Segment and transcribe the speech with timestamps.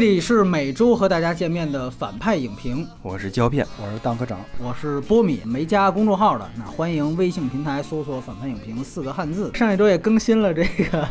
[0.00, 9.50] 这里是每周和大家见面的反派影评，我是胶片，我是当科长，我是波米，没加公众号的，那欢迎微信平台搜索“反派影评”四个汉字。
[9.52, 11.06] 上一周也更新了这个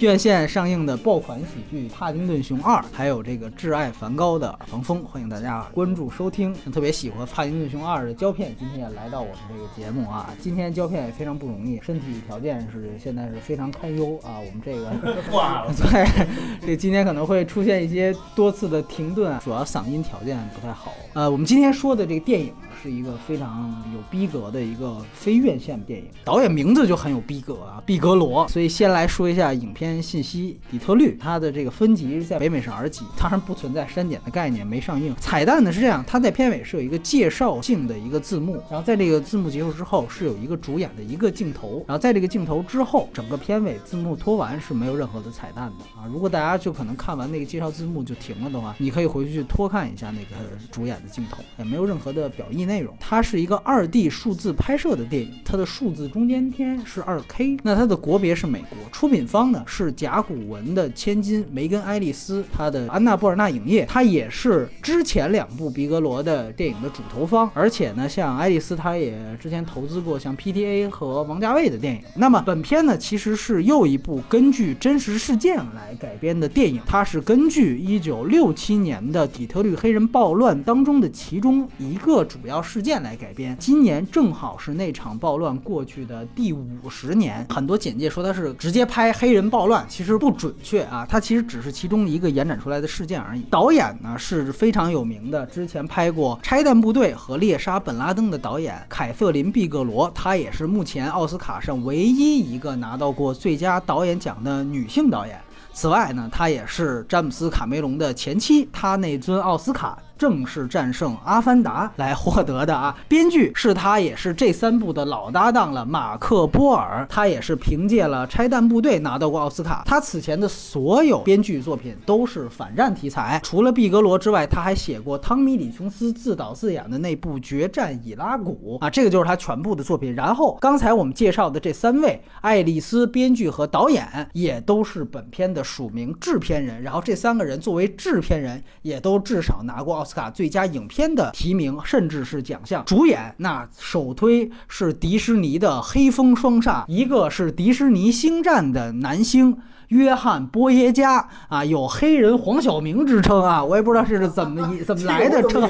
[0.00, 6.52] 院线上映的爆款喜剧《帕丁顿熊二》，还有这个挚爱梵高的《防风》，欢迎大家关注收听。
[6.72, 16.26] 特别喜欢《帕丁顿熊二》的胶片今天也来到我们这个节目啊，今天胶片也非常不容易，身体条件是现在是非常堪忧啊，我们这个 挂了， 对，
[16.66, 20.92] 这今天可能会出现一些多次的停顿，主要嗓音条件不太好。
[21.12, 28.48] 呃，我们今天说的这个电影，是一个非常有逼格的一个非院线电影，导演名字就很有逼格啊，毕格罗。
[28.48, 35.14] 所以先来说一下影片信息：底特律，它的这个分级是在北美是 R 级，当然不存在删减的概念，没上映。
[35.20, 46.08] 彩蛋呢是这样，它在片尾是有一个介绍性的一个字幕，然后在这个字幕结束之后是有一个主演的一个镜头，然后在这个镜头之后，整个片尾字幕拖完是没有任何的彩蛋的啊。
[46.12, 50.36] 如果大家就可能看完那个介绍字幕就停了的话，你可以回去拖看一下那个
[50.72, 52.96] 主演的镜头，也没有任何的表意内内容。
[52.98, 72.00] 它是一个二 D 数字拍摄的电影，它的数字中间天是二 K，那它的国别是美国，出品方呢是甲骨文的千金梅根·爱丽丝，她的安娜·布尔纳影业，它也是之前两部毕格罗的电影的主投方，而且呢，像爱丽丝，她也之前投资过像 PTA 和王家卫的电影。
[72.16, 83.56] 那么本片呢，其实是又一部根据真实事件来改编的电影，它是根据一九六七年的底特律黑人暴乱当中的其中一个主要事件来改编。
[83.58, 93.42] 今年正好是那场暴乱过去的第五十年，很多简介说它是直接拍黑人暴乱，其实不准确啊，它其实只是其中一个延展出来的事件而已。
[93.50, 105.36] 导演呢是非常有名的，之前拍过《拆弹部队》和《猎杀本拉登》的导演凯瑟琳·毕格罗，她也是目前奥斯卡上唯一一个拿到过最佳导演奖的女性导演。
[105.74, 109.98] 此外呢，她也是詹姆斯·卡梅隆的前妻，她那尊奥斯卡。
[110.16, 112.96] 正式战胜《阿凡达》来获得的啊！
[113.08, 117.04] 编剧是他，也是这三部的老搭档了，马克·波尔。
[117.10, 119.82] 他也是凭借了《拆弹部队》拿到过奥斯卡。
[119.84, 130.14] 他此前的所有编剧作品都是反战题材，除了《毕格罗》之外，他还写过汤米·李·琼斯自导自演的那部《决战伊拉古》啊，这个就是他全部的作品。
[130.14, 136.80] 然后刚才我们介绍的这三位，爱丽丝编剧和导演也都是本片的署名制片人。
[136.80, 140.11] 然后这三个人作为制片人，也都至少拿过奥斯。
[140.14, 142.84] 卡最佳影片的提名，甚至是奖项。
[142.84, 149.56] 主演那首推是迪士尼的黑风双煞，一个是迪士尼星战的男星
[149.92, 155.62] 约翰波耶加啊，有黑人黄晓明之称啊，我也不知道是怎么 怎么来的称。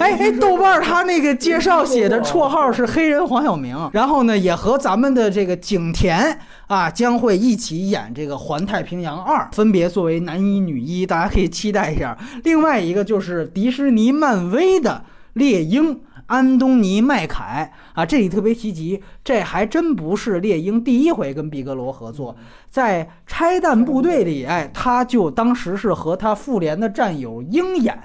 [0.00, 12.18] 哎哎，豆瓣他那个介绍写的绰号是黑人黄晓明，然后呢也和咱们的这个景甜啊将会一起演这个《环太平洋二》，分别作为男一女一，大家可以期待一下。
[12.42, 15.04] 另外一个就是迪士尼漫威的
[15.34, 22.34] 猎鹰安东尼麦凯啊，这里特别提及，这还真不是猎鹰第一回跟毕格罗合作。
[22.74, 27.96] 在拆弹部队里，哎，他就当时是和他复联的战友鹰眼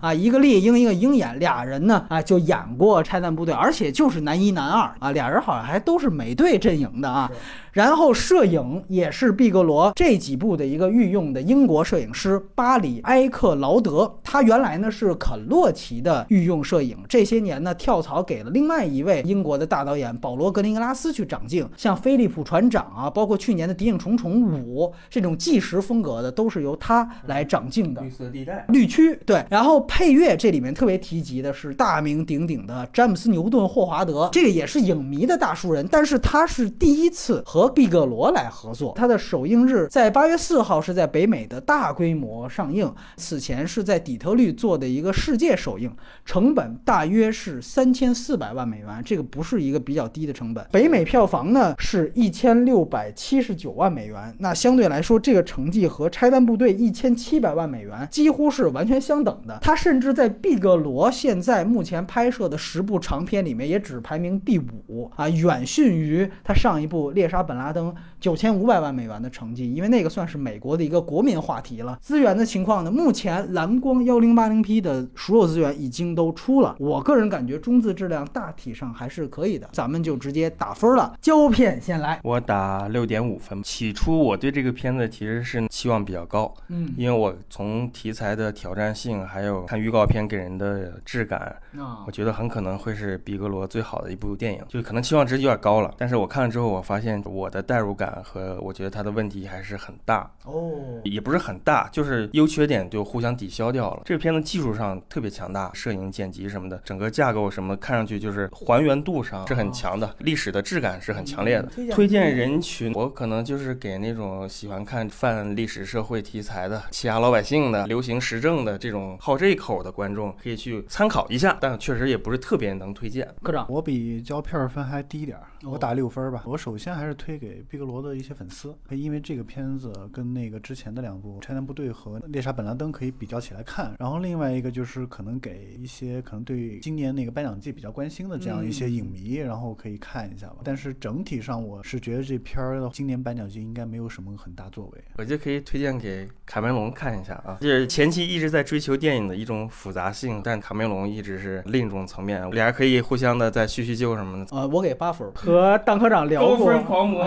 [0.00, 7.28] 啊，一个猎鹰，一个鹰眼，俩人呢啊就演过拆弹部队，而且就是男一男二啊，俩人好像还都是美队阵营的啊。
[7.72, 28.02] 然后摄影也是毕格罗这几部的一个御用的英国摄影师巴里埃克劳德，他原来呢是肯洛奇的御用摄影，这些年呢跳槽给了另外一位英国的大导演保罗格林格拉斯去掌镜，像菲利普船长啊，包括去年的谍影重重五这种纪实风格的都是由他来掌镜的。
[28.02, 29.44] 绿色地带，绿区对。
[29.50, 38.92] 然后配乐这里面特别提及的是大名鼎鼎的詹姆斯牛顿霍华德，这个也是影迷的大熟人，但是他是第一次和毕格罗来合作。
[38.96, 45.90] 他的首映日在八月四号是在北美的大规模上映，此前是在底特律做的一个世界首映，
[46.24, 50.66] 成本大约是三千四百万美元，这个不是一个比较低的成本。
[50.70, 59.58] 北美票房呢是一千六百七十九万美美元，那相对来说这个成绩和拆弹部队一千七百万美元几乎是完全相等的。
[59.62, 71.98] 他甚至在毕格罗现在目前拍摄的十部长片里面也只排名第五啊，远逊于他上一部《猎杀本拉登》九千五百万美元的成绩，因为那个算是美国的一个国民话题了。
[72.00, 79.68] 资源的情况呢，目前蓝光幺零八零 P 的所有资源已经都出了，我个人感觉中字质量大体上还是可以的。
[79.72, 83.60] 咱们就直接打分了，胶片先来，我打六点五分。
[83.64, 95.92] 起初我对这个片子其实是期望比较高，嗯因为我从题材的挑战性，还有看预告片给人的质感，啊我觉得很可能会是比格罗最好的一部电影，就可能期望值有点高了。
[95.98, 100.72] 但是我看了之后，我发现我的代入感感和我觉得它的问题还是很大，哦，
[101.04, 104.02] 也不是很大，就是优缺点就互相抵消掉了。
[104.04, 111.68] 这个片子技术上特别强大，摄影、剪辑什么的，整个架构什么看上去就是还原度上是很强的，历史的质感是很强烈的。
[111.68, 123.28] 推荐推荐人群，我可能就是给那种喜欢看泛历史社会题材的、欺压老百姓的、流行时政的这种好这一口的观众，可以去参考一下，但确实也不是特别能推荐。
[123.42, 126.42] 科长，我比胶片分还低点儿，哦我打六分儿吧。
[126.46, 133.94] 我首先还是推给毕格罗的一些粉丝，因为这个片子跟那个之前的两部《拆弹部队》和《猎杀本拉登》可以比较起来看。
[133.98, 140.56] 然后另外一个就是可能给一些可能对今年那个颁奖季比较关心的这样一些影迷，然后可以看一下吧。
[140.64, 145.04] 但是整体上我是觉得这片儿的今年颁奖季应该没有什么很大作为。
[145.16, 154.56] 我觉得可以推荐给卡梅隆看一下啊，就是前期一直在追求电影的一种复杂性，但卡梅隆一直是另一种层面，俩人可以互相的再叙叙旧什么的。
[154.56, 155.32] 呃，我给八分儿。
[155.52, 157.22] 和蛋科长聊过，狂魔。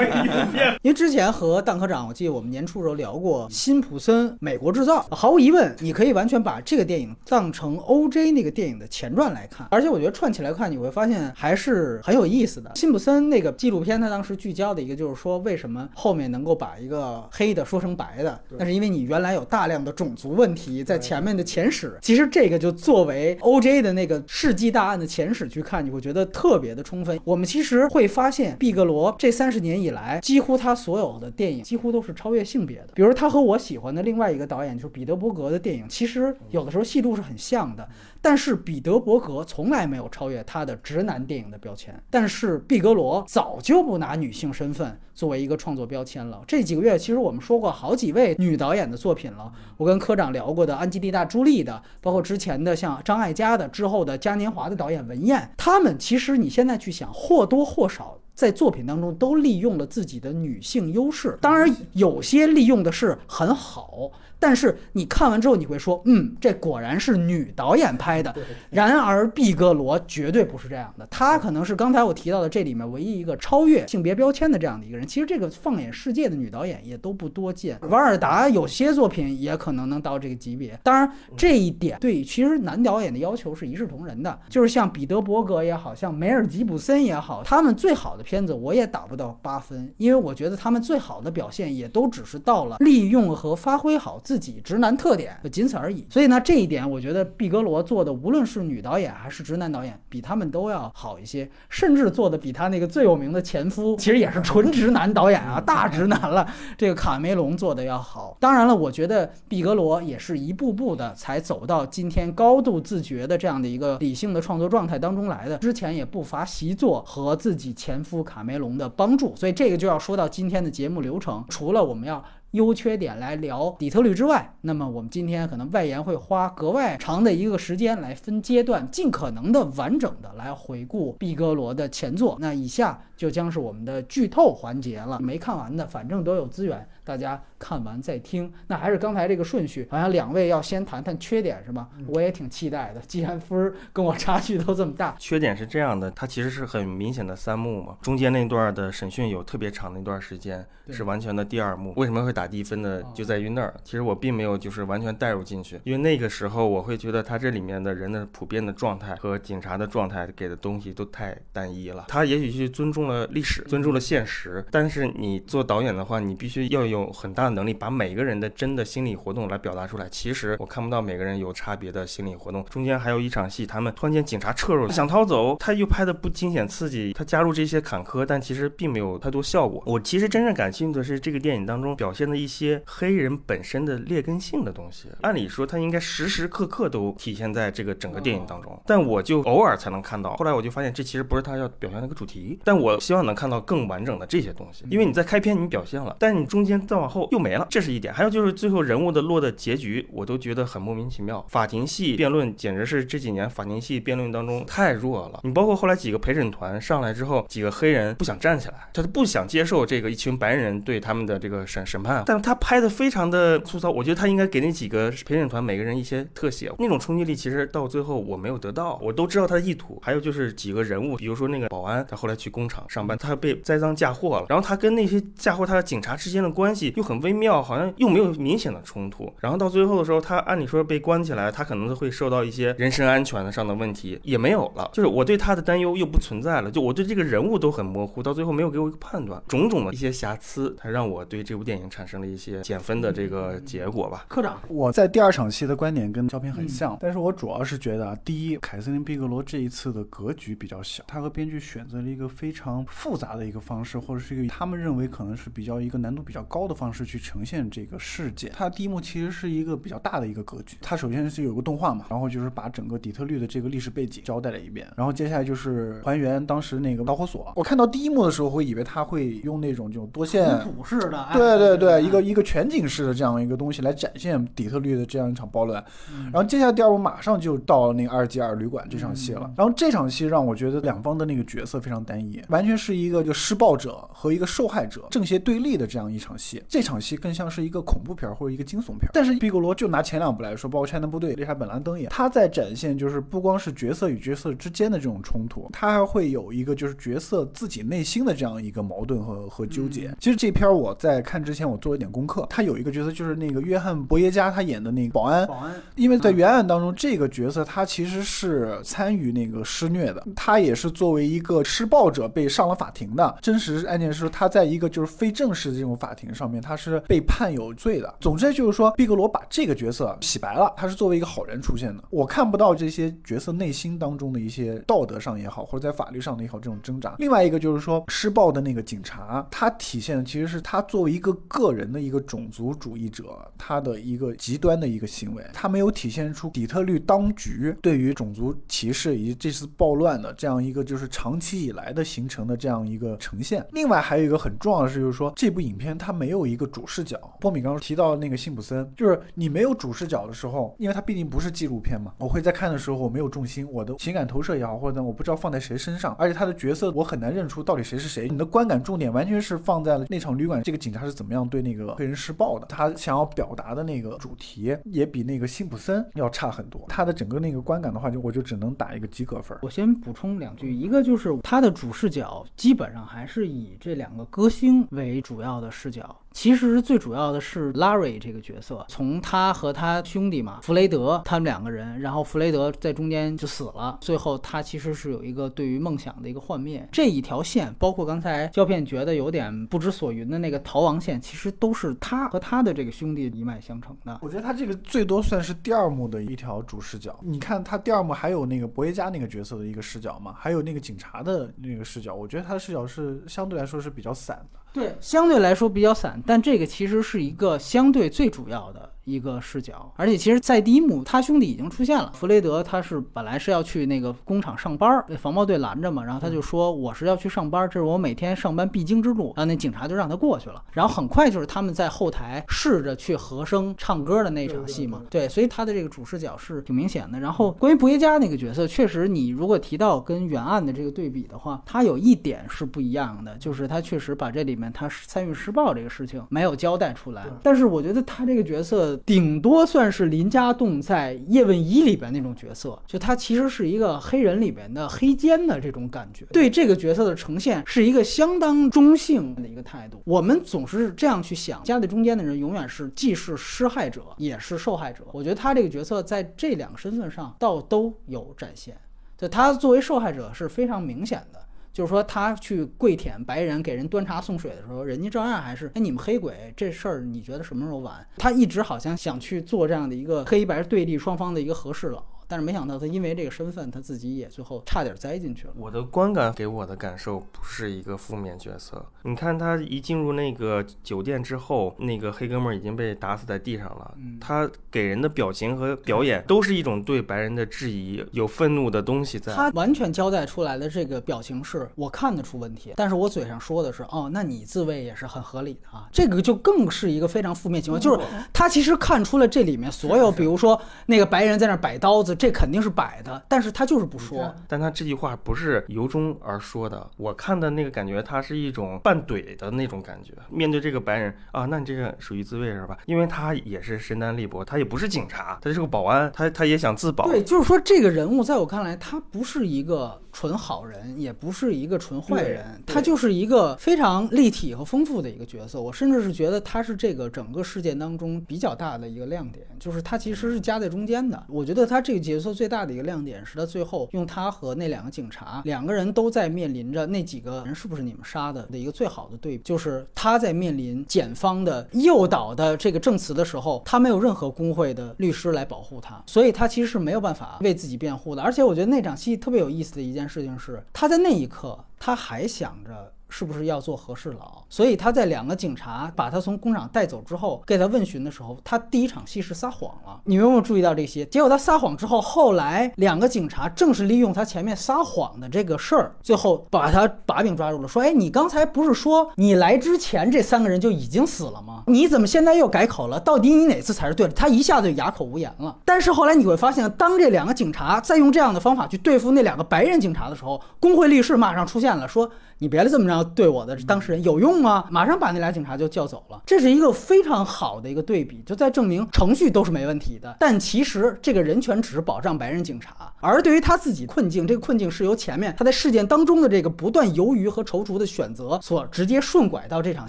[0.80, 8.32] 因为之前和蛋科长，我记得我们年初时候聊过辛普森《美国制造》，毫无疑问，你可以完全把这个电影当成 O.J.
[8.32, 12.72] 那个电影的前传来看，而且我觉得串起来看，你会发现还是很有意思的。
[12.76, 21.98] 辛普森那个纪录片，他当时聚焦的一个就是说，为什么后面能够把一个黑的说成白的，那是因为你原来有大量的种族问题在前面的前史。
[22.00, 23.82] 其实这个就作为 O.J.
[23.82, 27.18] 的那个世纪大案的前史去看，你会觉得特别的充分。
[27.24, 32.90] 我我们其实会发现，毕格罗这三十年以来，几乎他所有的电影几乎都是超越性别的。
[32.94, 37.88] 比如他和我喜欢的另外一个导演就是彼得伯格的电影，其实有的时候戏路是很像的。
[38.24, 46.42] 但是彼得伯格从来没有超越他的直男电影的标签，但是毕格罗早就不拿女性身份作为一个创作标签了。
[46.46, 58.18] 这几个月其实我们说过好几位女导演的作品了，我跟科长聊过的安吉丽娜·朱莉的，包括之前的像张艾嘉的，之后的嘉年华的导演文彦，他们其实你现在去想，或多或少。
[58.34, 64.10] 在作品当中都利用了自己的女性优势，当然有些利用的是很好，
[64.44, 68.34] 但是你看完之后你会说，嗯，这果然是女导演拍的。
[68.68, 75.06] 然而毕格罗绝对不是这样的，他可能是刚才我提到的这里面唯一一个超越性别标签的这样的一个人。
[75.06, 80.78] 其实这个放眼世界的女导演也都不多见，瓦尔达有些作品也可能能到这个级别。
[80.82, 96.04] 当然这一点对其实男导演的要求是一视同仁的，就是像彼得伯格也好像梅尔吉普森也好，他们最好的片子我也打不到八分，因为我觉得他们最好的表现也都只是到了利用和发挥好自自己直男特点，就仅此而已。
[96.10, 106.52] 所以呢，这一点我觉得毕格罗做的，无论是女导演还是直男导演，比他们都要好一些，甚至做的比他那个最有名的前夫，其实也是纯直男导演啊，大直男了。
[106.76, 108.36] 这个卡梅隆做的要好。
[108.40, 115.58] 当然了，我觉得毕格罗也是一步步的才走到今天高度自觉的这样的一个理性的创作状态当中来的。
[115.58, 121.44] 之前也不乏习作和自己前夫卡梅隆的帮助，所以这个就要说到今天的节目流程。
[121.48, 122.24] 除了我们要
[122.54, 132.36] 优缺点来聊底特律之外，那么我们今天可能外延会花格外长的一个时间来分阶段，尽可能的完整的来回顾毕格罗的前作。
[132.40, 138.52] 那以下就将是我们的剧透环节了，没看完的反正都有资源，大家看完再听。
[138.66, 141.88] 那还是刚才这个顺序，好像两位要先谈谈缺点是吧？
[142.06, 151.92] 我也挺期待的，既然分儿跟我差距都这么大，缺点是这样的，它其实是很明显的三幕嘛，中间那段的审讯有特别长的一段时间是完全的第二幕。
[151.96, 153.12] 为什么会打低分呢哦？
[153.14, 153.74] 就在于那儿。
[153.82, 162.04] 其实我并没有就是完全带入进去，因为那个时候我会觉得他这里面的人的普遍的状态和警察的状态给的东西都太单一了。
[162.08, 170.06] 他也许是尊重了历史，尊重了现实，但是你做导演的话，你必须要有很大的能力把每个人的真的心理活动来表达出来。
[170.10, 172.64] 其实我看不到每个人有差别的心理活动。
[172.66, 179.82] 中间还有一场戏，他们突然间警察撤入，想逃走，他又拍的不惊险刺激，他加入这些坎坷，但其实并没有太多效果。
[179.86, 185.08] 我其实真正感兴趣的是这个电影当中表现的一些黑人本身的劣根性的东西。
[185.22, 190.36] 按理说，他应该时时刻刻都体现在这个整个电影当中，但我就偶尔才能看到。
[190.36, 198.12] 后来我就发现，这其实不是他要表现的一个主题，但我希望能看到更完整的这些东西，因为你在开篇你表现了，但是你中间再往后又没了，这是一点。
[198.12, 201.44] 还有就是最后人物的落的结局，我都觉得很莫名其妙。
[201.48, 205.40] 法庭戏辩论简直是这几年法庭戏辩论当中太弱了。
[205.42, 219.98] 你包括后来几个陪审团上来之后，几个黑人不想站起来，他就不想接受这个一群白人对他们的这个审审判，但是他拍的非常的粗糙，我觉得他应该给那几个陪审团每个人一些特写，那种冲击力其实到最后我没有得到，我都知道他的意图。
[220.02, 229.32] 还有就是几个人物，比如说那个保安，他后来去工厂上班，他被栽赃嫁祸了，然后他跟那些嫁祸他的警察之间的关关系又很微妙，好像又没有明显的冲突。
[229.38, 234.90] 然后到最后的时候，他按理说被关起来，他可能会受到一些人身安全上的问题，也没有了。
[234.92, 244.24] 就是我对他的担忧又不存在了，就我对这个人物都很模糊，到最后没有给我一个判断，种种的一些瑕疵，才让我对这部电影产生了一些减分的这个结果吧。
[244.26, 258.50] 科长，我在第二场戏的观点跟照片很像，但是我主要是觉得啊，第一，凯瑟琳·毕格罗这一次的格局比较小，他和编剧选择了一个非常复杂的一个方式，或者是一个他们认为可能是比较一个难度比较高的方式去呈现这个事件。
[258.54, 267.52] 它第一幕其实是一个比较大的一个格局，它首先是有个动画嘛，然后就是把整个底特律的这个历史背景交代了一遍，然后接下来就是还原当时那个导火索。
[267.56, 270.44] 我看到第一幕的时候，会以为他会用那种这种多线
[271.32, 275.84] 对对对，哎一个一个全景式的这样一个东西来展现底特律的这样一场暴乱。
[276.10, 279.52] 嗯然后接下来第二幕马上就到了那个阿尔及尔旅馆这场戏了。
[279.56, 286.53] 然后这场戏让我觉得两方的那个角色非常单一，完全是一个就施暴者和一个受害者正邪对立的这样一场戏。
[286.68, 289.10] 这场戏更像是一个恐怖片儿或者一个惊悚片儿。
[289.12, 300.14] 但是毕格罗就拿前两部来说，包括《拆弹部队》、《猎杀本兰登》也，他在展现就是不光是角色与角色之间的这种冲突，他还会有一个就是角色自己内心的这样一个矛盾和和纠结。
[300.20, 313.36] 其实这片儿我在看之前我做了一点功课，他有一个角色就是那个约翰·伯耶加他演的那个保安，保安，因为在原案当中，这个角色他其实是参与那个施虐的，他也是作为一个施暴者被上了法庭的。
[313.40, 318.14] 真实案件是他在一个就是非正式的这种法庭上面，他是被判有罪的。
[318.20, 322.02] 总之就是说，毕格罗把这个角色洗白了，他是作为一个好人出现的。
[322.10, 327.14] 我看不到这些角色内心当中的一些道德上也好，或者在法律上的也好这种挣扎。
[327.18, 343.64] 另外一个就是说，施暴的那个警察，他体现的其实是他作为一个个人的一个种族主义者，他的一个极端的一个行为，他没有体现出底特律当局对于种族歧视以及这次暴乱的这样一个就是长期以来的形成的这样一个呈现。
[343.72, 347.20] 另外还有一个很重要的是，就是说这部影片它没没有一个主视角。
[347.38, 358.26] 波米刚刚提到那个辛普森，就是你没有主视角的时候，因为它毕竟不是纪录片嘛，我会在看的时候我没有重心，我的情感投射也好，或者我不知道放在谁身上，而且他的角色我很难认出到底谁是谁。
[358.26, 366.86] 你的观感重点完全是放在了那场旅馆这个警察是怎么样对那个黑人施暴的，他想要表达的那个主题也比那个辛普森要差很多。
[366.88, 369.58] 他的整个那个观感的话，就我就只能打一个及格分。
[369.60, 376.13] 我先补充两句，一个就是他的主视角基本上还是以这两个歌星为主要的视角。
[376.14, 376.23] now.
[376.34, 386.86] 其实最主要的是 Larry 这个角色，从他和他兄弟嘛，弗雷德他们两个人，然后弗雷德在中间就死了，最后他其实是有一个对于梦想的一个幻灭。
[386.90, 394.18] 这一条线，包括刚才胶片觉得有点不知所云的那个逃亡线，其实都是他和他的这个兄弟一脉相承的。
[394.20, 397.16] 我觉得他这个最多算是第二幕的一条主视角。
[397.22, 402.12] 你看他第二幕还有那个伯耶加那个角色的一个视角嘛，还有那个警察的那个视角。
[402.12, 404.58] 我觉得他的视角是相对来说是比较散的。
[404.74, 412.10] 对，相对来说比较散，但这个其实是一个相对最主要的一个视角，而且其实，在第一幕，他兄弟已经出现了。
[412.14, 419.32] 弗雷德他是本来是要去那个工厂上班，被防暴队拦着嘛，然后他就说我是要去上班，这是我每天上班必经之路。
[419.36, 420.62] 然后那警察就让他过去了。
[420.72, 427.20] 然后很快就是他们在后台试着去和声唱歌的那场戏嘛，对，所以他的这个主视角是挺明显的。
[427.20, 437.26] 然后关于伯耶加那个角色，确实你如果提到跟原案的这个对比的话，他有一点是不一样的，就是他确实把这里面他参与施暴这个事情没有交代出来。
[437.42, 446.24] 但是我觉得他这个角色顶多算是林家栋在《叶问一》里边那种角色，就他其实是一个黑人里边的黑奸的这种感觉。
[446.32, 450.02] 对这个角色的呈现是一个相当中性的一个态度。
[450.04, 455.04] 我们总是这样去想，夹在中间的人永远是既是施害者也是受害者。
[455.12, 458.76] 我觉得他这个角色在这两个身份上倒都有展现。
[459.16, 461.43] 就他作为受害者是非常明显的。
[461.74, 468.06] 就是说，他去跪舔白人，给人端茶送水的时候，人家照样还是，哎，你们黑鬼这事儿，你觉得什么时候完？
[468.16, 475.52] 他一直好像想去做这样的一个黑白对立双方的一个和事佬，但是没想到他因为这个身份，他自己也最后差点栽进去了。
[475.56, 478.84] 我的观感给我的感受不是一个负面角色。
[479.02, 483.94] 你看他一进入那个酒店之后，那个黑哥们儿已经被打死在地上了。
[483.96, 489.34] 嗯他给人的表情和表演都是一种对白人的质疑，有愤怒的东西在。
[489.34, 504.34] 他完全交代出来的这个表情是我看得出问题，但是我嘴上说的是哦，那你自卫也是很合理的啊，这个就更是一个非常负面情况，就是他其实看出了这里面所有，比如说那个白人在那儿摆刀子思，这肯定是摆的，但是他就是不说。
[504.48, 510.12] 但他这句话不是由衷而说的，我看的那个感觉，他是一种半怼的那种感觉。
[510.30, 512.78] 面对这个白人啊，那你这个属于自卫是吧？
[512.86, 517.06] 因为他也是身单力薄，他也不是警察，他是个保安，他他也想自保。
[517.06, 525.60] 对，就是说这个人物在我看来，他不是一个纯好人，也不是一个纯坏人，他就是一个非常立体和丰富的一个角色。
[525.60, 531.24] 我甚至是觉得他是这个整个事件当中比较大的一个亮点，就是他其实是夹在中间的。
[531.28, 548.22] 我觉得他这个解说最大的一个亮点是他最后用他和那两个警察，两个人都在面临着那几个人是不是你们杀的的一个最好的对比，就是他在面临检方的诱导的这个证词的时候，他没有任何工会的律师来保护他，所以他其实是没有办法为自己辩护的。
[548.22, 552.93] 而且我觉得那场戏特别有意思的一件事情是，他在那一刻他还想着。
[553.16, 554.42] 是不是要做和事佬？
[554.48, 560.00] 所以他在两个警察把他从工厂带走之后，给他问询的时候，他第一场戏是撒谎了。
[560.02, 561.06] 你有没有注意到这些？
[561.06, 567.68] 结果他撒谎之后，后来两个警察正是利用他前面撒谎的这个事儿，最后把他把柄抓住了。
[567.68, 571.62] 说：“哎，你刚才不是说你来之前这三个人就已经死了吗？
[571.68, 572.98] 你怎么现在又改口了？
[572.98, 575.56] 到底你哪次才是对的？”他一下子就哑口无言了。
[575.64, 582.10] 但是后来你会发现，当这两个警察在用这样的方法去对付那两个白人警察的时候，工会律师马上出现了，说。
[582.44, 584.66] 你别这么着对我的当事人有用吗？
[584.70, 590.14] 马上把那俩警察就叫走了，这是一个非常好的一个对比，就在证明程序都是没问题的。
[590.20, 599.88] 但其实这个人权只是保障白人警察，而对于他自己困境，这个困境是由前面他在事件当中的这个不断犹豫和踌躇的选择所直接顺拐到这场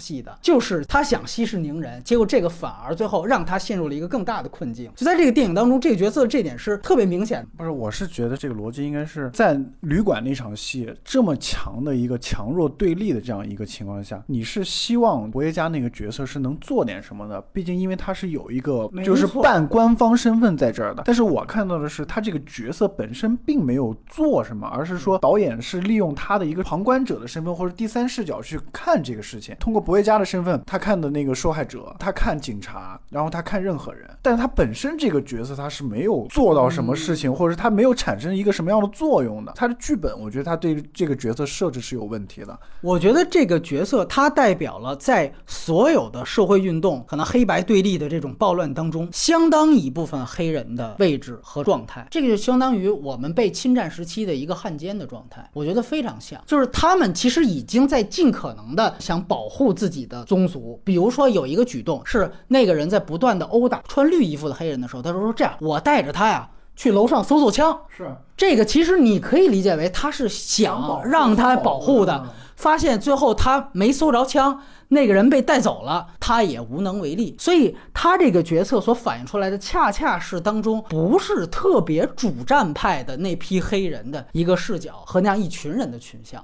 [0.00, 0.34] 戏的。
[0.40, 4.90] 就是他想息事宁人，结果这个反而最后让他陷入了一个更大的困境。
[4.96, 7.46] 就在这个电影当中，这个角色的这点是特别明显。
[7.54, 12.45] 不是，我是觉得这个逻辑应该是在旅馆那场戏这么强的一个强。
[12.46, 17.40] 强弱对立的这样一个情况下，你是希望博耶加那个角色是能做点什么的？
[17.52, 21.02] 毕竟因为他是有一个就是半官方身份在这儿的。
[21.04, 29.56] 但是我看到的是，他这个角色本身并没有做什么，而是说导演是利用他的一个旁观者的身份或者第三视角去看这个事情。
[29.58, 34.08] 通过博耶加的身份，他看的那个受害者，他看警察，然后他看任何人。
[34.22, 39.52] 但是他本身这个角色他是没有做到什么事情，或者是他没有产生一个什么样的作用的。
[39.56, 42.25] 他的剧本，我觉得他对这个角色设置是有问题。
[42.26, 52.06] 题的，我觉得这个角色他代表了在所有的社会运动，可能黑白对立的这种暴乱当中，相当一部分黑人的位置和状态。
[52.10, 60.80] 这个就相当于我们被侵占时期的一个汉奸的状态，我觉得非常像，就是他们其实已经在尽可能的想保护自己的宗族。
[60.84, 66.48] 比如说有一个举动是那个人在不断的殴打穿绿衣服的黑人的时候，他说说这样，我带着他呀。
[66.76, 72.26] 去楼上搜搜枪，是这个，其实你可以理解为他是想让他保护的。
[72.54, 77.36] 发现最后他没搜着枪，那个人被带走了，他也无能为力。
[77.38, 86.42] 所以他这个角色所反映出来的，恰恰是当中不是特别主战派的那批黑人的一个视角和那样一群人的群像。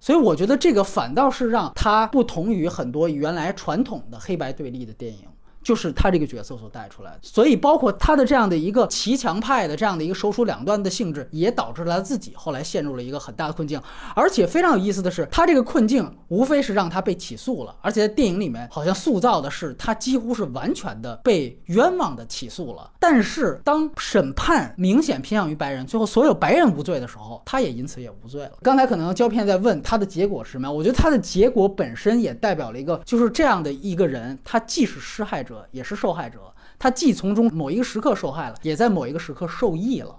[0.00, 5.20] 所以我觉得这个反倒是让他不同于很多原来传统的黑白对立的电影。
[5.64, 13.80] 就是他这个角色所带出来的，所以包括他的这样的一个骑墙派的这样的一个手鼠两端的性质，也导致了他自己后来陷入了一个很大的困境。
[14.14, 22.90] 而且非常有意思的是，他这个困境无非是让他被起诉了，而且在电影里面好像塑造的是他几乎是完全的被冤枉的起诉了。
[23.00, 28.52] 但是当审判明显偏向于白人，最后所有白人无罪的时候，他也因此也无罪了。
[28.62, 30.70] 刚才可能胶片在问他的结果是什么？
[30.70, 35.53] 我觉得他的结果本身也代表了一个，就是这样的一个人，他既是施害者。
[35.70, 36.40] 也是受害者，
[36.78, 40.16] 他既从中某一个时刻受害了，也在某一个时刻受益了。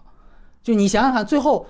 [0.62, 1.68] 就你想想看，最后，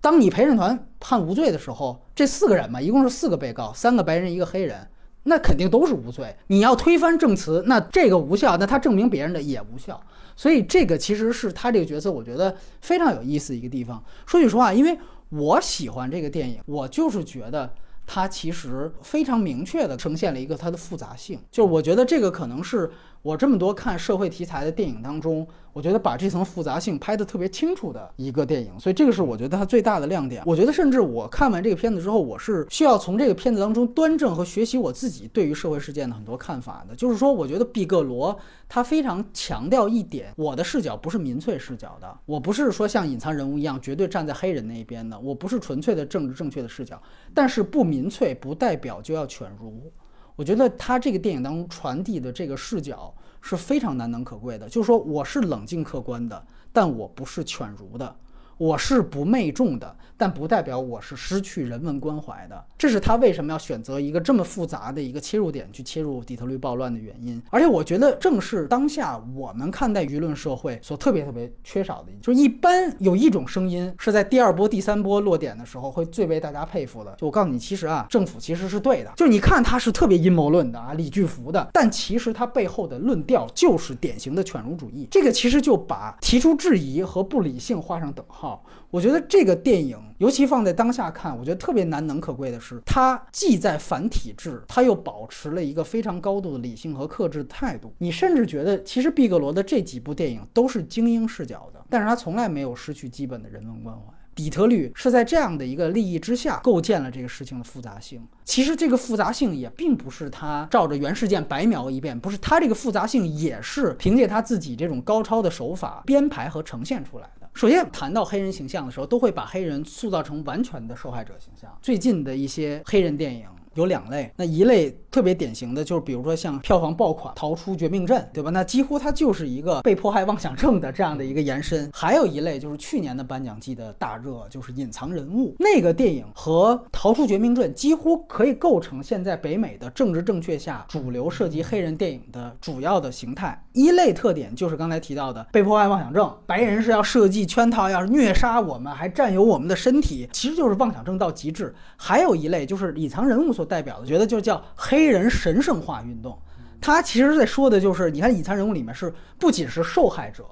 [0.00, 4.88] 当你陪审团判无罪的时候，这四个人嘛，一共是四个被告，三个白人，一个黑人，
[5.24, 6.36] 那肯定都是无罪。
[6.46, 10.00] 你要推翻证词，那这个无效，那他证明别人的也无效。
[10.36, 14.02] 所以这个其实是他这个角色，我觉得非常有意思的一个地方。
[14.26, 14.98] 说句实话，因为
[15.30, 17.70] 我喜欢这个电影，我就是觉得。
[18.10, 22.90] 它其实非常明确地呈现了一个它的复杂性，就是我觉得这个可能是
[23.22, 25.46] 我这么多看社会题材的电影当中。
[25.74, 30.42] 我觉得把这层复杂性拍得特别清楚的一个电影，所以这个是我觉得它最大的亮点。
[30.44, 36.96] 我觉得甚至我看完这个片子之后，我是需要从这个片子当中端正和学习我自己对于社会事件的很多看法的。
[36.96, 38.36] 就是说，我觉得毕格罗
[38.68, 47.00] 他非常强调一点，我的视角不是民粹视角的，我不是说像隐藏人物一样绝对站在黑人那一边的，我不是纯粹的政治正确的视角。
[47.32, 49.92] 但是不民粹不代表就要犬儒。
[50.38, 53.12] 我觉得他这个电影当中传递的这个视角。
[53.40, 58.16] 是非常难能可贵的，就是说我是冷静客观的，但我不是犬儒的，
[58.58, 59.96] 我是不媚众的。
[60.20, 67.40] 但不代表我是失去人文关怀的，这是他为什么要选择一个这么复杂的一个切入点去切入底特律暴乱的原因。
[67.50, 77.14] 而且我觉得，正是当下我们看待舆论社会所特别特别缺少的，就是一般有一种声音是在第二波、第三波落点的时候会最为大家佩服的。
[77.16, 79.12] 就我告诉你，其实啊，政府其实是对的。
[79.14, 85.06] 就你看他是特别阴谋论的啊，李巨福的，但其实他背后的论调就是典型的犬儒主义。
[85.12, 88.47] 这个其实就把提出质疑和不理性画上等号。
[88.90, 97.92] 我觉得这个电影，尤其放在当下看，我觉得特别难能可贵的是，它既在反体制，它又保持了一个非常高度的理性和克制态度。
[97.98, 104.02] 你甚至觉得，其实毕格罗的这几部电影都是精英视角的，但是他从来没有失去基本的人文关怀。
[104.34, 108.24] 底特律是在这样的一个利益之下构建了这个事情的复杂性。
[108.44, 117.28] 其实这个复杂性也并不是他照着原事件白描一遍，不是他这个复杂性也是凭借他自己这种高超的手法编排和呈现出来。
[117.58, 121.76] 首先谈到黑人形象的时候，都会把黑人塑造成完全的受害者形象。
[121.82, 124.94] 最近的一些黑人电影有两类，那一类。
[125.10, 128.50] 特别典型的就是，比如说像票房爆款《逃出绝命镇》，对吧？
[128.50, 131.90] 那几乎它就是一个被迫害妄想症的这样的一个延伸。
[131.94, 143.64] 还有一类就是去年的颁奖季的大热，就是《隐藏人物》那个电影和《逃出绝命镇》几乎可以构成现在北美的政治正确下主流涉及黑人电影的主要的形态。
[143.72, 151.74] 一类特点就是刚才提到的被迫害妄想症，白人是要设计圈套，要虐杀我们，还占有我们的身体，其实就是妄想症到极致。
[151.96, 155.08] 还有一类就是《隐藏人物》所代表的，觉得就叫黑。
[155.08, 156.38] 人神圣化运动，
[156.82, 160.44] 他其实在说的就是，你看隐藏人物里面是不仅是受害者，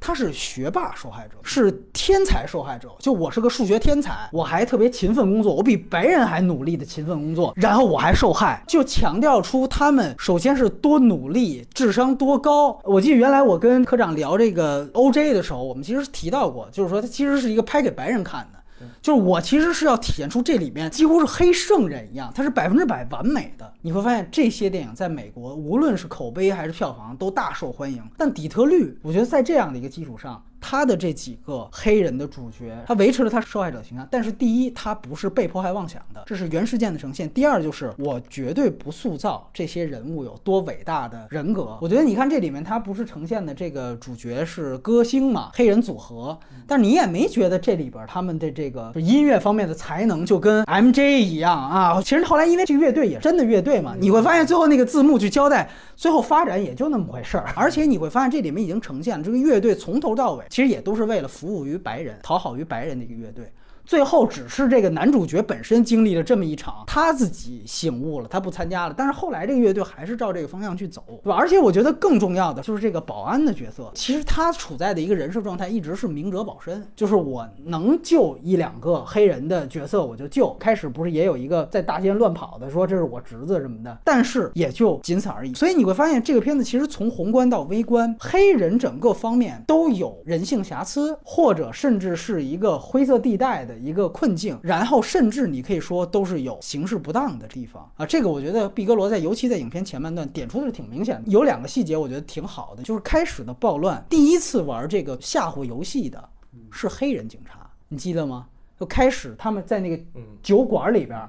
[0.00, 2.88] 他是学霸受害者，是天才受害者。
[2.98, 12.80] 就我是个数学天才，我还特别勤奋工作，我比白人还努力的勤奋工作，然后我还受害，就强调出他们首先是多努力，智商多高。
[12.84, 18.58] 我记得原来我跟科长聊这个 OJ 的时候，我们其实提到过，就是说他其实是一个拍给白人看的。
[19.00, 23.72] 就是我其实是要体现出这里面几乎是黑圣人一样，它是百分之百完美的。
[23.82, 28.02] 你会发现这些电影在美国，无论是口碑还是票房都大受欢迎。
[28.16, 30.42] 但底特律，我觉得在这样的一个基础上。
[30.60, 41.78] 他的这几个黑人的主角，他维持了他受害者形象，但是第一，他不是被迫害妄想的，这是原事件的呈现；第二，就是我绝对不塑造这些人物有多伟大的人格。
[41.80, 52.00] 我觉得你看这里面，他不是呈现的这个主角是歌星嘛，黑人组合，但你也没觉得这里边他们的这个音乐方面的才能就跟 MJ 一样啊。
[52.02, 57.48] 其实后来因为这个乐队也真的乐队嘛，你会发现最后那个字幕去交代，最后发展也就那么回事儿。
[57.54, 60.44] 而且你会发现这里面已经呈现了这个乐队从头到尾。
[60.50, 63.50] 其实也都是为了服务于白人、讨好于白人的一个乐队。
[63.88, 68.94] 最后只是这个男主角本身经历了这么一场，他自己醒悟了，他不参加了。
[68.94, 71.34] 但是后来这个乐队还是照这个方向去走，对吧？
[71.34, 80.54] 而且我觉得更重要的就是这个保安的角色，其实他处在的一个人设状态一直是明哲保身，就是我能救一两个黑人的角色我就救。
[80.60, 85.54] 开始不是也有一个在大街乱跑的说这是我侄子什么的，但是也就仅此而已。
[85.54, 93.77] 所以你会发现这个片子其实从宏观到微观，黑人整个方面都有人性瑕疵，或者甚至是一个灰色地带的。
[93.82, 98.04] 一个困境，然后甚至你可以说都是有行事不当的地方啊。
[98.04, 101.30] 这个我觉得毕格罗在尤其在影片前半段点出的是挺明显的。
[101.30, 106.28] 有两个细节我觉得挺好的，就是开始的暴乱，第一次玩这个吓唬游戏的
[106.70, 108.46] 是黑人警察，你记得吗？
[108.78, 110.02] 就开始他们在那个
[110.42, 111.20] 酒馆里边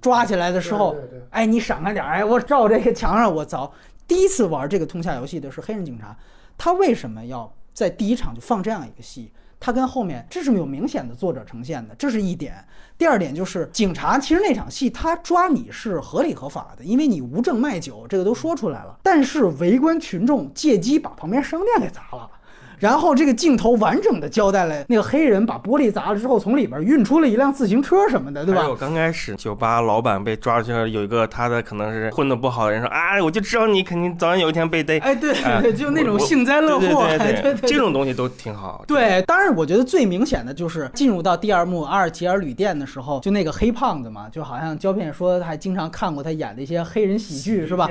[0.00, 0.94] 抓起来的时候，
[1.30, 3.70] 哎，你闪开点，哎，我照这个墙上我凿。
[4.06, 6.16] 第一次玩这个通下游戏的是黑人警察，
[6.56, 9.32] 他为什么要在第一场就放这样一个戏？
[9.60, 12.64] 他跟后面这是有明显的作者呈现的，这是一点。
[12.96, 18.98] 第二点就是警察，其实那场戏他抓你是合理合法的，因为你无证卖酒，这个都说出来了。
[19.02, 22.30] 但是围观群众借机把旁边商店给砸了。
[22.78, 28.62] 然后这个镜头完整的交代了那个黑人把玻璃砸了之后，从里边运出了一辆自行车什么的，对吧？
[28.62, 34.98] 还有刚开始酒吧老板被抓去了，有一个他的可能是混的不好的人说啊，我就知道你肯定早晚有一天被逮。
[34.98, 38.84] 哎，对对，就那种幸灾乐祸，对对对，这种东西都挺好。
[38.86, 47.88] 对，当然我觉得最明显的就是进入到第二幕阿尔吉尔旅店的时候，就那个黑胖子嘛，就好像胶片说还经常看过他演的一些黑人喜剧，是吧？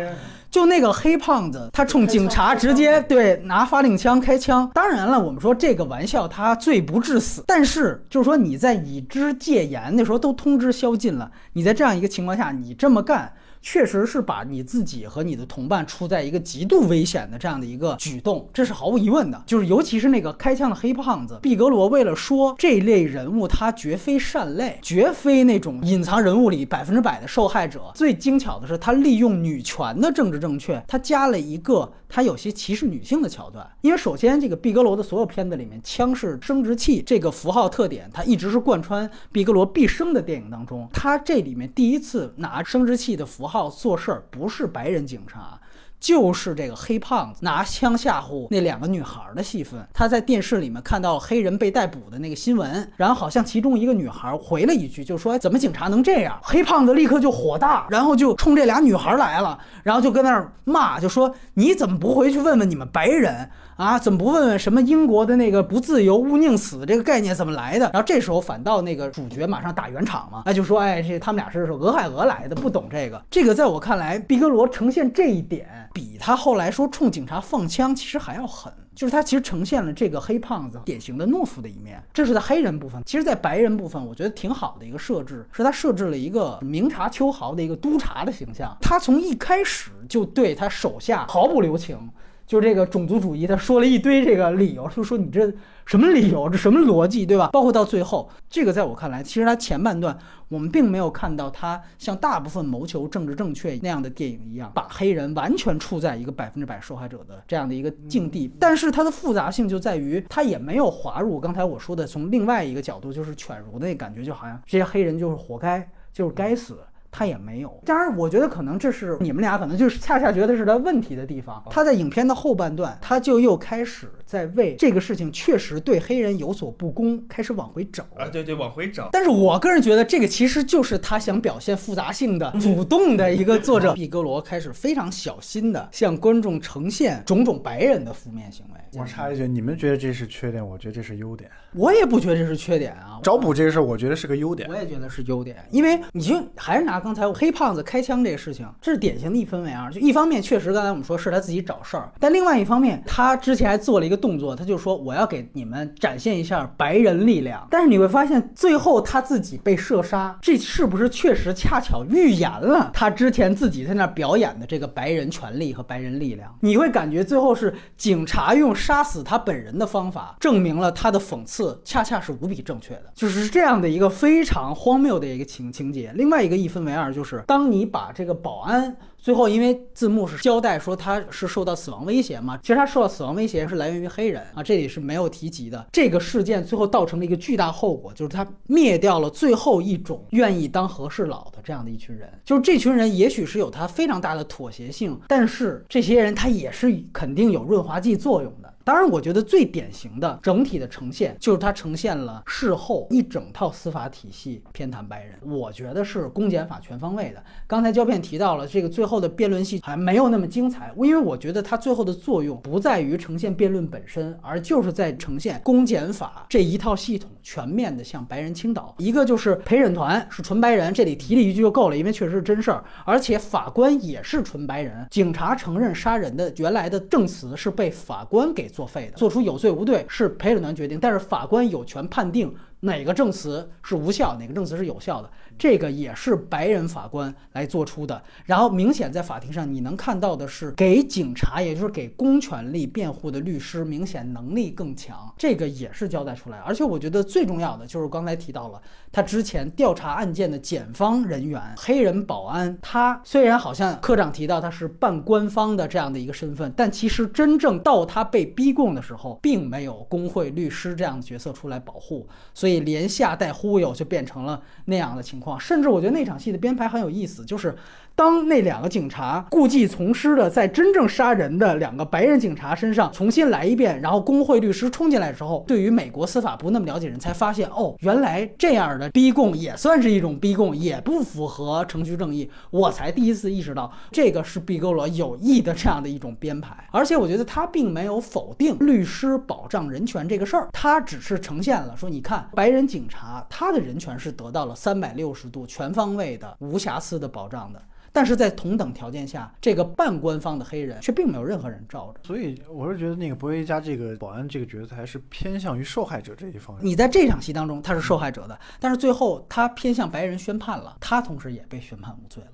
[0.58, 4.68] 就那个黑胖子，他冲警察直接对拿发令枪开枪。
[4.74, 13.32] 当然了，我们说这个玩笑他罪不至死，但是就是说你在已知戒严那时候都通知宵禁了，你在这样一个情况下你这么干。
[13.62, 19.44] 确实是把你自己和你的同伴处在一个极度危险的这样的一个举动，这是毫无疑问的。
[19.46, 27.92] 就是尤其是那个开枪的黑胖子毕格罗，为了说这类人物他绝非善类，绝非那种隐藏人物里百分之百的受害者。
[27.94, 33.70] 最精巧的是，他利用女权的政治正确，他加了一个他有些歧视女性的桥段。
[33.82, 40.88] 因为首先，这个毕格罗的所有片子里面，枪是生殖器这个符号特点，它一直是贯穿毕格罗毕生的电影当中。
[40.92, 45.60] 他这里面第一次拿生殖器的符号做事儿，不是白人警察。
[46.00, 56.40] 就是这个黑胖子拿枪吓唬那两个女孩的戏份，他在电视里面看到黑人被逮捕的那个新闻，然后好像其中一个女孩回了一句，就说怎么警察能这样？
[56.44, 63.50] 黑胖子立刻就火大，然后就冲这俩女孩来了，然后就跟那儿骂，就说你怎么不回去问问你们白人？
[63.78, 67.86] 啊，怎么不问问什么英国的那个不自由勿宁死这个概念怎么来的？
[67.94, 73.24] 然后这时候反倒那个主角马上打圆场嘛，那就说，哎，这他们俩是俄亥俄来的，不懂这个。
[73.30, 82.04] 这个在我看来，毕格罗呈现这一点，比他后来说冲警察放枪其实还要狠，就是他其实呈现了这个黑胖子典型的懦夫的一面。
[82.12, 92.10] 这是在黑人部分，其实在白人部分，我觉得挺好的一个设置，是他设置了一个明察秋毫的一个督察的形象，他从一开始就对他手下毫不留情。
[92.48, 95.54] 就是这个种族主义，他说了一堆这个理由，就说你这
[95.86, 97.50] 什么理由，这什么逻辑，对吧？
[97.50, 108.50] 包括到最后，这个在我看来，其实他前半段我们并没有看到他像大部分谋求政治正确那样的电影一样，把黑人完全处在一个百分之百受害者的这样的一个境地。
[108.58, 116.78] 但是它的复杂性就在于，它也没有滑入刚才我说的从另外一个角度，就是犬儒的那感觉，就好像这些黑人就是活该，就是该死。
[117.18, 121.64] 他也没有，当然，我觉得可能这是你们俩可能就是恰恰觉得是他问题的地方。
[121.68, 129.10] 他在影片的后半段，他就又开始在为这个事情确实对黑人有所不公开始往回找啊，对对，往回找。
[129.12, 138.80] 但是我个人觉得这个其实就是他想表现复杂性的主动的一个作者毕格罗开始非常小心的向观众呈现种种白人的负面行为。
[138.98, 141.50] 我插一句，你们觉得这是缺点，我觉得这是优点。
[141.74, 144.68] 我也不觉得这是缺点啊，找补这个事儿，我觉得是个优点。
[144.70, 147.00] 我也觉得是优点，因为你就还是拿。
[147.00, 149.92] 刚才黑胖子开枪这个事情，这是典型的一分为二。
[149.92, 157.66] 就一方面，确实刚才我们说是他自己找事儿，但另外一方面，他之前还做了一个动作，他就说我要给你们展现一下白人力量。
[157.70, 166.52] 但是你会发现，最后他自己被射杀，这是不是确实恰巧预言了他之前自己在那表演的这个白人权利和白人力量？
[166.62, 176.12] 你会感觉最后是警察用杀死他本人的方法，证明了他的讽刺恰恰是无比正确的，就是这样的一个非常荒谬的一个情情节。
[176.16, 176.98] 另外一个一分为。
[176.98, 185.86] 二就是当你把这个保安最后，因为字幕是交代说他是受到死亡威胁嘛，其实他受到死亡威胁是来源于黑人啊，这里是没有提及的。
[185.92, 192.28] 这个事件最后造成了一个巨大后果，就是他灭掉了最后一种愿意当和事佬的这样的一群人。
[192.44, 198.74] 就是这群人也许是有他非常大的妥协性，但是这些人他也是肯定有润滑剂作用的。
[198.88, 205.34] 当然，我觉得最典型的整体的呈现，就是它呈现了事后一整套司法体系偏袒白人。
[205.42, 207.44] 我觉得是公检法全方位的。
[207.68, 218.96] 刚才胶片提到了这个最后的辩论戏还没有那么精彩，因为我觉得它最后的作用不在于呈现辩论本身，而就是在呈现公检法这一套系统全面的向白人倾倒。
[219.00, 225.06] 一个就是陪审团是纯白人，这里提了一句就够了，因为确实是真事儿，而且法官也是纯白人。
[225.12, 228.72] 警察承认杀人的原来的证词是被法官给。
[228.78, 235.28] 作废的，做出有罪无罪是陪审团决定，但是法官有权判定哪个证词是无效，哪个证词是有效的。
[235.58, 246.58] 这个也是白人法官来做出的，然后明显在法庭上你能看到的是，给警察，也就是给公权力辩护的律师，明显能力更强，这个也是交代出来。
[246.60, 265.47] 而且我觉得最重要的就是刚才提到了，他之前调查案件的检方人员，黑人保安，他虽然好像科长提到他是半官方的这样的一个身份，但其实真正到他被逼供的时候，并没有工会律师这样的角色出来保护，所以连吓带忽悠就变成了那样的情况。
[265.60, 267.76] 甚至我觉得那场戏的编排很有意思，就是
[268.18, 282.50] 当那两个警察故技重施的在真正杀人的两个白人警察身上重新来一遍，然后工会律师冲进来的时候，对于美国司法不那么了解人才发现，哦，原来这样的逼供也算是一种逼供，也不符合程序正义。
[282.70, 286.88] 我才第一次意识到，这个是毕格罗有意的这样的一种编排。
[286.92, 295.48] 而且我觉得他并没有否定律师保障人权这个事儿，他只是呈现了说，你看白人警察他的人权是得到了三百六十。
[295.48, 297.82] 度全方位的、无瑕疵的保障的，
[298.18, 302.20] 但是在同等条件下，这个半官方的黑人却并没有任何人罩着。
[302.24, 306.76] 所以我是觉得那个博维加这个保安这个角色还是偏向于受害者这一方。
[306.82, 312.50] 你在这场戏当中他是受害者的，但是最后他偏向白人宣判了，他同时也被宣判无罪了。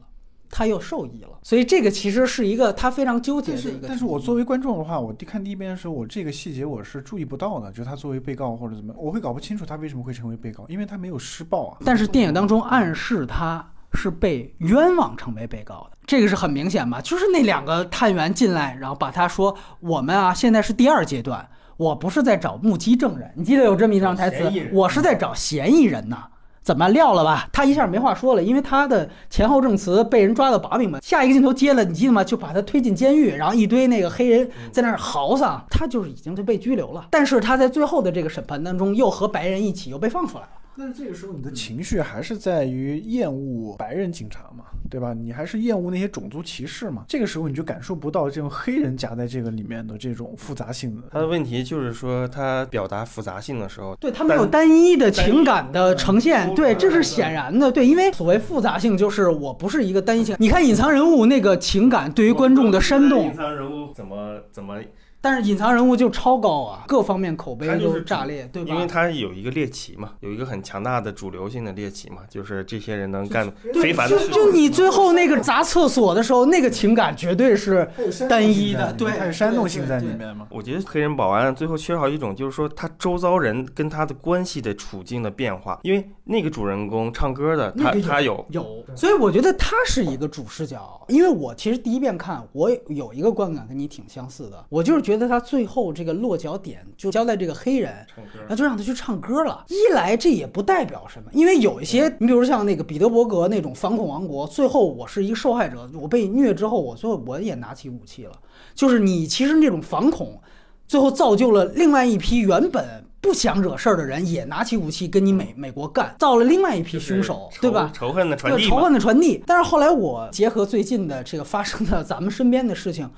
[0.56, 3.88] 他又受益了，所以这个其实是一个他非常纠结的一个。
[3.88, 11.78] 但是我作为观众的话，我第看第一遍的时候，我这个细节我是注意不到的，就是他作为被告或者怎么，我会搞不清楚他为什么会成为被告，因为他没有施暴啊。
[11.84, 15.98] 但是电影当中暗示他是被冤枉成为被告的。
[16.06, 17.00] 这个是很明显吧？
[17.02, 26.26] 就是那两个探员进来，然后把他说：“我们啊，现在是第二阶段，我不是在找目击证人，你记得有这么一张台词我是在找嫌疑人呐。”
[26.64, 27.50] 怎么撂了吧？
[27.52, 30.98] 他一下没话说了，因为他的前后证词被人抓到把柄嘛。
[31.02, 32.24] 下一个镜头接了，你记得吗？
[32.24, 37.06] 就把他推进监狱，然后一堆那个黑人在那儿嚎丧，他就是已经就被拘留了。
[37.12, 40.50] 但是他在最后的这个审判当中，又和白人一起又被放出来了。
[40.78, 45.14] 但是这个时候你的情绪还是在于厌恶白人警察嘛，对吧？
[45.14, 47.04] 你还是厌恶那些种族歧视嘛。
[47.08, 51.04] 这个时候你就感受不到这种黑人夹在这个里面的这种复杂性的。
[51.12, 60.36] 他的问题就是说，他表达复杂性的时候，对他没有单一的情感的呈现，对，这是显然的，对，因为所谓复杂性就是我不是一个单一性。
[60.40, 64.80] 你看隐藏人物那个情感对于观众的煽动隐，藏人物怎么怎么，
[65.24, 68.74] 但是隐藏人物就超高啊，各方面口碑他就是都炸裂，对吧？
[68.74, 73.50] 因为他有一个猎奇嘛，有一个很强大的主流性的猎奇嘛，就是这些人能干
[73.82, 74.34] 非，凡的事情。
[74.34, 77.90] 就就你最后那个砸厕所的时候，那个情感绝对是
[78.30, 80.08] 单一的，对，它有煽动性在里。
[80.08, 80.46] 面嘛。
[80.50, 99.66] 我觉得黑人保安最后缺少一种，就是说他周遭人跟他的关系的处境的变化，因为那个主人公唱歌的，他那个他有有，所以我觉得他是一个主视角，因为我其实第一遍看，我有一个观感跟你挺相似的，我就是觉得他最后这个落脚点就交代这个黑人，唱歌然后就让他去唱歌了。
[99.70, 108.32] 一来这也不代表什么，因为有一些，你比如像那个彼得伯格那种反恐王国，最后我是一个受害者，我被虐之后，我最后我也拿起武器了。
[108.74, 110.40] 就是你其实那种反恐，
[110.88, 117.90] 最后造就了另外一批原本不想惹事儿的人，也拿起武器跟你美美国干，造了另外一批凶手，对吧？
[117.94, 118.78] 仇恨的传递仇。
[118.78, 119.42] 恨的传递。
[119.48, 123.10] 但是后来我结合最近的这个发生的咱们身边的事情，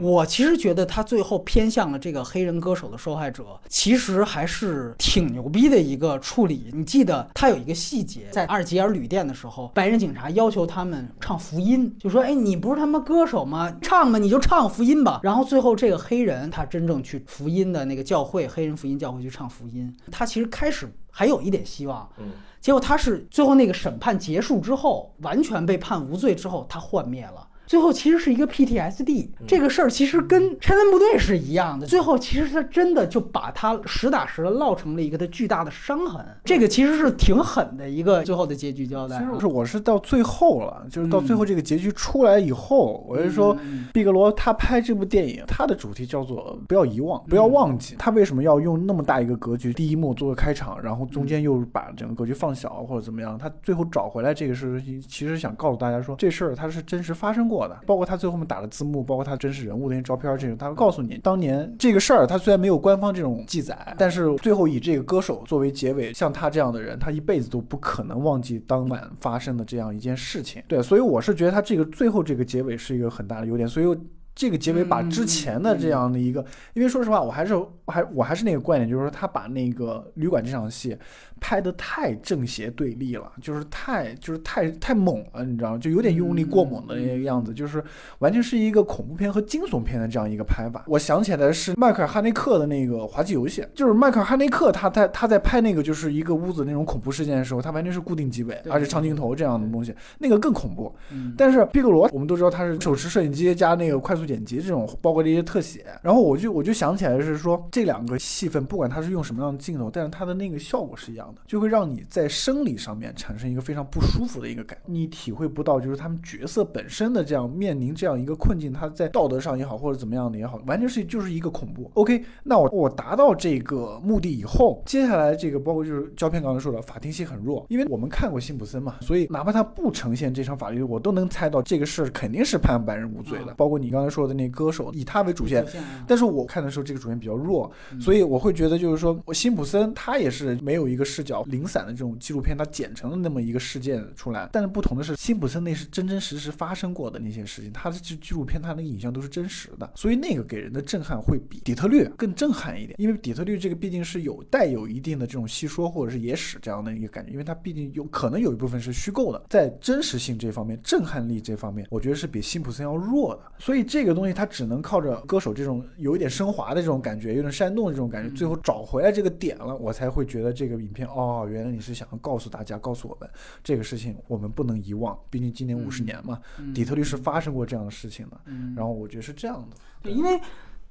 [0.00, 6.70] 我其实觉得他最后偏向了这个黑人歌手的受害者，其实还是挺牛逼的一个处理。
[6.72, 13.74] 你记得他有一个细节，在阿尔及尔旅店的时候，白人警察要求他们唱福音，就说：“哎，你不是他妈歌手吗？
[13.82, 22.08] 唱吧，你就唱福音吧。”然后最后这个黑人他真正去福音的那个教会，黑人福音教会去唱福音，他其实开始还有一点希望。
[22.18, 27.46] 嗯，结果他是最后那个审判结束之后，完全被判无罪之后，他幻灭了。
[27.74, 31.84] 最后其实是一个 PTSD，这个事儿其实跟拆弹部队是一样的。
[31.84, 36.24] 最后其实他真的就把他实打实的烙成了一个他巨大的伤痕。
[36.44, 39.18] 这个其实是挺狠的一个最后的结局交代啊。
[39.18, 43.56] 其实是我是到最后了，就是到最后这个结局出来以后，我是说，
[43.92, 47.96] 毕格罗他拍这部电影，他的主题叫做不要遗忘，不要忘记。
[47.98, 53.36] 他为什么要用那么大一个格局，第一幕做个开场，然后中间又把整个格局放小或者怎么样？
[53.36, 70.62] 他最后找回来这个是，其实想告诉大家说，这事儿它是真实发生过包括他最后面打的字幕，包括他真实人物那些照片，这种他会告诉你，当年这个事儿，他虽然没有官方这种记载，但是最后以这个歌手作为结尾，像他这样的人，他一辈子都不可能忘记当晚发生的这样一件事情。
[70.66, 73.98] 对，所以我是觉得他这个最后这个结尾是一个很大的优点，所以。
[74.36, 77.54] 这个结尾把之前的这样的一个，因为说实话，我还是
[77.86, 80.98] 还我还是那个观点，就是说他把那个旅馆这场戏
[81.40, 85.78] 拍的太正邪对立了，就是太就是太太猛了，你知道吗？
[85.78, 87.82] 就有点用力过猛的那个样子，就是
[88.20, 90.84] 完全是一个恐怖片和惊悚片的这样一个拍法。
[90.86, 100.94] 我想起来是迈克尔哈内克的那个滑稽游戏，就是迈克尔哈内克他在他在拍那个就是一个屋子那种恐怖事件的时候，他完全是固定机位，而且长镜头这样的东西，那个更恐怖。
[101.10, 105.84] 嗯但是毕格罗，我们都知道他是手持摄影机加那个快速剪辑这种，包括这些特写。
[106.02, 121.90] 然后我就我就想起来是说，这两个戏份不管他是用什么样的镜头，但是他的那个效果是一样的，就会让你在生理上面产生一个非常不舒服的一个感，你体会不到就是他们角色本身的这样面临这样一个困境，他在道德上也好或者怎么样的也好，完全是就是一个恐怖。
[121.94, 133.54] OK，那我我达到这个目的以后，接下来这个包括就是胶片刚才说的法庭戏很弱，因为我们看过辛普森嘛，所以哪怕他不呈现这场法律，我都能猜到这个事儿肯定是判白人无罪的。
[133.54, 135.64] 包括你刚才说的那歌手，以他为主线，
[136.06, 144.48] 但是我看的时候，这个主线比较弱，所以我会觉得就是说，我辛普森他也是没有一个视角零散的这种纪录片，它剪成了那么一个事件出来。
[144.52, 152.96] 但是不同的是，辛普森那是真真实实发生过的那些事情，他的纪纪录片，他那个影像都是真实的，所以那个给人的震撼会比底特律更震撼一点。
[152.98, 163.42] 因为底特律这个毕竟是有带有一定的这种戏说或者是野史这样的一个感觉，因为它毕竟有可能有一部分是虚构的，在真实性这方面、震撼力这方面，我觉得是比辛普森要弱的。
[163.58, 173.28] 所以这个东西它只能靠着歌手这种有一点升华的这种感觉，有点煽动的这种感觉，最后找回来这个点了，我才会觉得这个影片哦，原来你是想要告诉大家，告诉我们
[173.62, 176.40] 这个事情我们不能遗忘，毕竟今年五十年嘛，
[176.74, 178.40] 底特律是发生过这样的事情的。
[178.76, 179.76] 然后我觉得是这样的。
[180.02, 180.40] 对，因为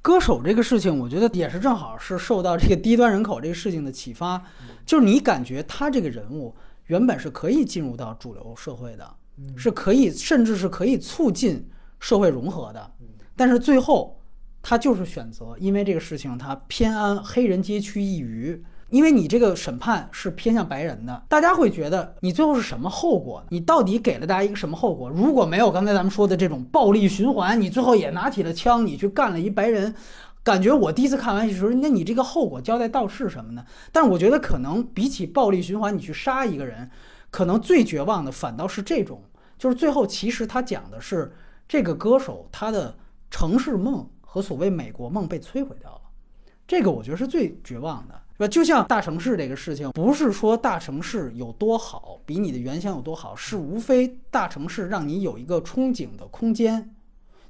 [0.02, 4.42] 歌手这个事情，我觉得也是正好是受到这个低端人口这个事情的启发，
[4.86, 6.54] 就是你感觉他这个人物
[6.88, 9.16] 原本是可以进入到主流社会的，
[9.56, 12.92] 是可以，甚至是可以促进社会融合的。
[13.36, 14.20] 但是最后，
[14.62, 18.64] 他就是选择，因为这个事情他偏安黑人街区一隅。
[18.94, 23.44] 因为你这个审判是偏向白人的，大家会觉得你最后是什么后果？
[23.50, 25.10] 你到底给了大家一个什么后果？
[25.10, 29.96] 如果没有刚才咱们说的这种暴力循环，你最后也拿起了枪，你去干了一白人，
[30.44, 33.66] 感觉我第一次看完的时候，那你这个后果交代到是什么呢？
[33.92, 36.92] 但是我觉得可能比起暴力循环，你去杀一个人，
[37.32, 39.24] 可能最绝望的反倒是这种，
[39.58, 41.34] 就是最后其实他讲的是
[41.68, 42.96] 这个歌手他的
[43.32, 46.02] 城市梦和所谓美国梦被摧毁掉了，
[46.68, 48.22] 这个我觉得是最绝望的。
[48.34, 48.48] 是吧？
[48.48, 56.94] 就像大城市这个事情，不是说大城市有多好，比你的原乡有多好，是无非大城市让你有一个憧憬的空间。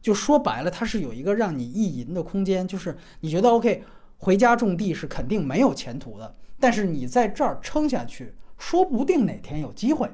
[0.01, 3.81] 就说白了，它是有一个让你意淫的空间，就是你觉得 OK，
[4.17, 10.09] 回家种地是肯定没有前途的，但是你在这儿撑下去，说不定哪天有机会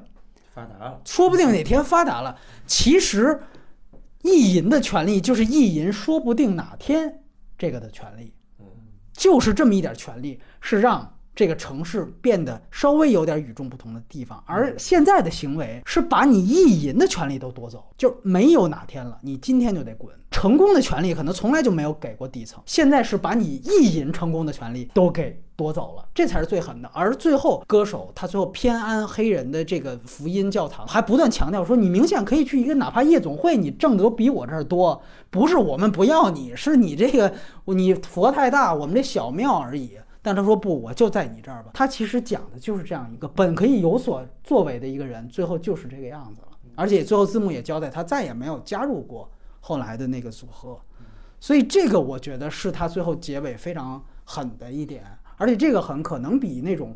[0.54, 2.38] 发达了，说不定哪天发达了。
[2.68, 3.40] 其实，
[4.22, 7.22] 意淫的权利就是意淫，说不定哪天
[7.58, 8.32] 这个的权利，
[9.12, 10.38] 就是这么一点权利。
[10.60, 20.12] 是让这个城市变得稍微有点与众不同的地方，而现在的行为是把你意淫的权利都夺走，就没有哪天了，你今天就得滚。
[20.30, 26.88] 成功的权利可能从来就没有给过底层，现在是把你意淫成功的权利都给夺走了，这才是最狠的。
[26.92, 37.32] 而最后，歌手他最后偏安黑人的这个福音教堂，还不断强调说，你明显可以去一个哪怕夜总会，你挣得比我这儿多，不是我们不要你，是你这个
[37.64, 39.96] 你佛太大，我们这小庙而已。
[40.22, 41.70] 但他说不，我就在你这儿吧。
[41.74, 46.48] 他其实讲的就是这样一个本可以有所作为的一个人，最后就是这个样子了。
[46.74, 50.78] 而且最后字幕也交代，他再也没有加入过后来的那个组合。
[51.40, 55.04] 所以这个我觉得是他最后结尾非常狠的一点。
[55.36, 56.94] 而且这个狠可能比那种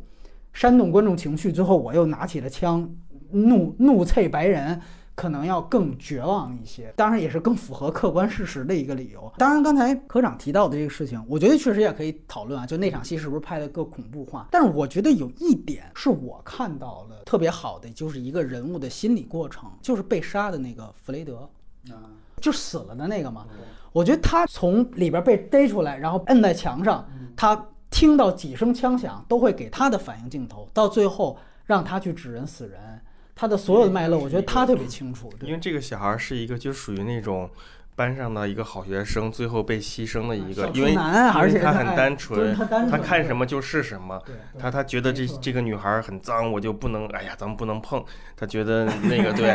[0.52, 2.94] 煽动观众情绪，最后我又拿起了枪，
[3.30, 4.80] 怒怒啐白人。
[5.14, 9.32] 可能要更绝望一些，当然也是更符合客观事实的一个理由。
[9.38, 12.66] 当然，刚才科长提到的这个事情，我觉得确实也可以讨论啊。
[12.66, 14.48] 就那场戏是不是拍的更恐怖化？
[14.50, 21.48] 但是我觉得有一点是我看到了特别好的，就是一个人物的心理过程，就是被杀的那个弗雷德，
[21.90, 22.10] 啊，
[22.40, 23.46] 就死了的那个嘛。
[23.92, 33.00] 我觉得他从里边被逮出来，然后摁在墙上，他听到几声枪响，都会给他的反应镜头，到最后让他去指认死人。
[33.36, 35.32] 他的所有的脉络，我觉得他特别清楚。
[35.40, 37.50] 因为这个小孩是一个，就属于那种
[37.96, 40.68] 班上的一个好学生，最后被牺牲的一个。
[40.68, 42.54] 因为而且他很单纯，
[42.90, 44.22] 他看什么就是什么。
[44.56, 48.04] 他他觉得这这个女孩很脏，我就不能，哎呀，咱们不能碰。
[48.36, 49.50] 他觉得那个 对，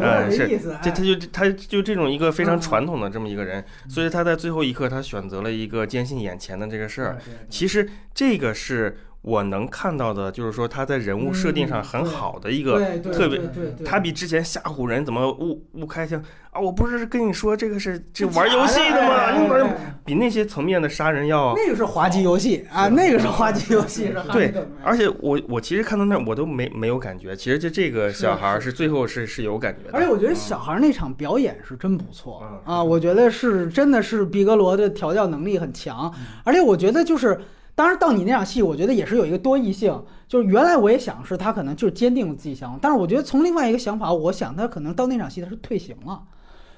[0.00, 0.48] 嗯，是，
[0.82, 7.18] 这他就他就这种一个非常传统的这么一个人，所以他在最后一刻，他选择了一个坚信眼前的这个事儿。
[7.48, 8.98] 其实这个是。
[9.22, 13.40] 我能看到的就是说他在人物设定上很好的一个特别，
[13.84, 16.20] 他比之前吓唬人怎么误误开枪
[16.50, 16.60] 啊！
[16.60, 19.70] 我不是跟你说这个是这玩游戏的吗？
[20.04, 24.12] 比那些层面的杀人要那个是滑稽游戏啊，那个是滑稽游戏。
[24.32, 24.52] 对，
[24.82, 29.96] 而且我我其实看到那我都没没有感觉，其实就这个小孩是最后是是有感觉的。
[29.96, 36.12] 而且我觉得小孩那场表演是真不错啊，我觉得是真的是毕格罗的调教能力很强，
[36.42, 37.40] 而且我觉得就是。
[37.74, 46.22] 当然，到你那场戏，我觉得也是有一个多异性，就是原来我也想是他可能就是坚定了自己想法，但是我觉得从另外一个想法，我想他可能到那场戏他是退行了，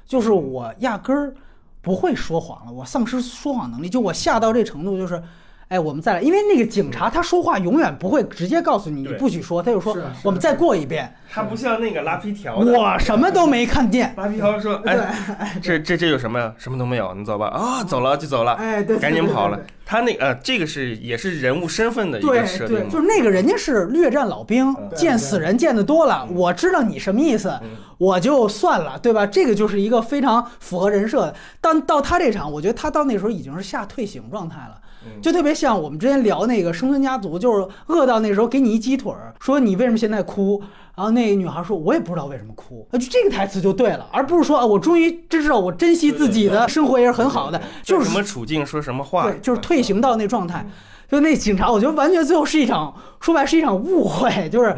[0.07, 1.35] 就是我压根儿
[1.81, 5.23] 不会说谎了，我丧失说谎能力，就我吓到这程度，就是。
[5.69, 11.13] 哎，我们再来，因为那个警察他说话永远不会直接告诉你你不许说，他就说我们再过一遍。
[11.31, 14.15] 他不像那个拉皮条，我什么都没看见。
[14.17, 16.55] 拉皮条说：“哎，这这这有什么呀？
[16.59, 18.53] 什么都没有，你走吧。”啊，走了就走了。
[18.53, 19.59] 哎，对，赶紧跑了。
[19.85, 22.77] 他那呃，这个是也是人物身份的一个设定。
[22.77, 27.59] 对对，就是那个人家是略战老兵，见死人见得多了，我知道你什么意思，
[27.99, 29.27] 我就算了，对吧？
[29.27, 31.35] 这个就是一个非常符合人设的。
[31.61, 34.81] 但到他这场，我觉得他到那时候已经是下退行状态了。
[35.23, 40.63] 就特别像我们之前聊那个《生存家族》，就是饿到那时候给你一鸡腿儿，说你为什么现在哭？
[40.97, 50.65] 然后那个女孩说：“我也不知道为什么哭。”就这个台词就对了，而不是说啊，我终于知道我珍惜自己的生活也是很好的，就是什么处境说什么话，对，就是退行到那状态。
[51.11, 54.75] 就那警察，我觉得完全最后是一场说白是一场误会，就是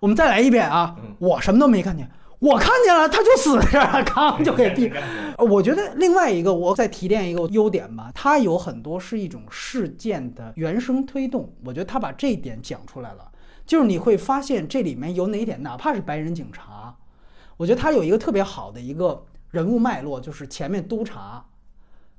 [0.00, 2.10] 我们再来一遍啊，我什么都没看见。
[2.40, 4.92] 我看见了，他就死在这儿，刚就给毙。
[5.44, 11.52] 我觉得另外一个，我再提炼一个优点吧，它有很多是一种事件的原生推动。
[11.64, 13.30] 我觉得他把这一点讲出来了，
[13.66, 16.96] 就是你会发现这里面有哪一点，哪怕是白人警察，
[17.56, 21.44] 我觉得他有一个特别好的一个人物脉络，就是前面督察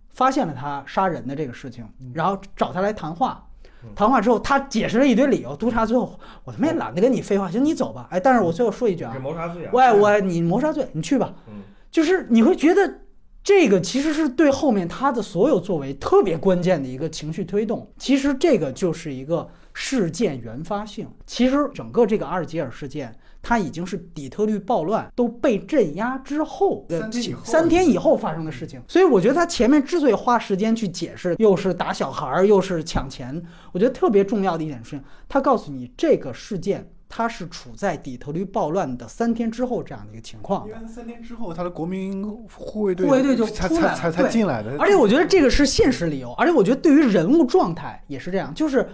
[0.10, 3.49] 发现了他杀人的这个事情，然后找他来谈话，
[3.96, 8.08] 谈话之后，他解释了一堆理由，督察最后我他妈也懒得跟你废话，行，你走吧。
[8.12, 11.34] 哎，但是我最后说一句啊，谋杀罪啊喂，我你谋杀罪，你去吧。
[11.48, 13.02] 嗯，就是你会觉得
[13.44, 17.92] 这个其实是对后面他的所有作为特别关键的一个情绪推动。
[17.98, 21.08] 其实这个就是一个事件原发性。
[21.26, 27.10] 其实整个这个阿尔及尔事件，它已经是底特律暴乱都被镇压之后的
[27.44, 28.82] 三天以后发生的事情。
[28.88, 36.90] 所以我觉得他前面之所以花时间去解释，又是打小孩儿，又是抢钱，我觉得特别重要的一点是，他告诉你这个事件。
[37.12, 42.24] 它是处在底特律暴乱的三天之后这样的一个情况的因为三天之后，他的国民
[42.54, 48.88] 护卫队护卫队就才才才才进来的，而且我觉得这个是现实理由，而且我觉得对于人物状态也是这样，就是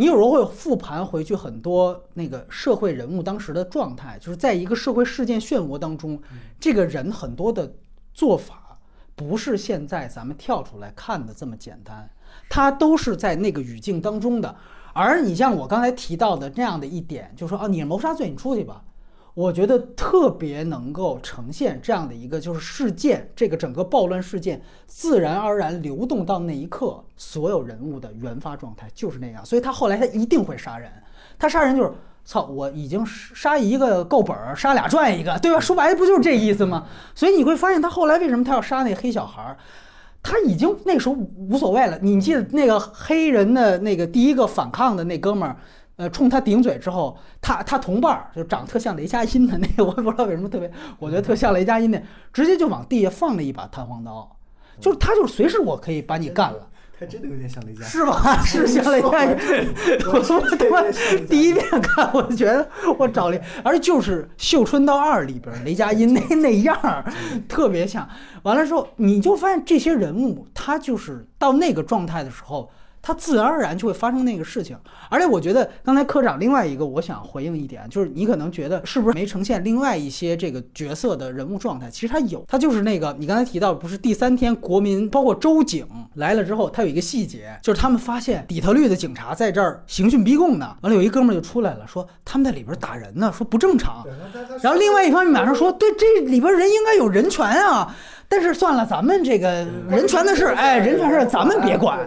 [0.00, 6.22] 你有时候会复盘回去很多那个社会人物当时的状态，就是在一个社会事件漩涡当中，
[6.60, 7.74] 这个人很多的
[8.14, 8.78] 做法
[9.16, 12.08] 不是现在咱们跳出来看的这么简单，
[12.48, 14.54] 他都是在那个语境当中的。
[14.92, 18.84] 而你像我刚才提到的这样的一点，就说啊，你是谋杀罪，你出去吧。
[19.38, 29.46] 我觉得特别能够呈现这样的一个，就是事件这个整个暴乱事件自然而然流动到那一刻，所有人物的原发状态就是那样。
[29.46, 30.90] 所以他后来他一定会杀人，
[31.38, 31.92] 他杀人就是
[32.24, 35.60] 操，我已经杀一个够本儿，杀俩赚一个，对吧？
[35.60, 36.88] 说白了不就是这意思吗？
[37.14, 39.56] 所以你会发现他后来为什么他要杀那黑小孩儿？
[40.20, 41.96] 他已经那时候无所谓了。
[42.02, 45.56] 你记得那个黑人的那个第一个反抗的那哥们儿，
[45.98, 52.00] 呃，冲他顶嘴之后，他他同伴儿就长得特像雷佳音的那个，我也不知道为什么特别，我觉得特像雷佳音那，
[52.32, 54.36] 直接就往地下放了一把弹簧刀，
[54.80, 56.68] 就是他就是随时我可以把你干了。
[57.00, 57.84] 他真的有点像雷佳。
[57.84, 58.38] 是吧？
[58.42, 59.36] 是像雷佳音，
[60.12, 60.82] 我他妈
[61.28, 62.68] 第一遍看，我就觉得
[62.98, 67.04] 我找雷，而就是《绣春刀二》里边雷佳音那那样儿，
[67.48, 68.08] 特别像。
[68.42, 72.68] 完了之后，你就发现这些人物，他就是到那个状态的时候，
[73.00, 74.76] 他自然而然就会发生那个事情。
[75.10, 81.90] 而且我觉得刚才科长另外一个我想回应一点，就是你可能觉得是不是没呈现另外一些这个角色的人物状态？
[81.90, 90.76] 其实他有，他就是那个你刚才提到，不是第三天国民包括州警来了之后，他有一个细节，就是他们发现底特律的警察在这儿刑讯逼供呢。
[90.82, 94.04] 完了有一哥们儿就出来了，说他们在里边打人呢，说不正常。
[94.62, 97.94] 然后另外一方面马上说，对，这里边人应该有人权啊。
[98.30, 101.98] 但是算了，咱们这个人权的事，哎，人权事儿咱们别管，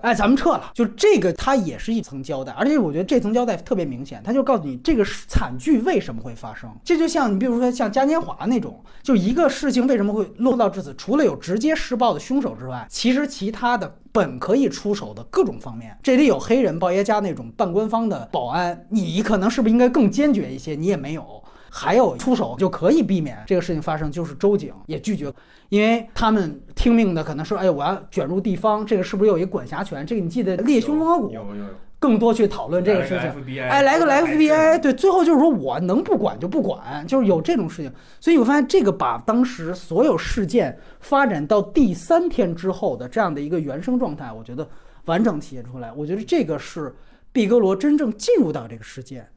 [0.00, 0.70] 哎，咱们撤了。
[0.72, 6.70] 就这个，它也是一层交代，而且我觉得这层交代特别明显，他就告诉你这个惨剧为什么会发生。
[6.82, 20.74] 这就像你比如说像嘉年华那种，就一个事情为什么会落到至此，除了有直接施暴的凶手之外，其实其他的本可以出手的各种方面，这里有黑人鲍爷家那种半官方的保安，你可能是不是应该更坚决一些？
[20.74, 21.42] 你也没有。
[21.78, 25.30] 还有出手就可以避免这个事情发生，就是州警也拒绝，
[25.68, 30.06] 因为他们听命的可能说，哎，我要卷入地方，这个是不是有一个管辖权？
[30.06, 31.64] 这个你记得《猎凶风河谷》有有有，
[31.98, 33.60] 更多去讨论这个事情。
[33.60, 37.92] 哎，来个来 FBI，对，最后就是说我能不管就不管，就是有这种事情。
[38.20, 44.66] 所以我发现这个把当时所有事件发展到第三天之后的这样的一个原生状态，我觉得
[45.04, 45.92] 完整体现出来。
[45.92, 46.94] 我觉得这个是
[47.32, 49.28] 毕格罗真正进入到这个事件。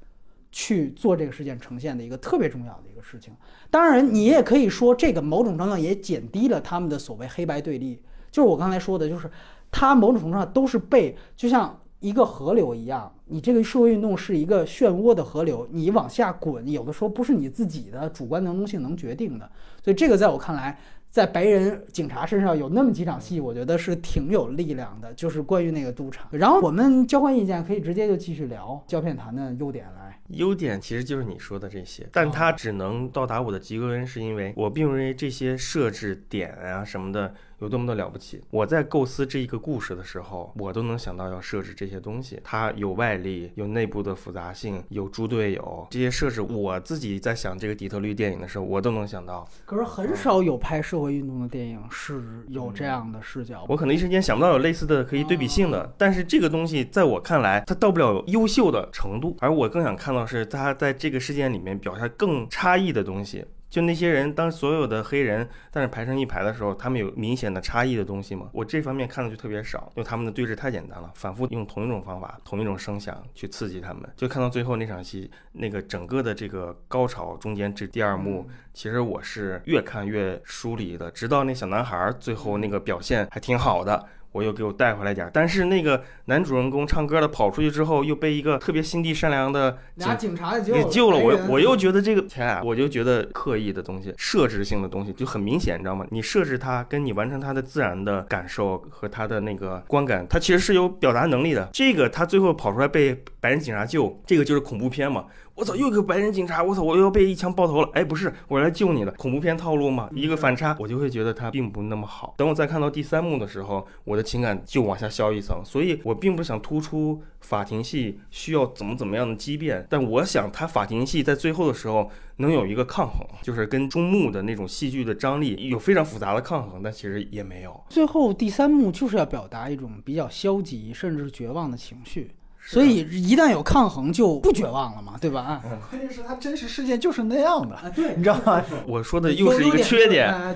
[0.52, 3.34] 去做这个事件呈现的一个特别重要的一个事情。
[3.70, 8.02] 当然，你也可以说这个某种程度上也减低了他们的所谓黑白对立。
[8.32, 9.30] 就是我刚才说的，就是
[9.72, 19.50] 它某种程度上都是被就像一个河流一样，你这个社会运动是一个漩涡的河流，你往下滚，有的时候不是你自己的主观能动性能决定的。
[19.84, 20.80] 所以这个在我看来。
[21.10, 26.28] 在白人警察身上有那么几场戏，我觉得是挺有力量的，就是关于那个赌场。
[26.32, 30.20] 然后我们交换意见，可以直接就继续聊胶片谈的优点来。
[30.30, 38.42] 优点其实就是你说的这些，但它只能到达我的及格分，是因为我并不认为这些设置点啊什么的有多么的了不起。
[38.50, 42.40] 我在构思这一个故事的时候，我都能想到要设置这些东西。
[42.44, 49.48] 它有外力，有内部的复杂性，有猪队友这些设置，我自己在想这个底特律电影的时候，我都能想到。
[49.66, 53.66] 可是很少有拍社会运动的电影是有这样的视角。
[53.68, 63.46] 我可能一时间想不到有类似的可以对比性的，但是这个东西在我看来，它到不了优秀的程度，而我更想看到是它在这个事件里面表现更差异的东西。
[63.70, 68.50] 就那些人，当所有的黑人但是排成一排的时候，他们有明显的差异的东西吗？
[68.52, 74.04] 我这方面看的就特别少，因为他们的对峙太简单了，反复用同一种方法、同一种声响去刺激他们。
[74.16, 84.08] 就看到最后那场戏，那个整个的这个高潮中间这第二幕，其实我是越看越疏离的，直到那小男孩最后那个表现还挺好的。
[84.32, 85.32] 我又给我带回来点儿。
[85.34, 96.06] 但是那个男主人公唱歌的跑出去之后，又被一个特别心地善良的警俩警察给给救了我白人，我又觉得这个天啊，我就觉得刻意的东西、设置性的东西就很明显，你知道吗？
[96.10, 101.68] 你设置它，跟你完成它的自然的感受和它的那个观感，它其实是有表达能力的。
[101.74, 105.26] 这个他最后跑出来被白人警察救，这个就是恐怖片嘛。
[105.60, 107.90] 我操，又一个白人警察，我操，我又被一枪爆头了。
[107.94, 112.34] 哎，不是，我来救你的，恐怖片套路嘛，一个反差，我就会觉得它并不那么好。
[112.38, 115.62] 等我再看到第三幕的时候，我的情感就往下消一层。
[115.66, 127.84] 所以我并不想突出法庭戏需要怎么怎么样的激变，但我想他法庭戏在最后的时候能有一个抗衡，就是跟中幕的那种戏剧的张力有非常复杂的抗衡，但其实也没有。
[127.90, 132.32] 最后第三幕就是要表达一种比较消极甚至绝望的情绪，
[132.72, 135.42] 所以一旦有抗衡就不绝望了嘛，对吧？
[135.42, 135.64] 啊。
[135.90, 137.76] 关键是他真实世界就是那样的，
[138.16, 138.64] 你知道吗？
[138.86, 140.56] 我说的又是一个缺点，呃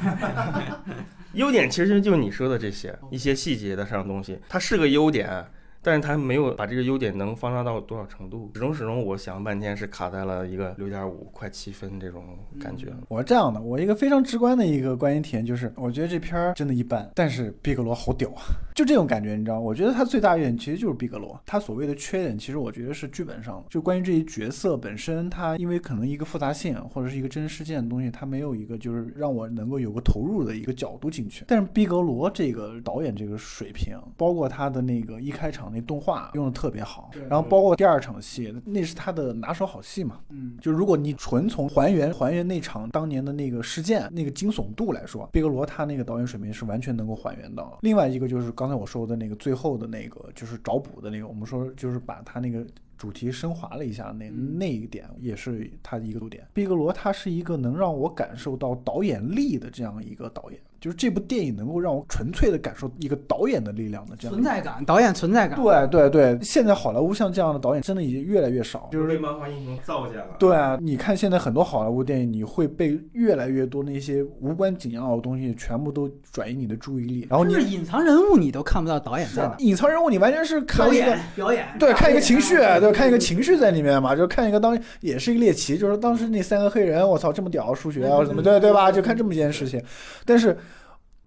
[1.34, 5.44] 优点其实就是你说的这些一些细节的上的东西，它是个优点，
[5.84, 8.50] 但是它没有把这个优点能放大到多少程度。
[8.54, 12.24] 始终始终，我想了半天是卡在了一个六点五快七分这种
[12.60, 12.88] 感觉。
[13.10, 18.42] 我是这样的，我一个非常直观的一个观影体验就是，我觉得这片儿真的一般，但是毕格罗好屌啊，
[18.74, 19.60] 就这种感觉，你知道？
[19.60, 31.44] 我觉得他最大优点其实就是毕格罗，他所谓的缺点，其实我觉得是剧本上，就关于这一角色本身，他因为可能一个复杂性或者是一个真实事件的东西，他没有一个就是让我能够有个投入的一个角度进去。
[31.48, 47.78] 但是毕格罗这个导演这个水平，包括他的那个一开场那动画用的特别好，然后包括第二场戏，那是他的拿手好戏嘛，嗯，就如果你纯从还原还原那场当年的那个事件那个惊悚度来说，毕格罗他那个导演水平是完全能够还原到的。
[47.82, 52.66] 另外一个就是刚才我说的那个最后的那个就是找补的那个，我们说就是把他那个。
[52.96, 56.48] 主题升华了一下，那嗯那一点也是他的一个优点。
[56.54, 64.34] 毕格罗他是一个能让我感受到导演力的这样一个导演，就是这部电影能够让我纯粹的感受一个导演的力量的这样。
[64.34, 70.36] 存在感，导演存在感，对对对，现在好莱坞像这样的导演真的已经越来越少，就是被漫画英雄造见了。
[70.38, 88.92] 对啊，你看现在很多好莱坞电影，你会被越来越多那些无关紧要的东西全部都转移你的注意力，然后你就是隐藏人物你都看不到导演在哪，隐藏人物，你完全是看一个演表演，对，看一个情绪，啊对，看一个情绪在里面嘛，就看一个当也是一个猎奇，就是当时那三个黑人，我操，这么屌，数学啊什么，对对吧？
[88.92, 89.82] 就看这么一件事情。
[90.26, 90.58] 但是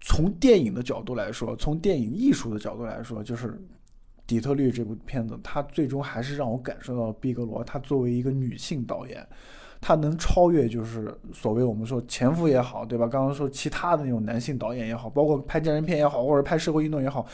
[0.09, 3.49] 从电影的角度来说，从电影艺术的角度来说，就是
[4.25, 9.27] 《底特律》这部片子，它最终还是让我感受到毕格罗，她作为一个女性导演。
[9.81, 13.05] 她能超越，就是所谓我们说前夫也好，对吧？
[13.05, 17.27] 刚刚说其他的那种男性导演也好，包括拍战争片也好，或者拍社会运动也好，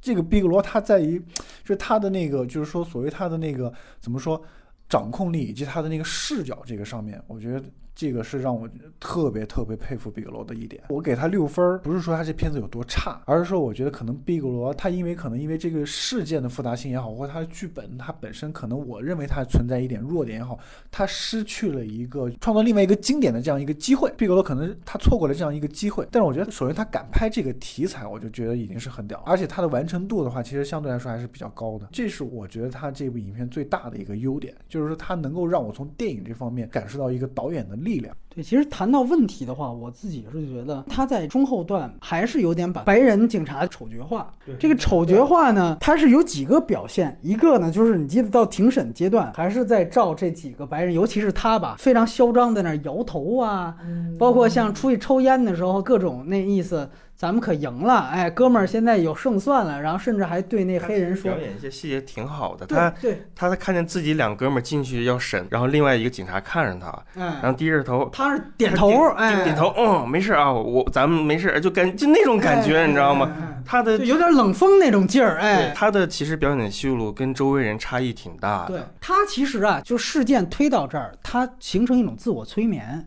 [0.00, 1.16] 这个毕格罗他在于，
[1.62, 4.42] 就是他的那个，就是说所谓他的那个怎么说，
[4.88, 7.62] 掌控力以及他的那个视角这个上面，我觉得
[7.94, 8.68] 这个是让我
[8.98, 10.82] 特别特别佩服毕格罗的一点。
[10.88, 20.58] 我给他六分儿，不是说他这片子有多差，而是说我觉得可能毕格罗他因为可能因为这个事件的复杂性也好，或者他的剧本他本身可能我认为他存在一点弱点也好，
[20.90, 24.12] 他失去了一个创造另外一个经典的这样一个机会。
[24.16, 31.88] 毕格罗可能他错过了这样一个机会，但是我觉得首先他敢拍这个题材，我就觉得已经是很屌，而且他的完成度的话，其实相对来说还是比较高的。
[31.92, 38.14] 这是我觉得他这部影片最大的一个优点，就是说他能够让我从电影这方面感受到一个导演的力量。
[38.32, 44.32] 对，其实谈到问题的话，我自己是觉得他在中后段还是有点把白人警察丑角化。
[44.56, 53.74] 这个丑角化呢，它是有几个表现，一个呢就是你记得到庭审阶段，还是在照这几个白人，尤其是他吧，非常嚣张在那儿摇头啊，
[54.16, 56.88] 包括像出去抽烟的时候，各种那意思。
[57.20, 59.78] 咱们可赢了，哎，哥们儿，现在有胜算了。
[59.78, 62.64] 然后甚至还对那黑人说表，演一些细节挺好的。
[62.64, 73.30] 对他对，他看见自己两哥们儿进去要审，然后另外一个警察看着他，然哎，后低着头，他是点头，哎，点头，嗯，没事啊，我咱们没事，就感就那种感觉，哎你知道吗？
[73.66, 78.94] 他的有点冷风那种劲儿，对哎，他的其实表演的戏路跟周围人差异挺大对的。
[78.98, 83.06] 他其实啊，就事件推到这儿，他形成一种自我催眠，嗯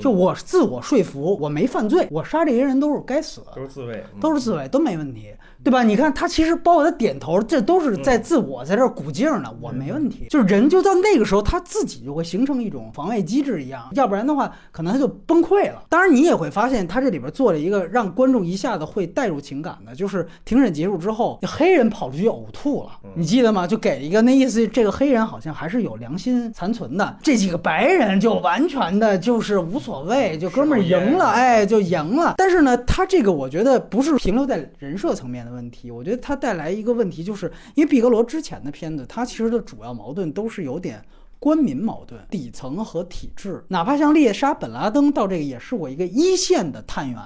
[0.00, 4.20] 就我自我说服，我没犯罪，我杀这些人都是该死，都是自卫，嗯。
[4.20, 5.82] 都是自卫，都没问题，对吧？
[5.82, 10.26] 你看他其实包括他点头，这都是在自我在这儿鼓劲儿呢，我没问题。
[10.30, 15.82] 就是人就到那个时候，他自己就会形成一种防卫机制一样，要不然的话，可能他就崩溃了。
[15.88, 23.66] 当然，你也会发现他这里边做了一个让观众一下子会带入情感的，就是庭审结束之后，黑人跑出去呕吐了，你记得吗？
[23.66, 32.34] 就给一个那意思，这个黑人好像还是有良心残存的，这几个白人就完全的就是无所谓，就哥们儿赢了，哎，就赢了。
[32.36, 41.04] 但是呢，他这个我觉得不是停留在人设层面的问题，我觉得它带来一个问题，就是因为毕格罗之前的片子，它其实的主要矛盾都是有点
[41.38, 43.62] 官民矛盾、底层和体制。
[43.68, 47.18] 哪怕像猎杀本拉登到这个也是我一个一线的探员，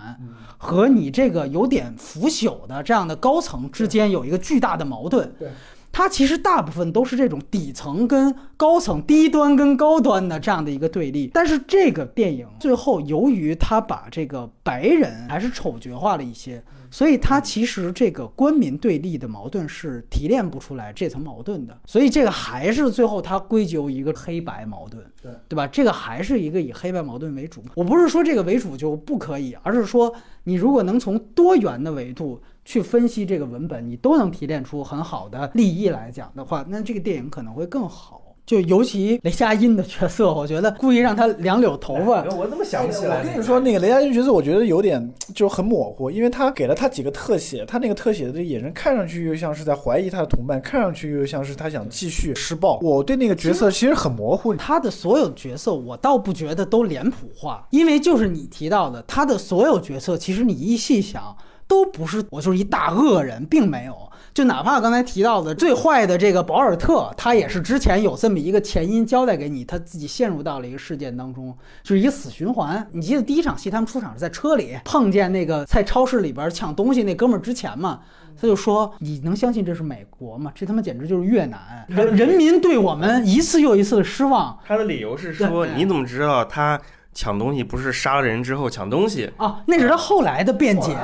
[0.59, 5.33] 和你这个有点腐朽的这样的高层之间有一个巨大的矛盾。
[5.39, 5.49] 对。
[5.97, 25.66] 它其实大部分都是这种底层跟高层、低端跟高端的这样的一个对立，但是这个电影最后由于它把这个白人还是丑角化了一些，所以它其实这个官民对立的矛盾是提炼不出来这层矛盾的，所以这个还是最后它归咎一个黑白矛盾，对对吧？
[25.66, 27.62] 这个还是一个以黑白矛盾为主。
[27.74, 32.38] 我不是说这个为主就不可以，而是说你如果能从多元的维度。
[32.67, 38.21] 去分析这个文本，你都能提炼出很好的立意来讲的话，那这个电影可能会更好。
[38.45, 43.19] 就尤其雷佳音的角色，我觉得故意让他两绺头发， 我怎么想不起来？
[43.19, 52.79] 我跟你说，那个雷佳音角色，我觉得有点就很模糊，因为他给了他几个特写，他那个特写的眼神看上去又像是在怀疑他的同伴，看上去又像是他想继续施暴。
[52.83, 54.55] 我对那个角色其实很模糊。
[54.55, 61.37] 他的所有角色，我倒不觉得都脸谱化，因为就是你提到的，他的所有角色，其实你一细想。
[61.69, 63.95] 都不是我就是一大恶人，并没有。
[64.33, 72.87] 就哪怕刚才提到的最坏的这个保尔特，他也是之前有这么一个前因交代给你，他自己陷入到了一个事件当中，就是一个死循环。
[72.93, 78.01] 你记得第一场戏他们出场是在车里碰见那个在超市里边抢东西那哥们儿之前嘛，
[78.39, 80.53] 他就说：“你能相信这是美国吗？
[80.55, 81.59] 这他妈简直就是越南
[81.89, 86.79] 人人民对我们一次又一次的失望。”他的理由是说：“你怎么知道他？”
[87.17, 90.95] 抢东西不是杀了人之后抢东西啊，那是他后来的辩解。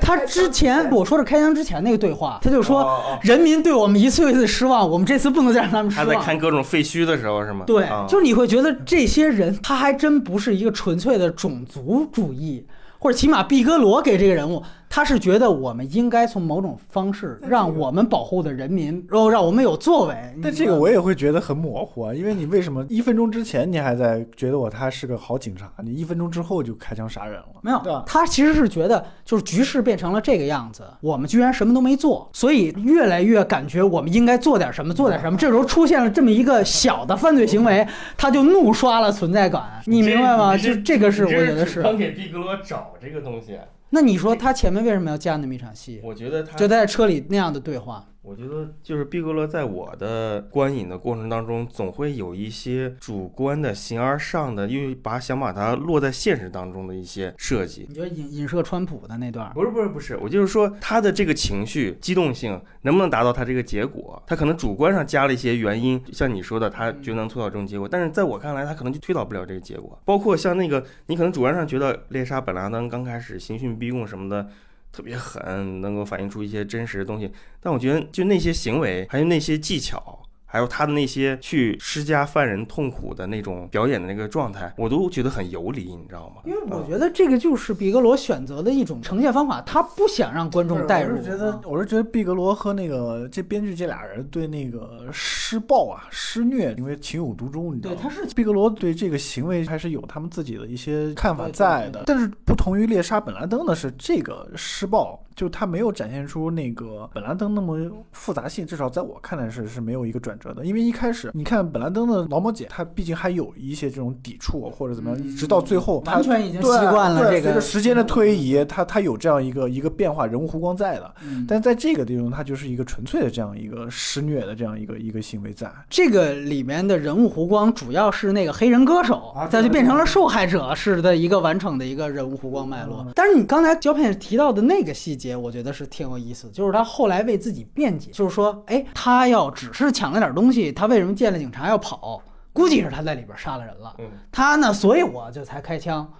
[0.00, 6.06] 他之前我说是开枪之前那个对话，他就说人民对我们一次又一次失望，我们这次不能再让他们失望。
[6.06, 7.64] 他在看各种废墟的时候是吗？
[7.68, 12.66] 对，就是你会觉得这些人他还真不是一个纯粹的种族主义，
[12.98, 14.60] 或者起码毕格罗给这个人物。
[14.92, 20.16] 他是觉得我们应该从某种方式让我们保护的人民，然后让我们有作为。
[20.42, 27.46] 但这个我也会觉得很模糊啊，因为你为什么一分钟之前你还在觉得我他是个好警察，你一分钟之后就开枪杀人了？
[27.62, 35.38] 没有，他其实是觉得就是局势变成了这个样子，我们居然什么都没做，所以越来越感觉我们应该做点什么，做点什么。
[35.38, 37.86] 这时候出现了这么一个小的犯罪行为，
[38.16, 40.56] 他就怒刷了存在感，你明白吗？
[40.56, 41.80] 就这个是我觉得是。
[41.80, 43.56] 刚给毕格罗找这个东西。
[43.90, 46.00] 那你说他前面为什么要加那么一场戏？
[46.02, 48.06] 我觉得他就在车里那样的对话。
[48.22, 57.86] 我觉得就是毕格勒在我的观影的过程当中，总会有一些主观的、形而上的，因为把想把它落在现实当中的一些设计。
[57.88, 59.50] 你觉得影影射川普的那段？
[59.54, 64.22] 不是不是不是，我就是说他的这个情绪激动性能不能达到他这个结果？
[64.26, 67.88] 他可能主观上加了一些原因，像你说的，他就能推导这种结果。
[67.88, 69.98] 但是在我看来，他可能就推导不了这个结果。
[70.04, 74.46] 包括像那个，你可能主观上觉得猎杀本拉登刚开始刑讯逼供什么的。
[74.92, 77.30] 特别狠，能够反映出一些真实的东西，
[77.60, 80.19] 但我觉得就那些行为，还有那些技巧。
[80.50, 86.42] 还有他的那些去施加犯人痛苦的那种表演的那个状态，我都觉得很游离，你知道吗？
[86.44, 91.16] 因为我觉得这个就是毕格罗选择的一种呈现方法，他不想让观众带入。
[91.16, 98.00] 我是觉得，我是觉得毕格罗和那个这编剧这俩人对那个施暴啊、施虐，因为情有独钟，你知道吗？
[98.00, 102.02] 对，他是毕格罗对这个行为还是有他们自己的一些看法在的。
[102.06, 107.78] 但是不同于猎杀本拉登的是，这个施暴就他没有展现出那个本兰登那么
[108.12, 110.52] 复杂性，至少在我看来是是没有一个转折。
[110.52, 117.40] 的，因为一开始你看本兰登的劳模姐，她毕竟还有一些这种抵触或者怎么样，直到最后完全已经习惯了这个。
[117.40, 121.10] 随着时间的推移，他他有这样一个一个变化，人物弧光在的。
[121.48, 125.72] 但在这个地方，他就是一个纯粹的这样一个施虐的这样一个一个行为在。
[125.88, 133.06] 这个里面的人物弧光主要是那个黑人歌手，再就变成了受害者式的一个完整的一个人物弧光脉络。
[133.14, 140.34] 但是你刚才胶片提到的那个细节，我觉得是挺有意思，就是他后来为自己辩解，就是说，哎，他要只是抢了点。
[140.34, 142.22] 东西，他为什么见了警察要跑？
[142.52, 143.96] 估计是他在里边杀了人了。
[144.32, 146.12] 他呢，所以我就才开枪。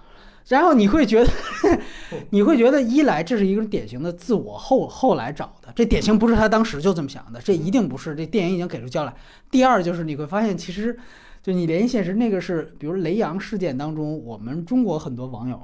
[0.48, 1.30] 然后你会觉得，
[2.30, 8.14] 你会觉得一来这是一个典型的自我后后来找的，这典型不是他当时就这么想的，这一定不是。
[8.14, 9.14] 这电影已经给出交代。
[9.50, 10.98] 第二就是你会发现，其实
[11.42, 15.61] 就你联系现实，那个是比如雷洋事件当中，我们中国很多网友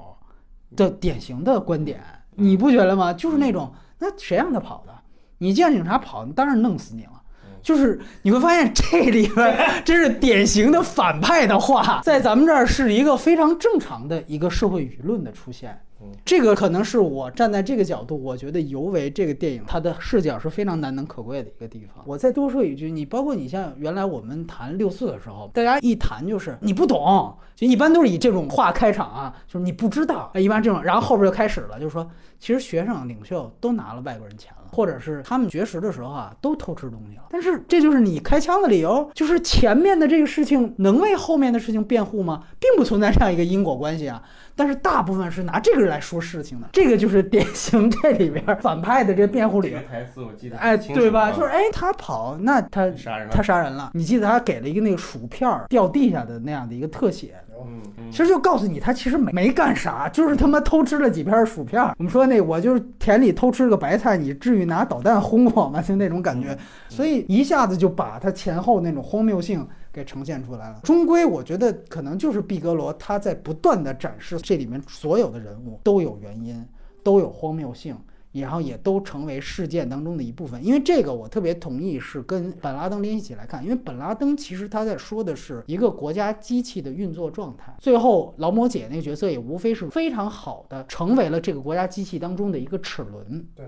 [0.76, 2.00] 的典型的观点，
[2.36, 3.12] 你不觉得吗？
[3.12, 4.92] 就是那种，那谁让他跑的？
[5.38, 7.10] 你见警察跑，当然弄死你了。
[7.62, 15.76] 就是你会发现这里边 真是典型的反派的话，在咱们这儿是一个非常正常的一个社会舆论的出现。
[16.24, 22.04] 这个可能是我站在这个角度，我觉得尤为这个电影它的视角是非常难能可贵的一个地方。
[22.06, 34.65] 我再多说一句，你包括你像原来我们谈六四的时候，大家一谈就是你不懂，就一般都是以这种话开场啊，就是你不知道，一般这种，然后后边就开始了，就是说其实学生领袖都拿了外国人钱了。
[34.76, 37.22] 或者是他们绝食的时候啊，都偷吃东西了。
[37.30, 42.42] 但是这就是你开枪的理由，就是前面的这个事情能为后面的事情辩护吗？
[42.60, 44.22] 并不存在这样一个因果关系啊。
[44.54, 49.78] 但是大部分是拿这个来说事情的，这个就是典型这里边反派的这辩护理由。
[49.90, 51.30] 台词我记得哎，对吧？
[51.30, 53.90] 就是哎，他跑，那他杀人了，他杀人了。
[53.94, 57.34] 你记得他给了一个那个薯片掉地下的那样的一个特写。
[57.66, 61.82] 嗯，其实就告诉你，他其实没没干啥，就是他妈偷吃了几片薯片。
[61.98, 65.80] 我们说那我就是田里偷吃个白菜，你至于拿导弹轰我吗？
[65.82, 66.56] 就那种感觉，
[66.88, 70.80] 所以一下子就把他前后那种荒谬性给呈现出来了。
[70.82, 76.66] 终归，我觉得可能就是毕格罗他在不断的展示这里面所有的人物都有原因，
[77.02, 77.96] 都有荒谬性。
[78.32, 87.74] 然后也都成为事件当中的一部分，因为这个我特别同意是跟本拉登联系起来看，因为本拉登其实他在说的是一个国家机器的运作状态。
[87.78, 93.42] 最后劳模姐那个角色也无非是非常好的成为了这个国家机器当中的一个齿轮。
[93.54, 93.64] 对。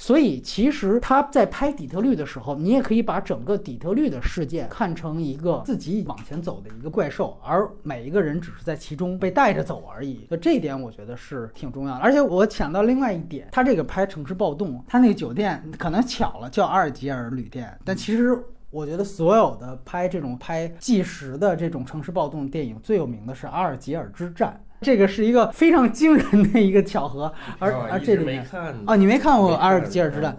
[0.00, 10.24] 所以，其实他在拍底特律的时候，你也可以把整个底特律的事件看成一个自己往前走的一个怪兽，而每一个人只是在其中被带着走而已。
[10.30, 12.00] 就这一点，我觉得是挺重要的。
[12.00, 18.40] 而且我想到另外一点，他这个拍城市暴动，他那个酒店可能巧了叫阿尔及尔旅店，但其实
[18.70, 24.60] 我觉得所有的拍这种拍纪实的这种城市暴动电影，最有名的是阿尔及尔之战。
[24.80, 28.46] 这个是一个非常惊人的一个巧合， 而而这里面
[28.86, 30.36] 啊，你没看过《阿尔及尔之战》？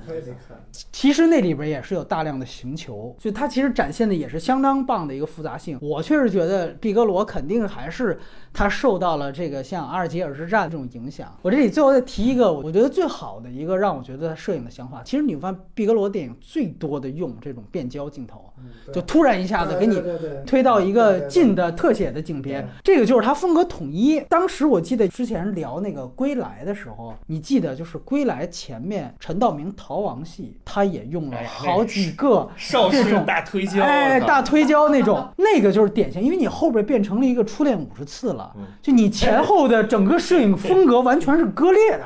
[0.92, 5.78] 其实那里边也是有大量的行球，就它其实展现的也是相当棒的一个复杂性。
[5.82, 8.18] 我确实觉得毕格罗肯定还是
[8.54, 11.34] 他受到了这个像《阿尔及尔之战》这种影响。
[11.42, 18.52] 我这里最后再提一个，我觉得最好的一个让我觉得摄影的想法，其实你发现毕格罗电影最多的用这种变焦镜头，
[18.94, 20.02] 就突然一下子给你
[20.46, 24.20] 推到一个近的特写的景别，这个就是他风格统一。
[24.22, 32.50] 当时我记得之前聊那个《归来》的时候，你记得就是《归来》前面陈道明逃亡戏，他也用了好几个
[32.92, 38.39] 这种大推焦，哎，大推焦那种，那个就是典型，因为你后边变成了一个初恋五十次了，
[38.82, 42.04] 就你前后的整个摄影风格完全是割裂的。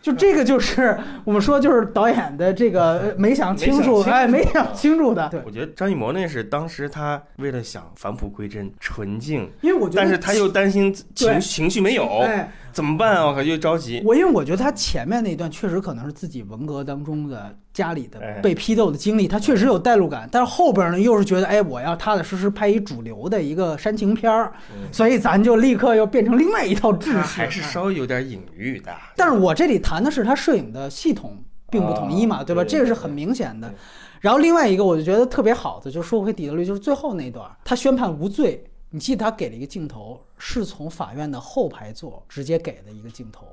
[0.00, 5.28] 就这个就是我们说就是导演的这个 没想清楚，哎，没想清楚的。
[5.28, 13.26] 对，我觉得张艺谋那是当时他为了想返璞归真、纯净，因为我觉得，但是他又担心情情绪没有，哎，怎么办啊？
[13.26, 14.02] 我靠，又着急。
[14.04, 20.28] 我因为我觉得他前面那段确实可能是自己文革当中的家里的被批斗的经历，他确实有代入感。
[20.30, 24.52] 但是后边呢，又是觉得，哎，我要踏踏实实拍一主流的一个煽情片儿，
[24.90, 28.92] 所以咱就立刻又变成另外一套秩序，还是稍微有点隐喻的。
[29.16, 32.62] 但是我这里谈的是他摄影的系统并不统一嘛，对吧？
[32.62, 33.72] 这个是很明显的。
[34.20, 38.64] 然后另外一个，我就觉得特别好的，就说回底特律，就是最后那段，他宣判无罪。
[38.94, 43.46] 你记得他给了一个镜头，是从法院的后排座直接给的一个镜头。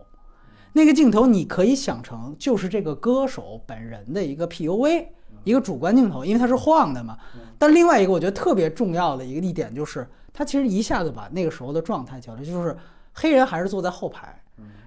[0.74, 5.08] 那个镜头你可以想成就是这个歌手本人的一个 PUV，
[5.44, 7.18] 一个主观镜头，因为它是晃的嘛。
[7.58, 12.78] 但另外一个我觉得特别重要的一个一点就是，他其实一下子把那个时候的状态讲了，就是
[13.14, 14.42] 黑人还是坐在后排。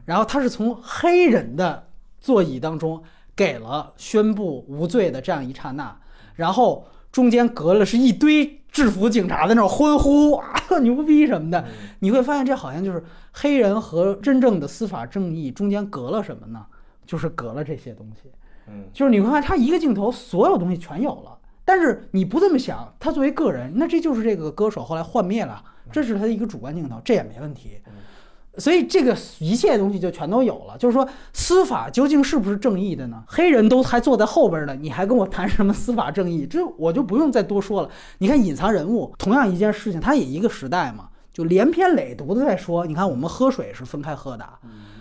[0.04, 1.86] 然后他是从黑人的
[2.20, 3.02] 座椅当中
[3.36, 5.96] 给了宣布无罪的这样一刹那，
[6.34, 11.64] 然后中间隔了是一堆制服警察的那种欢呼 啊牛逼什么的，
[12.00, 16.66] 你会发现这好像就是黑人和真正的司法正义中间隔了什么呢？
[17.06, 18.30] 就是隔了这些东西，
[18.68, 27.78] 嗯，就是你会发现他一个镜头所有东西全有了，但是你不这么想，他作为个人，那这就是这个歌手后来幻灭了，这是他的一个主观镜头，这也没问题。
[28.58, 33.22] 所以这个一切东西就全都有了，就是说司法究竟是不是正义的呢？
[33.26, 36.46] 黑人都还坐在后边呢，你还跟我谈什么司法正义？
[36.46, 37.88] 这我就不用再多说了。
[38.18, 42.84] 你看隐藏人物，同样一件事情，它也一个时代嘛，就连篇累牍的在说。
[42.84, 44.46] 你看我们喝水是分开喝的。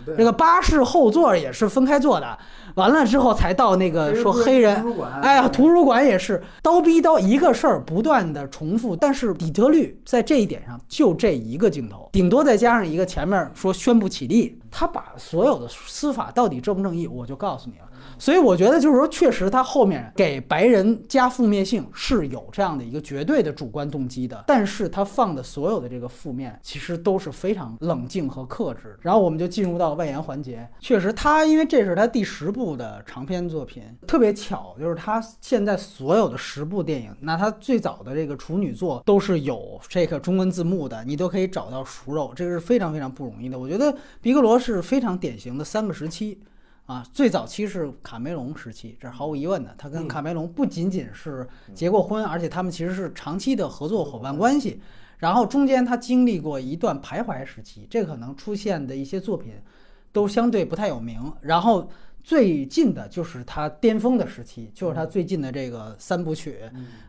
[0.04, 2.38] 这个巴士后座也是分开坐的，
[2.74, 4.84] 完了之后才到那个说黑人，
[5.20, 17.86] 哎呀，图书馆也是刀逼刀一个事儿不断的重复，但是底特律在这一点上就这一个镜头，顶多再加上一个前面说宣布起立，他把所有的司法到底正不正义，我就告诉你了。
[18.22, 28.96] 所以我觉得就是说，确实他后面给白人加负面性是有这样的一个绝对的主观动机的，但是他放的所有的这个负面其实都是非常冷静和克制。
[29.00, 43.58] 然后我们就进入到外延环节，确实他因为这是他第十部的长篇作品，特别巧，就是他现在所有的十部电影，那他最早的这个处女作都是有这个中文字幕的，你都可以找到熟肉，这个是非常非常不容易的。
[43.58, 46.38] 我觉得皮格罗是非常典型的三个时期。
[46.86, 49.72] 啊，最早期是卡梅隆时期，这是毫无疑问的。
[49.78, 54.80] 他跟卡梅隆不仅仅是结过婚，而且他们其实是长期的合作伙伴关系。
[55.16, 59.54] 然后中间他经历过一段徘徊时期，这可能出现的一些作品
[60.10, 61.32] 都相对不太有名。
[61.40, 61.88] 然后
[62.24, 66.58] 最近的就是他巅峰的时期，就是他最近的这个三部曲，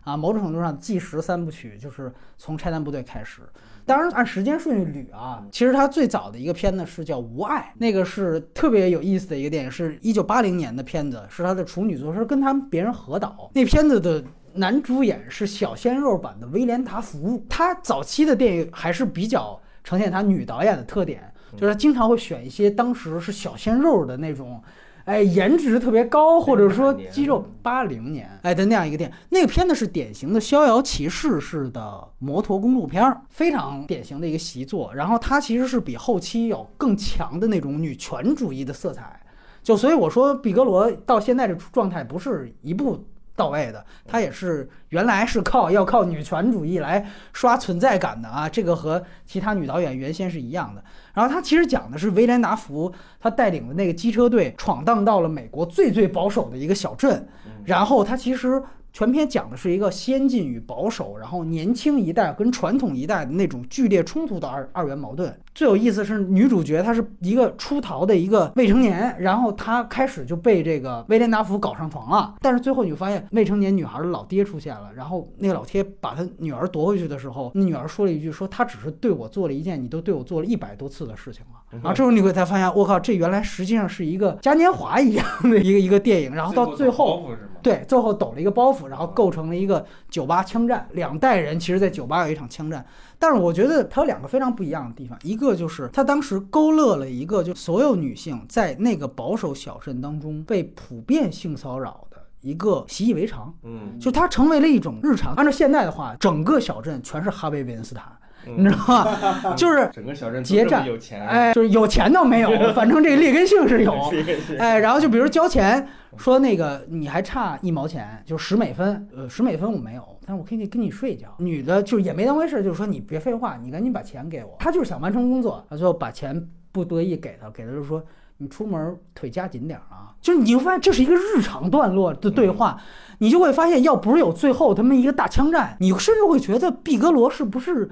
[0.03, 3.41] 啊，某种程度上计时三部曲就是从拆弹部队开始。
[3.85, 13.51] 当然，按时间顺序捋啊，其实他最早的一个片子是叫《无爱》，那个是特别有意思的一个电影，是一九八零年的片子，是他的处女作，是跟他们别人合导。
[13.53, 14.23] 那片子的
[14.53, 17.43] 男主演是小鲜肉版的威廉达福。
[17.49, 24.61] 他早期的电影还是比较呈现他女导演的特点，就是他经常会选一些当时是小鲜肉的那种。
[25.05, 34.93] 哎，颜值特别高，或者说肌肉，八零年哎的那样一个电影，那个片子是典型的逍遥骑士式的摩托公路片儿，非常典型的一个习作。
[34.93, 39.19] 然后它其实是比后期有更强的那种女权主义的色彩，
[39.61, 43.05] 就所以我说毕格罗到现在这状态不是一部。
[43.35, 50.83] 到位的，他也是原来是靠要靠女权主义来刷存在感的啊，这个和其他女导演原先是一样的。
[51.13, 57.27] 然后他其实讲的是威廉达福他带领的那个机车队闯荡到了美国最最保守的一个小镇，
[57.65, 58.61] 然后他其实。
[58.95, 65.35] 全篇讲的是一个先进与保守，然后年轻一代跟传统一代的那种剧烈冲突的二二元矛盾。
[65.53, 72.35] 最有意思是女主角她是一个出逃的一个未成年，然后她开始就被这个威廉达福搞上床了。
[72.41, 81.59] 但是最后你就发现未成年女孩的老爹出现了，然后那个老爹把他女儿夺回去的时候，那女儿说了一句说他只是对我做了一件你都对我做了一百多次的事情了。
[81.81, 86.33] 然后这时候你会才发现我靠，这原来实际上是一个嘉年华一样的一个一个电影。
[86.33, 87.29] 然后到最后。
[87.63, 90.85] 对，最后抖了一个包袱，然后构成了一个酒吧枪战。
[90.91, 92.85] 两代人其实，在酒吧有一场枪战。
[93.17, 103.51] 但是我觉得它有两个非常不一样的地方，一个就是他当时勾勒了一个，就所有女性在那个保守小镇当中被普遍性骚扰的一个习以为常。
[103.63, 105.33] 嗯，就它成为了一种日常。
[105.33, 108.05] 按照现代的话，整个小镇全是哈维·韦恩斯坦。
[108.45, 109.53] 你知道吗？
[109.55, 113.93] 就是 整个小镇结账有钱，哎，就是有钱倒没有， 反正这个劣根性是有。
[114.59, 115.87] 哎，然后就比如交钱，
[116.17, 121.27] 说那个你还差一毛钱，就十美分，呃，十美分我没有，但是我可以跟你睡一觉。
[121.37, 124.55] 女的就也没当回事，就是说你别废话，你赶紧把钱给我。
[124.59, 128.03] 她就是想完成工作，他最后把钱不得已给她，给她就是说
[128.37, 130.11] 你出门腿夹紧点啊。
[130.21, 132.79] 就是你就发现这是一个日常段落的对话，
[133.17, 137.89] 你就会发现要不是有最后他们一个大枪战，你甚至会觉得毕格罗是不是？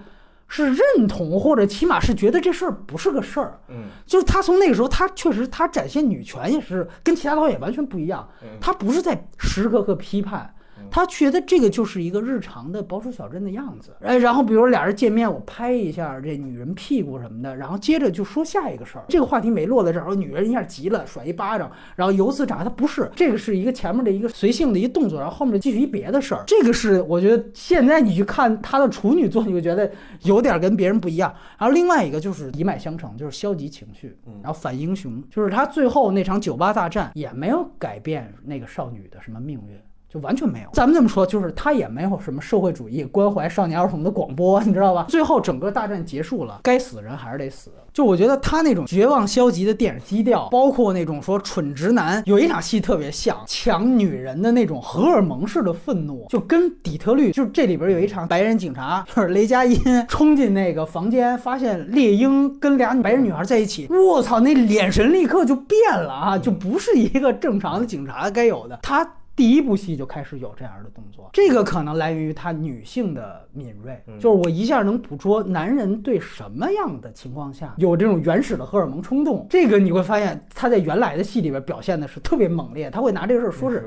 [0.53, 3.57] 是认同，或者起码是觉得这事儿不是个事儿。
[3.69, 8.27] 嗯，就是他从那个时候，他确实他展现女权也是跟其他导演完全不一样。
[8.59, 10.53] 他不是在时时刻刻批判。
[10.91, 19.05] 他觉得这个就是一个日常的保守小镇的样子，哎，然后比如俩人见面，我拍一下这女人屁股什么的，然后接着就说下一个事儿。
[19.07, 22.63] 这个话题没落在这儿，女人一下急了，甩一巴掌，然后由此展开。
[22.65, 26.43] 他不是这个是一个前面的一个随性的一个动作，然后后面继续一别的事儿。
[26.45, 29.89] 这个是我觉得现在你去看他的处女作，你就觉得
[30.23, 31.33] 有点跟别人不一样。
[31.57, 39.77] 然后另外一个就是一脉相承，就是消极情绪，然后反英雄，就是他最后那场酒吧大战也没有改变那个少女的什么命运。
[40.11, 45.05] 就完全没有，咱们这么说，就是他也没有什么社会主义关怀少年儿童的广播， 你知道吧？
[45.07, 47.71] 最后整个大战结束了，该死的人还是得死。
[47.93, 69.05] 就我觉得他那种绝望消极的电影基调，包括那种说蠢直男，有一场戏特别像抢女人的那种荷尔蒙式的愤怒，就跟底特律，就是这里边有一场白人警察，就是雷佳音 冲进那个房间，发现猎鹰跟俩白人女孩在一起，我操，那眼神立刻就变了啊，就不是一个正常的警察该有的他。
[69.35, 79.47] 第一部戏就开始有这样的动作，这个可能来源于他女性的敏锐，就是我一下能捕捉男人对什么样的情况下有这种原始的荷尔蒙冲动。
[79.49, 83.83] 这个你会发现他在原来的戏里边表现的是特别猛烈，他会拿这个事儿说是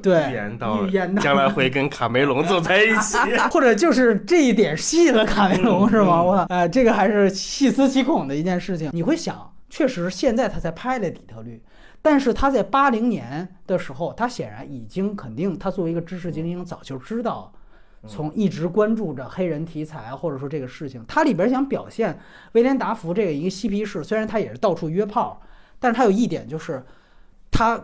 [0.00, 0.86] 对预言到
[1.20, 3.18] 将来会跟卡梅隆走在一起，
[3.50, 6.22] 或者就是这一点吸引了卡梅隆是吗？
[6.22, 8.90] 我哎，这个还是细思极恐的一件事情。
[8.92, 11.56] 你会想，确实现在他才拍了《底特律》。
[12.04, 17.50] 但是他在八零年的时候，他显然已经肯定，他作为一个知识精英，早就知道，
[18.06, 22.20] 从一直关注着黑人题材或者说这个事情，他里边想表现
[22.52, 25.40] 威廉达福这个一个嬉皮士，虽然他也是到处约炮，
[25.78, 26.84] 但是他有一点就是，
[27.50, 27.82] 他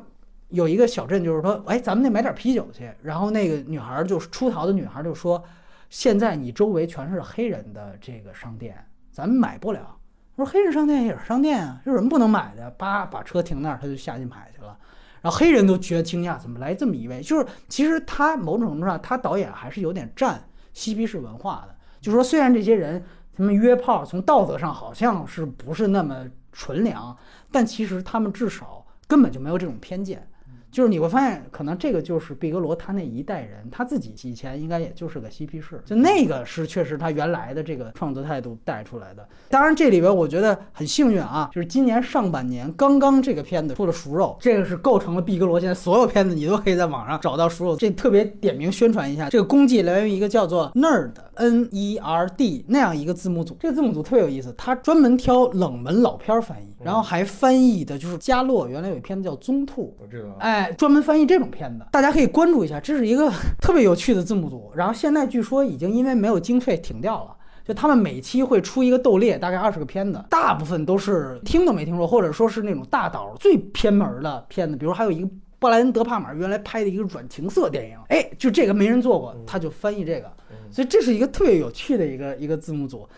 [0.51, 2.93] 有一个小镇，就是说，哎，咱们得买点啤酒去。
[3.03, 5.43] 然后那个女孩儿就是出逃的女孩儿就说，
[5.89, 8.77] 现在你周围全是黑人的这个商店，
[9.11, 9.97] 咱们买不了。
[10.37, 12.71] 我说黑人商店也是商店啊，有什么不能买的？
[12.71, 14.77] 叭，把车停那儿，他就下去买去了。
[15.21, 17.21] 然后黑人都觉得惊讶，怎么来这么一位？
[17.21, 21.77] 就是其实他某种程度上，他导演还是有点占嬉皮士文化的。
[22.01, 23.05] 就说，虽然这些人
[23.37, 27.15] 他们约炮，从道德上好像是不是那么纯良，
[27.53, 30.27] 但其实他们至少根本就没有这种偏见。
[30.71, 39.27] 就是你会发现，可能这个就是毕格罗他那一代人，他自己以前应该也就是个嬉皮士，就那个是确实他原来的这个创作态度带出来的。
[39.49, 60.37] 当然，这里边我觉得很幸运啊，就是今年上半年刚刚这个片子出了《熟肉》，这个是构成了毕格罗现在所有片子你都可以在网上找到《熟肉》，这特别点名宣传一下，这个功绩来源于一个叫做 Nerd N E R D 那样一个字幕组，这个字幕组特别有意思，他专门挑冷门老片儿翻译，然后还翻译的就是加洛原来有一片子叫《棕兔》，我知道。
[60.39, 63.31] 哎，专门翻译这种片子，大家可以关注一下，这是一个
[63.63, 64.73] 特别有趣的字幕组。
[64.75, 80.33] 然后现在据说已经因为没有经费停掉了，就他们每期会出一个斗猎，大概二十个片子，大部分都是听都没听说，或者说是那种大导最偏门的片子，比如还有一个布莱恩·德帕玛原来拍的一个软情色电影，哎，就这个没人做过，他就翻译这个，
[80.71, 83.09] 所以这是一个特别有趣的一个一个字幕组。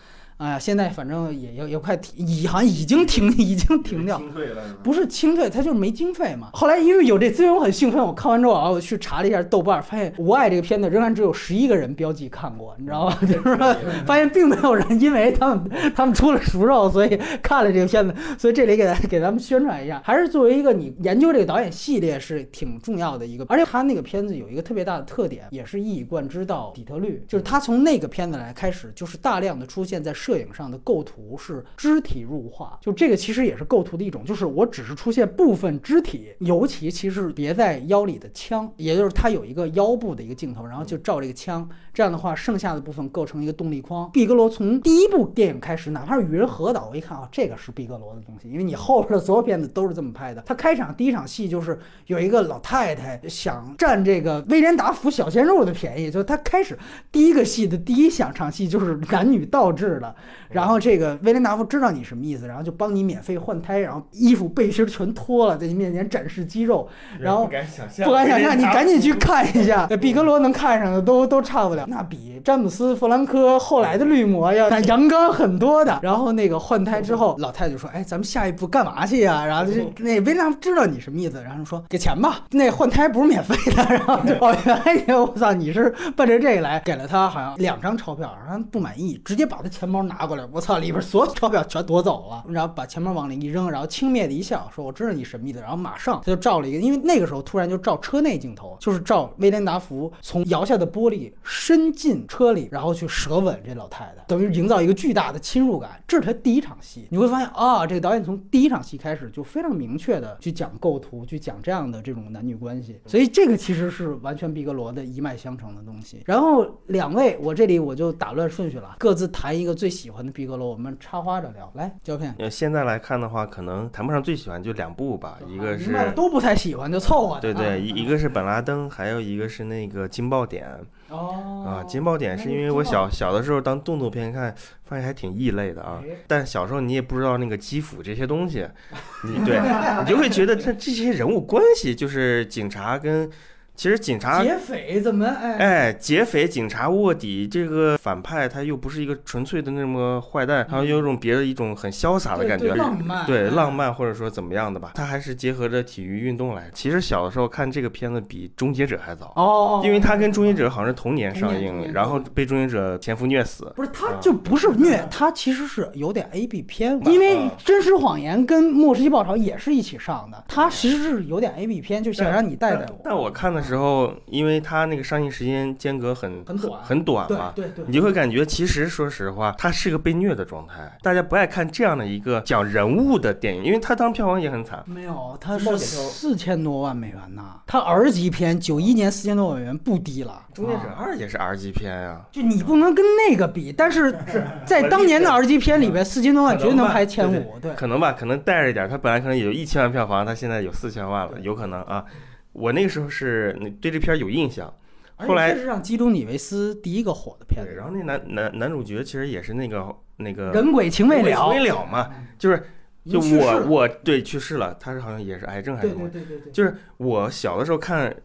[0.43, 4.17] 哎呀，现在反正也也也快停，已好像已经停，已经停掉。
[4.17, 4.73] 清退了是？
[4.83, 6.49] 不是清退，他就是没经费嘛。
[6.51, 8.03] 后来因为有这资源，我很兴奋。
[8.03, 13.17] 我看完之后啊，我去查了一下豆瓣，发现《无爱》这个片子仍然只有十一个人标记看过，你知道吧？
[13.23, 13.75] 就是说，
[14.05, 18.13] 发现并没有人因为他们他们出了熟肉，所以看了这个片子。
[18.37, 23.45] 所以这里给咱给咱们宣传一下，还是作为一个你研究这个导演系列是挺重要的一个。
[23.47, 44.09] 而且他那个片子有一个特别大的特点，也是一以贯之到底特律，就是他从那个片子来开始，就是大量的出现在摄影上的构图是肢体入画，就这个其实也是构图的一种，就是我只是出现部分肢体，尤其其实别在腰里的枪，也就是它有一个腰部的一个镜头，然后就照这个枪，这样的话剩下的部分构成一个动力框。
[44.11, 50.41] 毕格罗从第一部电影开始，哪怕是与人合导，我一看啊，这个是毕格罗的东西，因为你后边的所有片子都是这么拍的。
[50.47, 51.77] 他开场第一场戏就是
[52.07, 56.75] 有一个老太太想占这个威廉达福小鲜肉的便宜，就是他开始
[57.11, 60.15] 第一个戏的第一两场戏就是男女倒置的，
[60.49, 66.87] 然后这个威廉达夫知道你什么意思，然后就帮你免费换胎，然后衣服背心全脱了，在你面前展示肌肉，
[67.19, 69.87] 然后不敢想象，不敢想象，你赶紧去看一下。
[69.97, 75.99] 毕格罗能看上的都都差不了，那比詹姆斯·弗兰科后来的绿魔要 阳刚很多的。
[76.01, 106.01] 然后那个换胎之后，老太太就说：“哎，咱们下一步干嘛去呀？”然后就 那威廉达夫知道你什么意思，然后说：“给钱吧。”那换胎不是免费的，然后就哦，原来我操，你是奔着这个来，给了他好像两张钞票，然后不满意，直接把他钱包拿过来，我操，里边所有钞票全夺走了， 然后把钱包往里一扔，然后轻蔑的一笑，说：“我知道你神秘的。”然后马上他就照了一个，因为那个时候突然就照车内镜头，就是照威廉达福从摇下的玻璃伸进车里，然后去舌吻这老太太，等于营造一个巨大的侵入感。
[106.07, 116.21] 这是他第一场戏，你会发现啊，这个导演从第一场戏开始就非常明确的去讲构图，去讲这样的这种男女关系，所以这个其实是完全毕格罗的一脉相承的东西。
[116.25, 121.71] 然后两位，我这里我就打乱顺序了，各自谈一个最喜欢的毕格罗，我们插花着聊。
[121.75, 122.33] 来，胶片。
[122.39, 127.39] 呃，现在来看的话，可能谈不上最喜欢，就两部吧，一个是都不太喜欢，就凑合。
[127.39, 130.67] 对对，啊一一个是本拉登，还有一个是那个惊爆点
[131.09, 131.83] 哦啊。
[131.83, 136.17] 惊爆点是因为我小小的时候当动作片看，发现还挺异类的啊哎。
[136.27, 138.67] 但小时候你也不知道那个基辅这些东西，
[139.23, 139.59] 你对
[140.01, 143.29] 你就会觉得这这些人物关系就是警察跟，
[143.75, 145.57] 其实警察劫匪怎么哎？
[145.57, 156.69] 哎，劫匪、警察、卧底，这个反派他又不是一个纯粹的那么坏蛋，他有种别的一种很潇洒的感觉，浪漫，对哎浪漫或者说怎么样的吧，他还是结合着体育运动来。
[156.73, 163.73] 其实小的时候看这个片子比《终结者》还早，哦，因为他跟《终结者》好像是同年上映，然后被《终结者》前夫虐死。
[163.75, 173.01] 不是，他啊就不是虐，他其实是有点 A B 片，因为《啊真实谎言》跟《末世纪报潮》也是一起上的，他其实是有点 A B 片，就想让你带带我。
[173.03, 180.97] 但我看的时候，因为他那个上映时间间隔很很短很短嘛，对对，你就会感觉，其实说实话，他是个被虐的状态。
[181.01, 184.83] 大家不爱看这样的一个讲人物的电影，因为他当票房也很惨。
[184.85, 190.41] 没有，他是四千多万美元呐，他 R 级片九一年四千多万美元不低了。
[190.55, 194.15] 《终结者啊二》也是 R 级片呀、就你不能跟那个比，但是
[194.67, 197.57] 在当年的 R 级片里边，四千多万绝对能排前五。
[197.59, 202.05] 对，可能吧，可能带着一点，他本来可能也就一千万票房，他现在有四千万了，有可能啊。
[202.53, 204.73] 我那个时候是对这片儿有印象，
[205.17, 211.49] 后来这是让基督里维斯第一个火的片对，子，然后那男男男主角其实也是那个那个人鬼情未了。
[211.49, 212.63] 未了嘛，就是
[213.09, 218.15] 就我我对去世了，他是好像也是癌症还是什么对对对对，就是我小的时候看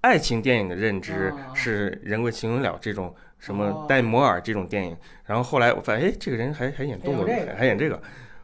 [0.00, 4.96] 爱情电影的认知啊是《人鬼情未了》这种什哦么戴摩尔这种电影，
[5.26, 8.00] 然后后来我发现，哎，这个人还还演动作片，还演这个，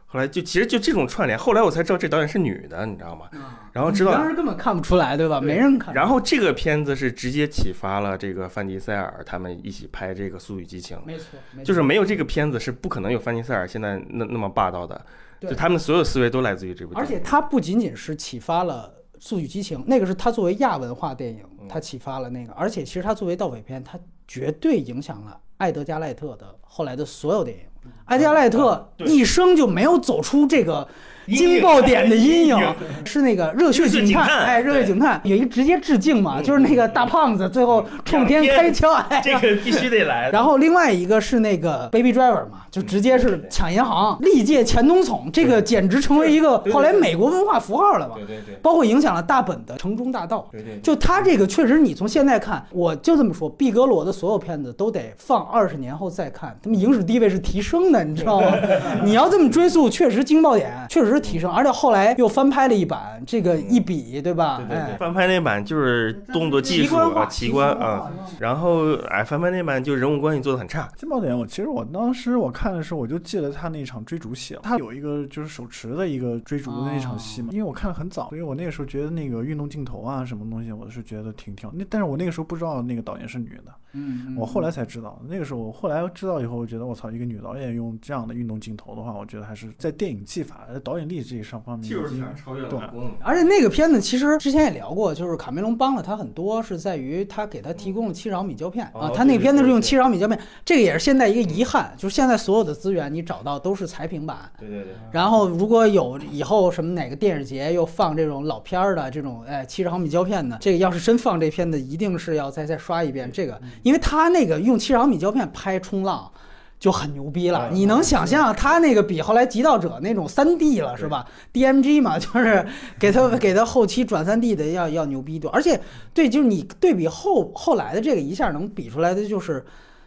[0.09, 3.27] 后来就其实就这种串联，后来我才知道这导演是女的，你知道吗？
[3.33, 5.41] 啊然后知道当时根本看不出来，对吧？
[5.41, 5.93] 没人看。
[5.93, 15.05] 然后这个片子是直接启发了这个范迪塞尔他们一起拍这个《速度与激情》，没错，就是没有这个片子是不可能有范迪塞尔现在那那么霸道的，
[15.41, 16.93] 对就他们所有思维都来自于这部。
[16.95, 27.63] 而且它不仅仅是启发了《速度与激情》，那个是他作为亚文化电影，嗯它启发了那个，而且其实他作为盗匪片，他绝对影响了艾德加·赖特的后来的所有电影。
[28.05, 30.87] 艾迪·阿·赖特一生就没有走出这个
[31.35, 32.57] 惊爆点的阴影，
[33.05, 40.29] 是那个热血警探，哎，热血警探有一直接致敬嘛，就是那个大胖子最后冲天开枪，哎，这个必须得来。
[40.31, 48.15] 然后另外一个是那个 Baby Driver 嘛，就直接是抢银行，历届前总统，这个简直成为一个后来美国文化符号了吧？
[48.15, 48.55] 对对对。
[48.61, 50.47] 包括影响了大本的《城中大道》。
[50.51, 58.51] 对对，就他这个确实，你从现在看，我就这么说，毕格罗的所有片子都得放二十年后再看，他们影史地位是提升的，你知道吗？
[59.03, 64.57] 你要这么追溯，确实惊爆点确实是提升，而且后来又翻拍了一版，这个一比，对吧？
[64.57, 70.87] 对对对，哎，翻拍那版就是动作技术啊、奇观啊，然后哎，翻拍那版就人物关系做的很差。
[70.95, 74.61] 金爆点，我其实我当时我看的时候，我就记得他那场追逐戏了。
[74.63, 81.75] 他有一个就是手持的一个追逐的那场戏嘛，因为我看的很早，所以我那个时候觉得那个运动镜头啊什么东西，我是觉得挺挺好。
[81.77, 85.21] 那但是我那个时候不知道那个导演是女的，嗯，我后来才知道。
[85.27, 93.11] 那个时候我后来知道以后，我觉得我操，一个女导演用这样的运动镜头的话，我觉得还是在电影技法、导演力这一上方面已经超越对功。
[93.21, 99.13] 而且那个片子其实之前也聊过，就是卡梅隆帮了他很多，是在于他给他提供了七十毫米胶片啊哦。
[99.15, 104.37] 他那个片子是用七十毫米胶片，这个也是现在一个遗憾，就是现在所有的资源你找到都是裁屏版。
[104.59, 116.31] 对对对，然后如果有以后什么哪个电影节又放这种老片儿的这种哎七十毫米胶片的，这个要是真放这片子，一定是要再再刷一遍这个，因为他那个用七十毫米胶片拍冲浪。
[116.79, 122.63] 就很牛逼了，嗯你能想象他那个比后来《极道者》那种三 D 了是吧？DMG 嘛， 就是
[122.99, 125.81] 给他给他后期转三 D 的要要牛逼多，而且
[126.13, 129.65] 对，就是你对比后后来的这个一下能比出来的就是，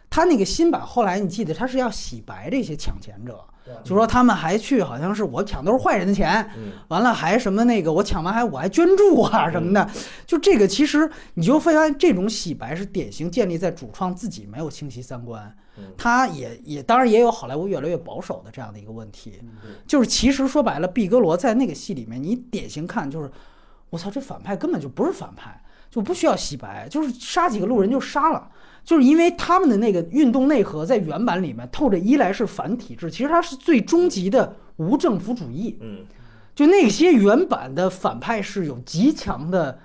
[0.09, 3.37] 他那个新版后来你记得他是要洗白这些抢钱者，
[3.83, 9.89] 就说他们还去好像是我抢都是坏人的钱，嗯，完了还什么那个我抢完还我还捐助啊什么的，
[10.25, 19.39] 就这个其实你就发现这种洗白是典型建立在主创自己没有清晰三观嗯，他也也当然也有好莱坞越来越保守的这样的一个问题，
[19.87, 23.31] 就是其实说白了，毕格罗在那个戏里面，你典型看就是，
[23.89, 28.49] 我操，这反派根本就不是反派，就不需要洗白，就是杀几个路人就杀了。
[28.83, 35.77] 就是因为他们的那个运动内核在原版里面透着一来是反体制，其实它是最终极的无政府主义。
[35.81, 35.99] 嗯，
[36.55, 39.79] 就那些原版的反派是有极强的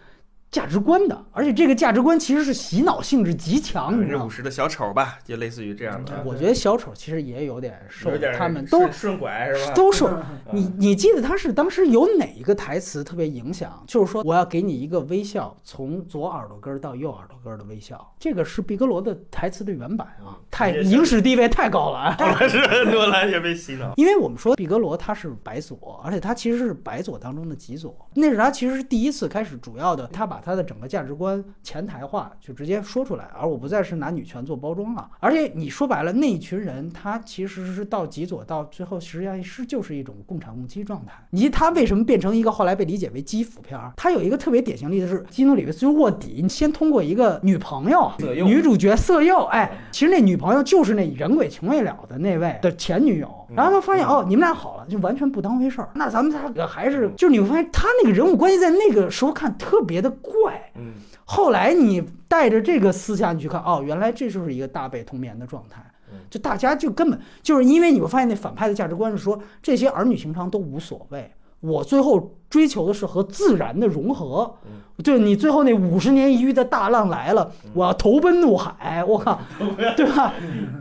[0.51, 4.25] 价值观的，而且这个价值观其实是洗脑性质极强，你知道吗？
[4.25, 6.23] 五十的小丑吧，就类似于这样的。
[6.25, 9.75] 我觉得小丑其实也有点受他们都顺顺拐是吧？
[9.75, 10.09] 都受
[10.53, 13.85] 你，你记得他是当时有哪一个台词特别影响？
[13.87, 22.17] 就是说我要给你一个微笑，从左耳朵根儿到右耳朵根儿的微笑，这个是毕格罗的台词的原版啊，太影史地位太高了啊。
[22.49, 23.93] 是诺兰也被洗脑。
[23.97, 35.09] 因为我们说毕格罗他是白左，而且他其实是白左当中的极左，那是他其实是第一次开始主要的，他把他的整个价值观前台化，就直接说出来，而我不再是拿女权做包装了。
[35.21, 41.13] 而且你说白了，那一群人他其实是到极左，到最后实际上是就是一种共产共妻状态。
[41.31, 43.93] 以及他为什么变成一个后来被理解为基辅片儿？
[43.97, 53.46] 他有一个特别典型例子是基努里维斯就卧底，你先通过一个女朋友女主角色诱，哎，其实那女朋友就是那人鬼情未了的那位的前女友。
[53.55, 55.89] 然后他发现哦，你们俩好了，就完全不当回事儿。
[55.95, 60.73] 那咱们仨个还是，就是你会发现他那个人物关系在那个时候看特别的怪。
[60.75, 60.95] 嗯，
[61.25, 65.81] 后来你带着这个思想你去看，哦，原来这就是一个大被同眠的状态
[66.13, 66.19] 嗯。
[66.29, 71.31] 就大家就根本就是因为你会发现那反派的价值观是说这些儿女情长都无所谓，
[71.61, 74.55] 我最后追求的是和自然的融合。
[75.05, 79.39] 就是你最后那五十年一遇的大浪来了，我要投奔怒海，我靠，
[79.95, 80.33] 对吧？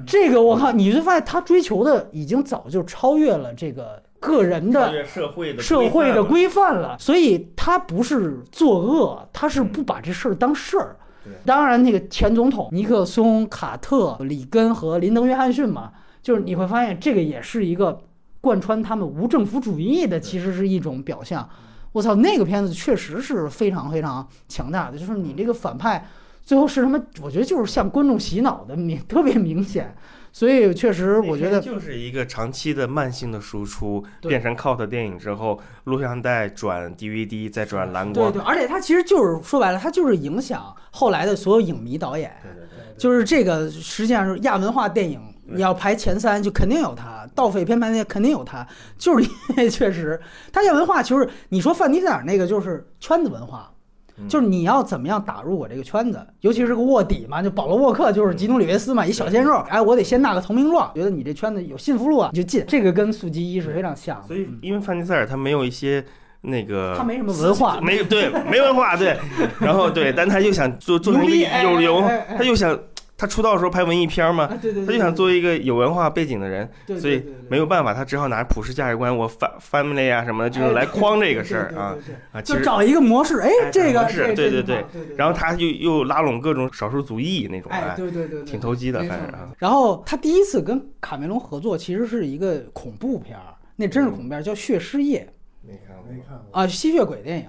[0.08, 10.96] 这个我靠，你就发现他追求的已经早就超越了这个个人的社会的社会的规规范了，所以他不是作恶，他是不把这事儿当事儿。
[11.22, 11.34] 对。
[11.46, 15.92] 当然，那个前总统尼克松、卡特、里根和林登·约翰逊嘛，
[16.22, 18.00] 就是你会发现这个也是一个
[18.46, 21.50] 贯穿他们无政府主义的，其实是一种表象。
[21.92, 26.08] 我操，那个片子确实是非常非常强大的，就是你这个反派
[26.44, 27.02] 最后是什么？
[27.24, 29.96] 我觉得就是向观众洗脑的明特别明显，
[30.32, 42.32] 所以确实我觉得就是一个长期的慢性的输出，变成 cult 电影之后，录像带转 DVD 再转蓝光，对对，而且它其实就是说白了，它就是影响后来的所有影迷导演。
[42.44, 48.66] 对对对就是这个，实际上是亚文化电影，对你要排前三，就肯定有他；盗匪片排那肯定有他，
[48.98, 50.20] 就是因为确实，
[50.52, 53.72] 他这文化就是你说范迪塞尔那个就是圈子文化，
[54.18, 54.28] 嗯。
[54.28, 62.64] 就是你要怎么样打入我这个圈子，尤其是个卧底嘛，就保罗沃克就是吉努里维斯嘛，一小鲜肉，哎，我得先纳个投名状，觉得你这圈子有信服路啊，你就进。
[62.68, 64.20] 这个跟速激一是非常像。
[64.22, 66.04] 的，所以因为范迪塞尔他没有一些
[66.42, 69.18] 那个他没什么文化，没对没文化对，
[69.60, 72.02] 然后对，但他又想做做成一个牛逼哎有有
[72.38, 72.78] 他又想
[73.18, 81.96] 他出道的时候拍文艺片嘛，啊，对对对，他就想做一个有文化背景的人，对，所以没有办法，他只好拿普世价值观，我 fa family 啊什么的，就是来框这个事儿啊
[82.34, 84.86] 啊，就找一个模式，哎，哎这个是对对对。
[85.16, 89.50] 然后他就又拉拢各种少数族裔那种，哎，哎，对对对对，挺投机的，反正啊。
[89.58, 95.26] 然后他第一次跟卡梅隆合作，其实是一个恐怖片儿，那真是恐怖片儿，叫《血尸夜。
[95.62, 96.46] 没看过，没》看过。
[96.52, 97.46] 啊，吸血鬼电影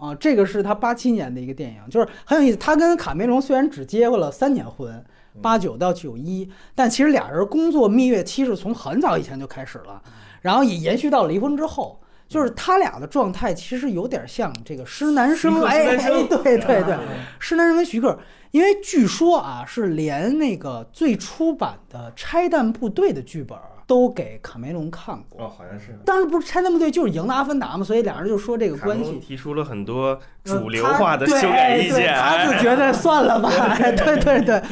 [0.00, 2.56] 啊啊，这个是他八七年的一个电影，就是很有意思。
[2.56, 5.04] 他跟卡梅隆虽然只结过了三年婚，
[5.42, 10.02] 八九到九一，但其实俩人工作蜜月期是从很早以前就开始了，
[10.40, 12.00] 然后也延续到离婚之后。
[12.28, 17.00] 就是他俩的状态其实有点像这个施南生，哎对对对啊，
[17.40, 18.16] 施南生跟徐克，
[18.52, 23.58] 因为据说啊，是连那个最初版的《拆弹部队》的剧本
[23.90, 25.44] 都给卡梅隆看过。
[25.44, 25.98] 哦，好像是。
[26.04, 29.18] 当时不是《拆弹部队》就是赢了《阿凡达》嘛，所以俩人就说这个关系。
[29.18, 33.50] 提出了很多主流化的修改意见，他就哎觉得算了吧，
[33.80, 34.62] 哎对对对，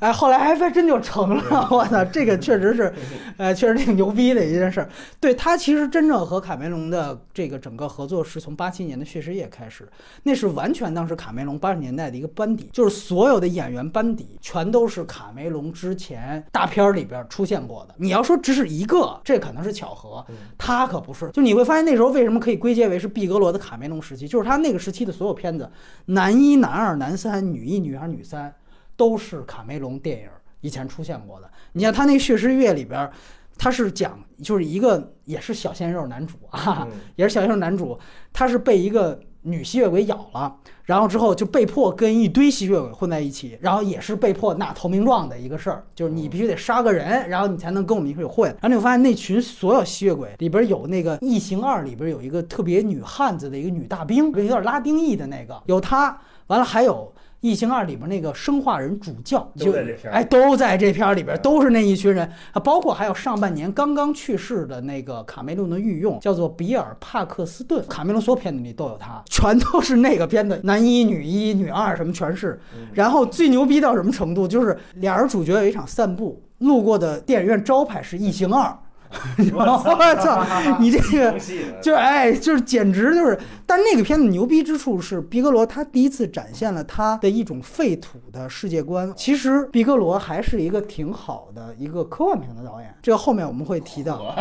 [0.00, 2.92] 哎，后来还真真就成了， 我操，这个确实是，
[3.36, 4.88] 呃，确实挺牛逼的一件事儿。
[5.20, 9.88] 对他其实真正和卡梅隆的这个整个合作是从八七年的《血石夜》开始，
[10.22, 17.94] 那是完全当时卡梅隆八十年代的一个班底，就是所有的演员班底全都是卡梅隆之前大片儿里边出现过的。
[17.98, 20.24] 你要说只是一个，这可能是巧合，
[20.56, 21.28] 他可不是。
[21.32, 25.68] 就你会发现那时候为什么可以归结为是毕格罗的卡梅隆时期，就是他那个时期的所有片子，
[26.06, 28.54] 男一、男二、男三、女一、女二、女三，
[28.96, 30.28] 都是卡梅隆电影
[30.60, 31.50] 以前出现过的。
[31.72, 33.12] 你像他那《血尸月》里边儿，
[33.58, 37.98] 他是讲就是一个也是小鲜肉男主啊，嗯也是小鲜肉男主，
[38.32, 48.50] 他是被一个女吸血鬼咬了，然后之后就被迫跟一堆吸血鬼混在一起，然后也是被迫纳投名状的一个事儿，就是你必须得杀个人，然后你才能跟我们一块儿混。
[48.50, 57.12] 然后你会发现那群所有吸血鬼里边有那个《异形二》里边有一个特别女汉子的一个女大兵，有点拉丁裔的那个，有她，完了还有。
[57.40, 67.84] 《异形二》里边那个生化人主教，就都在这片儿哎都在这片儿里边，都是那一群人啊，包括还有上半年刚刚去世的那个卡梅隆的御用，叫做比尔·帕克斯顿。
[67.88, 72.60] 卡梅隆所有片子里都有他，全都是那个片的，男一、女一、女二什么全是。
[72.92, 78.68] 然后最牛逼到什么程度，就是俩人主角有一场散步，路过的电影院招牌是《异形二》。
[79.54, 80.44] 我操！
[80.78, 81.32] 你这个
[81.80, 83.38] 就是哎，就是简直就是，
[83.68, 89.12] 但那个片子牛逼之处是，毕格罗他第一次展现了他的一种废土的世界观。
[89.14, 94.34] 其实毕格罗还是一个挺好的一个科幻片的导演，这个后面我们会提到。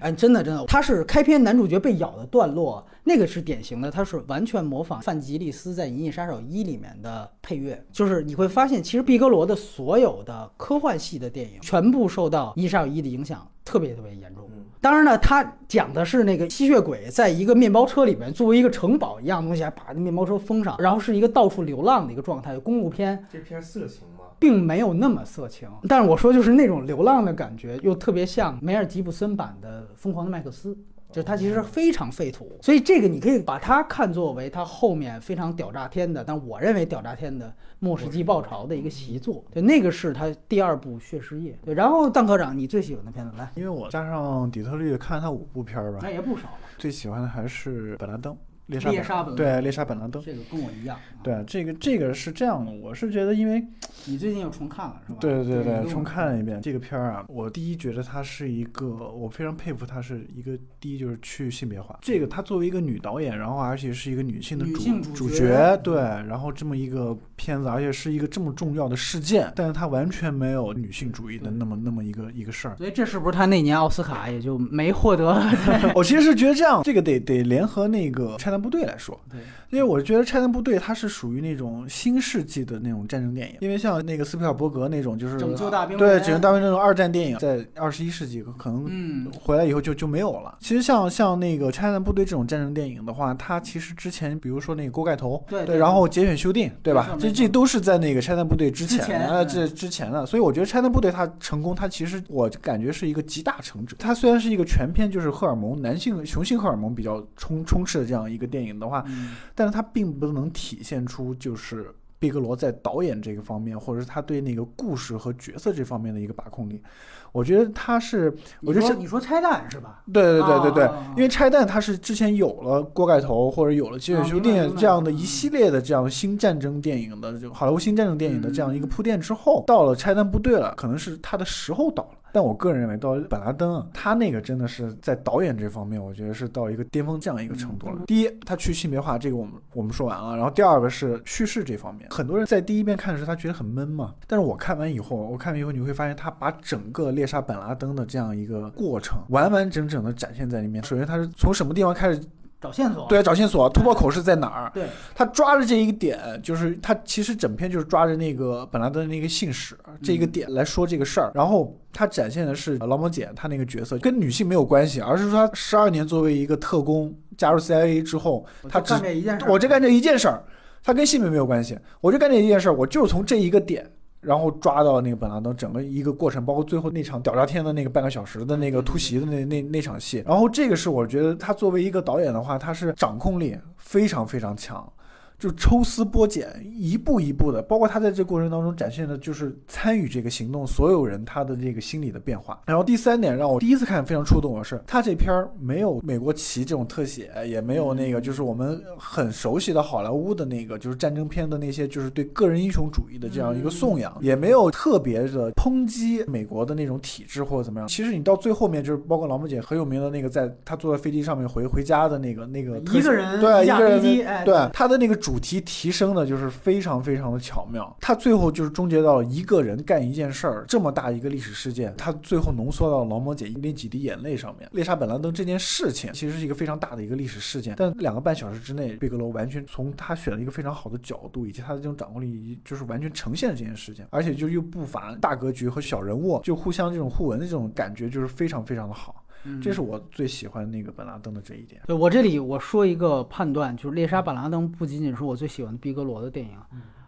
[0.00, 13.48] 哎，真的真的，他是开篇男主角被咬的段落，那个是典型的，他是完全模仿范吉利斯在《银翼杀手一》里面的配乐，就是你会发现，其实毕格罗的所有的科幻系的电影全部受到《银翼杀手一》的影响。
[13.64, 14.48] 特别特别严重。
[14.86, 22.56] 当然呢，他讲的是那个吸血鬼在一个面包车里面作为一个城堡一样东西，还把那面包车封上，然后是一个到处流浪的一个状态。
[22.56, 24.26] 公路片这片色情吗？
[24.38, 30.72] 并没有那么色情，但是我说就是那种流浪的感觉，又特别像梅尔吉布森版的《疯狂的麦克斯》。
[31.10, 37.46] 就是它其实非常废土，所以这个你可以把它看作为它后面非常屌炸天的，但我认为屌炸天的
[37.78, 39.44] 《末世纪爆潮》的一个习作。
[39.52, 41.52] 对，那个是他第二部《血尸夜》。
[41.64, 43.50] 对，然后邓科长，你最喜欢的片子来？
[43.54, 46.58] 因为我加上底特律看了他五部片儿吧那，也不少了。
[46.76, 50.22] 最喜欢的还是本拉登，猎杀猎杀本对猎杀本拉登。
[50.22, 50.96] 这个跟我一样。
[50.96, 53.64] 啊，对，这个这个是这样的，我是觉得，因为
[54.06, 55.18] 你最近又重看了是吧？
[55.20, 61.98] 对对对，重看了一遍这个片儿啊，我第一觉得它是一个，我非常佩服它是一个，第一就是去性别化。
[62.02, 72.76] 这个她作为一个女导演，然后而且是一个女性的主性主主角对，然后这么一个片子，而且是一个这么重要的事件，但是它完全没有女性主义的那么那么一个一个事儿。
[72.76, 75.40] 所以这是不是他那年奥斯卡也就没获得？
[75.94, 90.56] 我其实是觉得这样，这个得得联合那个《拆部队来说，对，因为我觉得拆弹部队它是属于那种新世纪的那种战争电影，因为像那个斯皮尔伯格那种就是拯救大兵对拯救大兵那种二战电影，在二十一世纪可能嗯，回来以后就就没有了。
[90.60, 100.24] 其实像像那个《拆弹部队》这种战争电影的话，它其实之前比如说那个锅盖头，对对然后节选修订，对吧这这都是在那个拆弹部队之前的，这之前的。
[100.26, 103.96] 所以我觉得拆弹部队它成功，它其实我感觉是一个集大成者。
[103.98, 116.82] 它虽然是一个全篇就是荷尔蒙男性雄性荷尔蒙比较充充斥的这样一个电影的话，嗯但是它并不能体现出就是毕格罗在导演这个方面，或者是他对那个故事和角色这方面的一个把控力。
[117.30, 120.02] 我觉得他是，我觉得是你说拆弹是吧？
[120.10, 132.10] 对对对对对，因为拆弹它是之前有了锅盖头或者有了《机啊械修订明白明》白这样的一系列的这样新战争电影的就好莱坞新战争电影的这样一个铺垫之后，到了拆弹部队了，可能是他的时候到了。
[132.36, 138.02] 但我个人认为，到本拉登啊，他那个真的是在导演这方面，我觉得是到一个巅峰这样一个程度了。
[138.06, 140.36] 第一，他去性别化，这个我们我们说完了。
[140.36, 144.12] 然后第二个是叙事这方面，很多人在第一遍看的时候，他觉得很闷嘛。
[144.26, 150.84] 但是我看完以后，我看完以后你会发现，他把整个猎杀本拉登的这样一个过程，完完整整的展现在里面。
[150.84, 152.20] 首先，他是从什么地方开始
[152.60, 153.06] 找线索。
[153.08, 154.70] 对，找线索，突破口是在哪儿？
[154.72, 170.42] 对，他抓着这一个点，就是他其实整篇就是抓着那个本拉登的那个信使这一个点来说这个事儿，然后他展现的是劳模姐她那个角色跟女性没有关系，而是说她十二年作为一个特工加入 CIA 之后，他只干这一件，我就干这一件事儿，
[170.82, 173.90] 他跟性别没有关系，我就干这一件事儿，我就是从这一个点。
[174.20, 180.22] 然后抓到那个本拉登整个一个过程，包括最后那场屌炸天的那个半个小时的那个突袭的那那那场戏。
[180.26, 184.92] 然后这个是我觉得他作为一个导演的话，他是掌控力非常非常强。
[185.38, 192.60] 就抽丝剥茧，一步一步的，包括他在这过程当中展现的，就是参与这个行动所有人他的这个心理的变化。
[192.66, 207.86] 然后第三点让我第一次看非常触动的是，他这片儿没有美国旗这种特写，也没有那个就是我们很熟悉的好莱坞的那个就是战争片的那些就是对个人英雄主义的这样一个颂扬，也没有特别的抨击美国的那种体制或者怎么样。
[207.86, 224.70] 其实你到最后面就是包括老木姐很有名的那个，在他坐在飞机上面回回家的那个那个一个人对一个人飞机哎对他的那个主题提升的就是非常非常的巧妙，他最后就是终结到了一个人干一件事儿这么大一个历史事件，他最后浓缩到劳模姐那几滴眼泪上面。
[224.70, 239.24] 猎杀本拉登这件事情其实是一个非常大的一个历史事件，但两个半小时之内，贝格罗完全从他选了一个非常好的角度，以及他的这种掌控力，就是完全呈现了这件事情，而且就又不乏大格局和小人物，就互相这种互文的这种感觉，就是非常非常的好。
[239.46, 241.80] 嗯这是我最喜欢那个本拉登的这一点。
[241.86, 246.58] 对我这里我说一个判断，就是《猎杀本拉登》不仅仅是我最喜欢的毕格罗的电影，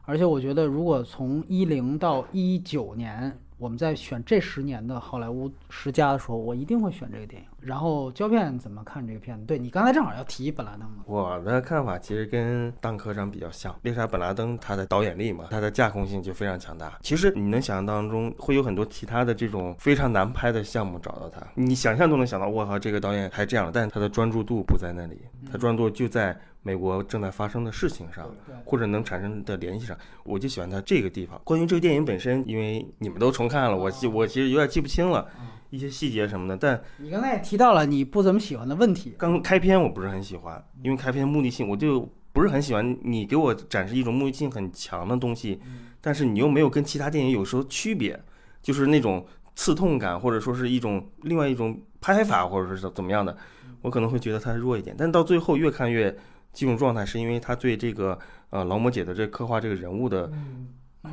[0.04, 7.48] 而且我觉得如果从一零到一九年，我们在选这十年的好莱坞十佳的时候，我一定会选这个电影。
[7.60, 9.44] 然后胶片怎么看这个片子？
[9.46, 16.96] 对你刚才正好要提本拉登嘛，我的看法其实跟当科长比较像，猎杀本拉登他的导演力嘛，他的架空性就非常强大。
[17.02, 25.20] 其实你能想象当中会有很多其他的这种非常难拍的项目找到他，你想象都能想到，我靠，这个导演还这样，但他的专注度不在那里，
[25.50, 28.28] 他专注就在美国正在发生的事情上，
[28.64, 29.96] 或者能产生的联系上。
[30.24, 31.40] 我就喜欢它这个地方。
[31.44, 35.26] 关于这个电影本身，因为你们都重看了，我记我其实有点记不清了
[35.70, 45.60] 一些细节什么的，但你刚才也提到了你不怎么喜欢的问题，刚开篇我不是很喜欢，因为开篇目的性我就不是很喜欢你给我展示一种目的性很强的东西，
[46.00, 48.18] 但是你又没有跟其他电影有时候区别，
[48.62, 53.36] 就是那种刺痛感或者说是一种另外一种拍法或者是怎么样的，
[53.82, 56.16] 我可能会觉得它弱一点，但到最后越看越
[56.58, 58.18] 进入状态，是因为他对这个
[58.50, 60.28] 呃劳模姐的这刻画这个人物的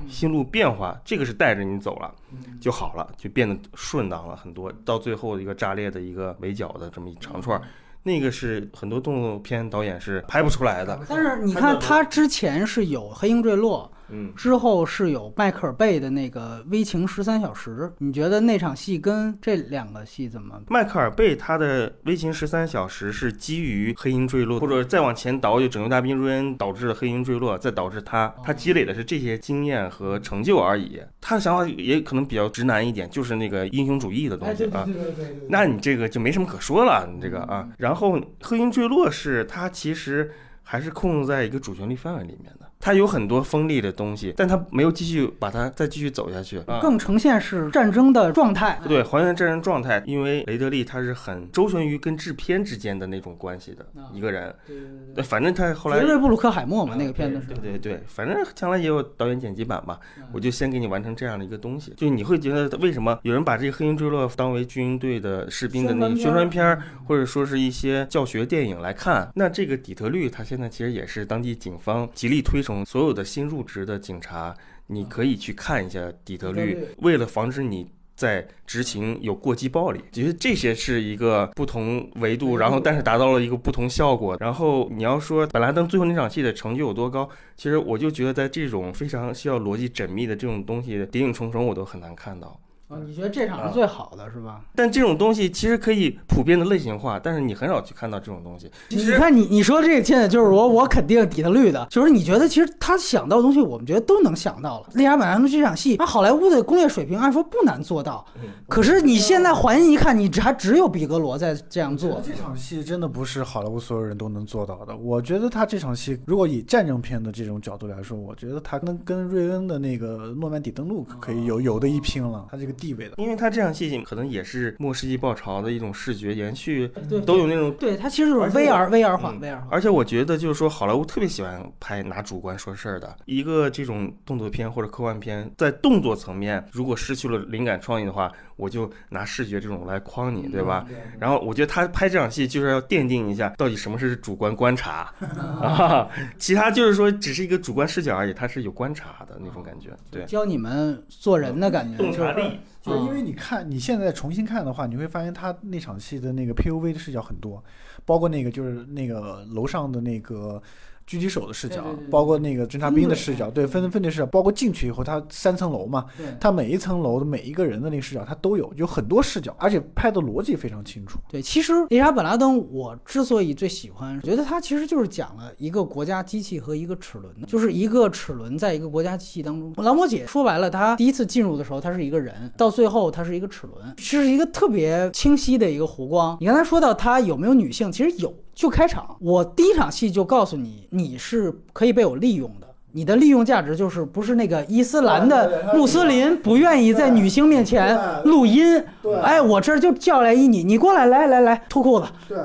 [0.10, 2.12] 心路变化，这个是带着你走了
[2.60, 4.74] 就好了，就变得顺当了很多。
[4.84, 7.64] 到最后一个炸裂的一个围剿的这么一长串儿，
[8.02, 11.00] 那个是很多动作片导演是拍不出来的。
[11.08, 20.62] 但是你看他之前是有《黑鹰坠落》，嗯，之后是有迈克尔贝的那个《危情十三小时》，你觉得那场戏跟这两个戏怎么？
[20.68, 31.02] 迈克尔贝他的《危情十三小时》是基于《黑鹰坠落》，或者再往前倒，就《拯救大兵瑞恩》导致了《黑鹰坠落》，再导致他他积累的是这些经验和成就而已。
[31.20, 34.84] 他的想法也可能比较直男一点，就是那个英雄主义的东西啊。
[34.86, 37.68] 对对对对那你这个就没什么可说了，你这个啊。
[37.78, 46.80] 然后《黑鹰坠落》是他其实还是控制在一个主旋律范围里面的，它有很多锋利的东西，但它没有继续把它再继续走下去啊。
[46.82, 48.80] 更呈现是战争的状态。
[48.88, 54.54] 对，还原战争状态，因为雷德利他是很周旋于跟制片之间的那种关系的一个人。
[54.68, 57.48] 对对对，反正他后来杰瑞布鲁克海默嘛，那个片子是。
[57.60, 60.00] 对对对，反正将来也有导演剪辑版吧，
[60.32, 61.94] 我就先给你完成这样的一个东西。
[61.98, 69.28] 就你会觉得为什么有人把这个《黑鹰坠落》当为军队的士兵的那个宣传片儿，或者说是一些教学电影来看？
[69.34, 74.56] 那这个底特律，它现在其实也是当地警方极力推崇，所有的新入职的警察，
[74.88, 84.36] 你可以去看一下底特律，为了防止你在执勤有过激暴力，觉得这些是一个不同维度，然后但是达到了一个不同效果。
[84.40, 92.60] 然后你要说本拉登最后那场戏的成就有多高，其实我就觉得在这种非常需要逻辑缜密的这种东西，谍影重重我都很难看到。
[92.88, 94.62] 啊，你觉得这场是最好的是吧？
[94.76, 98.70] 但这种东西其实可以普遍的类型化，但是你很少去看到这种东西。
[98.90, 104.90] 你看，你你说这个现在就是我，我肯定底特律的，就是你觉得其实他想到的东西，我们觉得都能想到了。
[104.94, 108.24] 利亚本兰这场戏，那好莱坞的工业水平按说不难做到，
[108.68, 112.22] 可是你现在还原一看，你还只有比格罗在这样做。
[112.24, 114.96] 这场戏真的不是好莱坞所有人都能做到的。
[114.96, 122.46] 我觉得他这场戏，如果以战争片的这种角度来说，我觉得他能跟瑞恩的那个诺曼底登陆可以有有的一拼了。
[122.52, 123.56] 他这个地位的，因为他。
[123.56, 126.92] 这样戏可能也是《末世纪爆潮》的一种视觉延续，
[127.26, 129.68] 都有那种对它其实就是 VR VR 化 VR 化。
[129.72, 140.86] 而且我觉得就是说，好莱坞特别喜欢拍拿主观说事儿的一个这种动作片或者科幻片，在动作层面如果失去了灵感创意的话，我就拿视觉这种来框你，对吧？
[141.20, 145.14] 然后我觉得他拍这场戏就是要奠定一下到底什么是主观观察
[145.62, 152.60] 啊，其他就是说只是一个主观视角而已，他是有观察的那种感觉，对，教你们做人的感觉，洞察力。
[152.82, 157.64] 就因为你看，你现在重新看的话，你会发现他那场戏的那个 POV 的视角很多，
[158.06, 160.62] 包括那个就是那个楼上的那个。
[161.08, 166.06] 狙击手的视角，包括那个侦察兵的视角，对，分分的视角，包括进去以后，它三层楼嘛，
[166.40, 171.20] 它每一层楼的每一个人的那个视角，它都有，有很多视角，而且拍的逻辑非常清楚。
[171.30, 179.72] 对，其实丽莎本拉登，我之所以最喜欢，觉得他其实就是讲了一个国家机器和一个齿轮，就是一个齿轮在一个国家机器当中。
[179.84, 186.36] 劳模姐说白了，她第一次进入的时候，她是一个人，到最后她是一个齿轮，这是一个特别清晰的一个弧光。
[186.40, 188.34] 你刚才说到她有没有女性，其实有。
[188.56, 192.68] 就开场，我第一场戏就告诉你，你是可以被我利用的。
[192.94, 198.82] 你的利用价值就是不是那个伊斯兰的穆斯林不愿意在女性面前录音。
[199.22, 202.06] 哎，我这就叫来一你，你过来，来来来，脱裤子。
[202.30, 202.38] 对，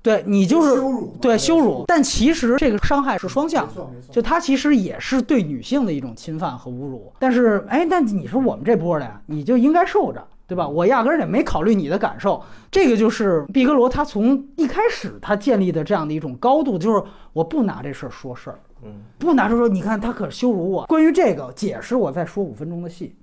[0.00, 1.84] 对你就是羞辱，对羞辱。
[1.86, 3.68] 但其实这个伤害是双向，
[4.10, 7.12] 就他其实也是对女性的一种侵犯和侮辱。
[7.18, 10.26] 但是，哎，那你是我们这波的呀，你就应该受着。
[10.48, 10.66] 对吧？
[10.66, 17.02] 我压根儿也没考虑你的感受，这个就是毕格罗他从一开始他建立的这样的一种高度，就是
[17.34, 20.86] 我不拿这事儿说事儿，嗯，不拿出说，你看他可羞辱我。
[20.86, 23.14] 关于这个解释，我再说五分钟的戏。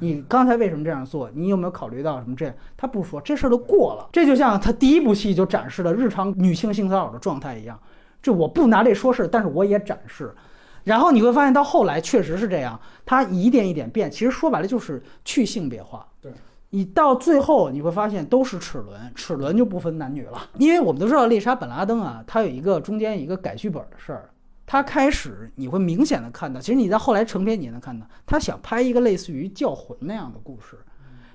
[0.00, 1.30] 你刚才为什么这样做？
[1.32, 2.34] 你有没有考虑到什么？
[2.34, 4.08] 这他不说，这事儿都过了。
[4.10, 7.78] 这就像他第一部戏就展示了日常女性性骚扰的状态一样，
[8.20, 10.34] 这我不拿这说事儿，但是我也展示。
[10.82, 16.04] 然后你会发现到后来确实是这样，他一点一点变，其实说白了就是去性别化。
[16.20, 16.32] 对。
[16.74, 20.40] 你到最后你会发现都是齿轮，齿轮就不分男女了。
[20.56, 24.30] 因为我们都知道丽莎本拉登啊，他有一个中间一个改剧本的事儿。
[24.64, 30.78] 他开始你会明显的看到，其实你在后来成片你也能看到，他想拍一个类似于教魂那样的故事，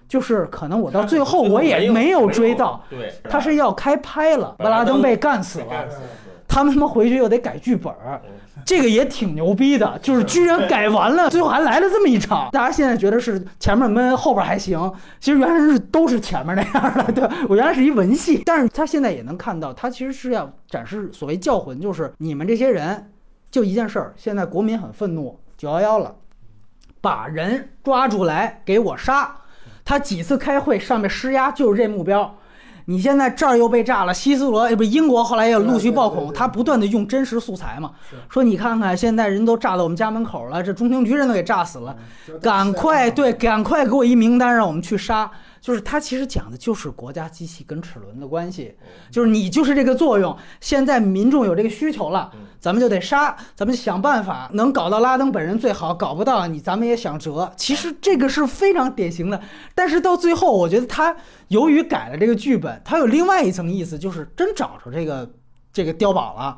[0.07, 5.87] 就是可能我到最后我也没有追到，对，他是要开拍了，本拉登被干死了，
[6.47, 7.93] 他们他妈回去又得改剧本。
[8.65, 12.49] 这个也挺牛逼的，就是居然改完了，最后还来了这么一场。
[12.51, 17.11] 大家现在觉得是前面闷，后边还行，其实原来是都是前面那样的。
[17.11, 23.11] 对我原来是一文戏，但是他现在也能看到，他其实是要展示所谓教魂，就是你们这些人，
[23.49, 26.15] 就一件事儿，现在国民很愤怒，九幺幺了，
[26.99, 29.35] 把人抓住来给我杀。
[29.85, 32.37] 他几次开会上面施压就是这目标。
[32.89, 37.91] 你现在这儿又被炸了，希斯罗哎不英国后来也陆续爆恐，他不断的用真实素材嘛，
[38.29, 41.93] 说你看看现在人都炸到我们家门口了，这中情局人都给炸死了，
[42.41, 45.29] 赶快对，赶快给我一名单让我们去杀。
[45.59, 48.75] 就是他其实讲的就是国家机器跟齿轮的关系，
[49.11, 50.35] 就是你就是这个作用。
[50.61, 57.51] 现在民众有这个需求了，咱们就得杀，咱们想办法能搞到拉登本人最好，搞不到你咱们也想辙。
[57.55, 59.41] 其实这个是非常典型的，
[59.75, 61.15] 但是到最后，我觉得他
[61.49, 65.29] 由于改了这个剧本，他有另外一层意思，就是真找着这个
[65.73, 66.57] 这个碉堡了，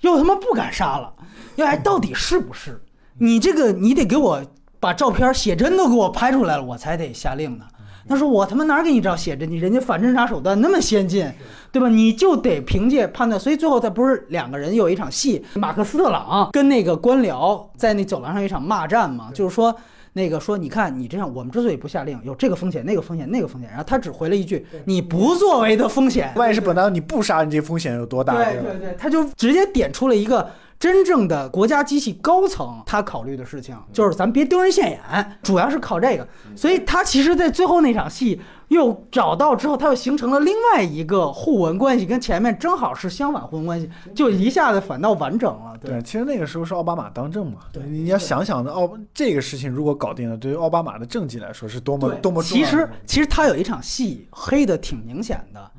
[0.00, 1.12] 又他妈不敢杀了，
[1.56, 2.82] 因为到底是不是
[3.18, 4.44] 你这个你得给我。
[4.82, 7.66] 把照片写真都给我拍出来了，我才得下令呢。
[8.08, 9.46] 他说我他妈哪儿给你照写着？
[9.46, 11.30] 你人家反侦查手段那么先进，
[11.70, 11.88] 对吧？
[11.88, 13.40] 你就得凭借判断。
[13.40, 19.74] 所以最后他不是两个人有一场戏，马克思特朗跟那个官僚在那走廊上有一场骂战嘛，就是说。
[20.12, 28.34] 那个说，你看你这样，我们之所以不下令，有这个风险、那个风险、那个风险，然后他只回了一句：“你不作为的风险。”万一是本来你不杀，你这风险有多大？
[28.34, 30.50] 对对对，他就直接点出了一个
[30.80, 36.26] 真正的国家机器高层他考虑的事情，就是咱别丢人现眼，主要是靠这个。
[36.56, 38.40] 所以他其实，在最后那场戏。
[38.70, 45.76] 又找到之后，他又形成了另外一个互文关系，跟前面正好是相反互文关系，就一下子反倒完整了。
[45.82, 47.62] 对，其实那个时候是奥巴马当政嘛。
[47.72, 52.56] 对，你要想想的，奥这个事情如果搞定了，对于奥巴马的政绩来说是多么多么重。
[52.56, 55.70] 其实，其实他有一场戏黑的挺明显的，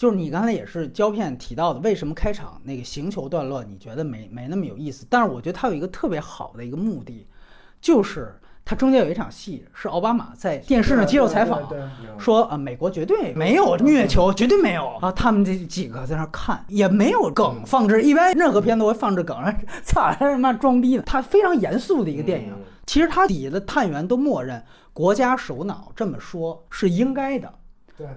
[0.00, 5.04] 就是你刚才也是胶片提到的，为什么开场那个行球段落你觉得没没那么有意思？
[5.10, 7.26] 但是我觉得它有一个特别好的一个目的，
[7.82, 8.34] 就是。
[8.62, 11.68] 它中间有一场戏是奥巴马在电视上接受采访，
[12.18, 15.10] 说啊，美国绝对没有虐球，绝对没有啊。
[15.10, 18.00] 他们这几个在那看，也没有梗放置。
[18.02, 19.36] 一般任何片子会放置梗，
[19.82, 21.02] 操他妈装逼的。
[21.02, 22.54] 他非常严肃的一个电影，
[22.86, 24.62] 其实他底下的探员都默认
[24.92, 27.52] 国家首脑这么说是应该的。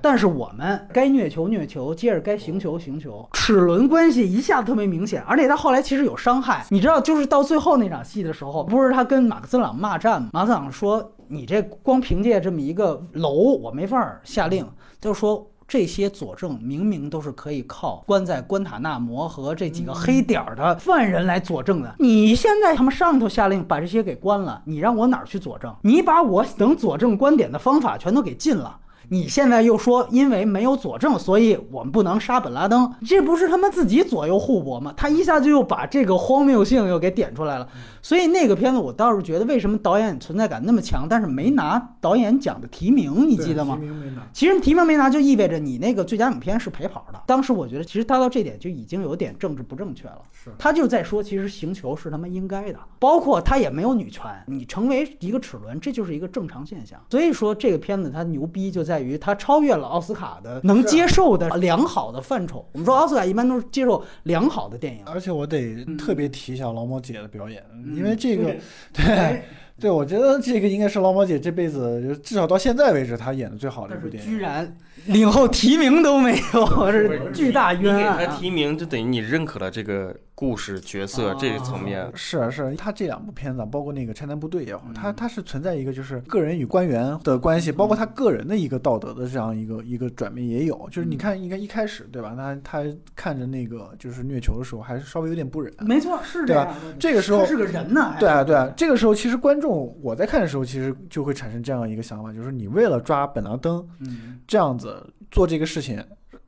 [0.02, 10.30] 但是我们该虐球虐球，接着该行球行球，齿轮关系一下子特别明显，而且他后来其实有伤害，你知道，就是到最后那场戏的时候，不是他跟马克思朗骂战吗？
[10.34, 14.68] 马克思朗说：“你这光凭借这么一个楼，我没法下令。”
[15.02, 21.96] 就说这些佐证明明都是可以靠关在关塔那摩和这几个黑点儿的犯人来佐证的。
[22.00, 25.74] 你现在他妈上头下令把这些给关了，你让我哪儿去佐证？
[25.82, 28.78] 你把我能佐证观点的方法全都给禁了。
[29.10, 34.94] 你现在又说，因为没有佐证，所以我们不能杀本拉登，这不是他们自己左右互搏吗？
[34.96, 37.68] 他一下就又把这个荒谬性又给点出来了。
[38.04, 43.78] 所以那个片子我倒是觉得，为什么导演存在感那么强，但是没拿导演奖的提名，你记得吗？
[43.78, 44.28] 提名没拿。
[44.34, 47.24] 其实提名没拿，就意味着你那个最佳影片是陪跑的。
[47.26, 50.22] 当时我觉得，其实他到这点就已经有点政治不正确了。
[50.34, 50.52] 是。
[50.60, 57.00] 他就在说，其实行球是他妈应该的，包括他也没有女权，你成为一个齿轮，这就是一个正常现象。
[57.10, 62.68] 所以说这个片子它牛逼就在于它超越了奥斯卡的能接受的良好的范畴。
[62.74, 65.06] 我们说奥斯卡一般都是接受良好的电影。
[65.06, 67.64] 而且我得特别提一下劳模姐的表演。
[67.96, 68.56] 因为这个，
[68.94, 69.44] 对，
[69.80, 74.30] 对，我觉得这个应该是老毛姐这辈子，至少到现在为止，她演的最好的一部电影。
[74.30, 78.18] 居然领后提名都没有，是巨大冤案。
[78.18, 80.16] 给他提名，就等于你认可了这个。
[80.36, 90.90] 故事角色这个层面是啊是，他这两部片子，包括那个拆弹部队也好，他他是存在一个就是个人与官员的关系，包括他个人的一个道德的这样一个一个转变也有。
[90.92, 92.34] 就是你看，应该一开始对吧？
[92.36, 92.84] 他他
[93.16, 95.72] 看着那个就是虐球的时候，还是稍微有点不忍。
[95.82, 96.76] 没错，是对吧？
[97.00, 98.16] 这个时候是个人呢。
[98.20, 104.93] 对啊对啊，这个时候其实观众我在看的时候，其实就会产生这样一个想法，就是你为了抓本拉登，嗯，这样子
[105.34, 106.02] 做这个事情。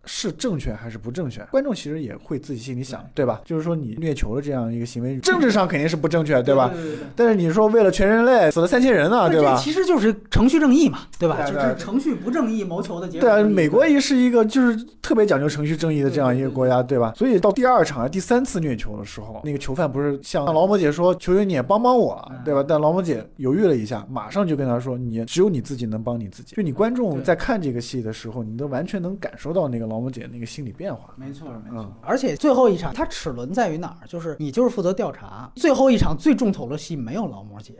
[0.06, 1.42] 是正确还是不正确？
[1.52, 3.42] 观众其实也会自己心里想，对吧？
[3.46, 6.72] 就是说你虐球的这样一个行为，政治上肯定是不正确，对吧？
[7.16, 9.58] 但是你说为了全人类死了三千人呢，对吧？
[9.58, 11.42] 其实就是程序正义嘛，对吧？
[11.46, 13.30] 就是程序不正义谋求的结果。
[13.30, 17.14] 对啊，美国也是一个就是特别讲究程序正义的这样一个国家，对吧？
[17.16, 30.76] 所以到第二场、第三次虐球的时候，那个囚犯不是向劳模姐说：“求求你也帮帮我，对吧？”但劳模姐犹豫了一下，马上就跟他说：“你只有你自己能帮你自己。”就你观众在看这个戏的时候，你都完全能感受到那个劳模姐那个心理。
[30.76, 31.90] 变化，没错，没错。
[32.02, 34.06] 而且最后一场，它齿轮在于哪儿？
[34.06, 35.50] 就是你就是负责调查。
[35.56, 37.76] 最后一场最重头的戏没有劳模姐，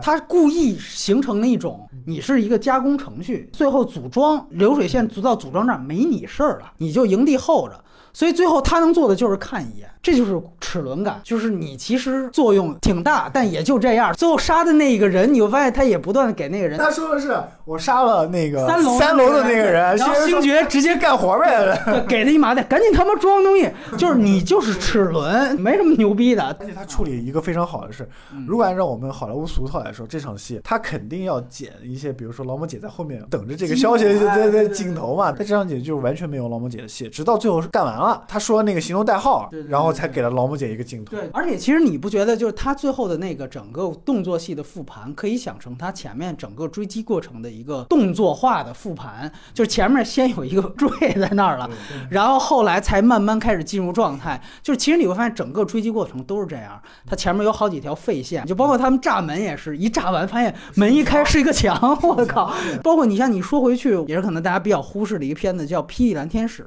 [0.00, 7.84] 他故意形成了一种，你是一个加工程序，最后组装流水线组到组装那儿没你事儿了，你就营地候着。
[8.18, 9.88] 所以最后他能做的就是看一眼。
[10.00, 14.14] 这就是齿轮感，就是你其实作用挺大，但也就这样。
[14.14, 16.78] 最后杀的那个人，你会发现他也不断的给那个人。
[16.78, 23.68] 他说的是我杀了那个三楼三楼的那个人，然后星爵直接干活呗，给他一麻袋，赶紧他妈装东西。
[23.98, 26.56] 就是你就是齿轮，没什么牛逼的。
[26.60, 28.08] 而且他处理一个非常好的是，
[28.46, 35.32] 如果按照我们好莱坞俗套来说，这场戏他肯定要剪一些，比如说劳模姐在后面等着这个消息的的镜头嘛。
[35.32, 41.16] 他这场景就是完全没有劳模姐的戏，直到最后是干完了，他说那个行动代号，然后才给了老母姐一个镜头。
[41.16, 51.68] 对，而且其实你不觉得，就是他最后的那个整个动作戏的复盘，可以想成他前面整个追击过程的一个动作化的复盘，就是前面先有一个坠在那儿了，
[52.10, 54.40] 然后后来才慢慢开始进入状态。
[54.62, 62.52] 就是其实你会发现，整个追击过程都是这样，他前面有好几条废线，就包括他们炸门也是一炸完，发现门一开是一个墙，我靠！
[62.82, 66.62] 包括你像你说回去，也是可能大家比较忽视的一个片子，叫《霹雳蓝天使》。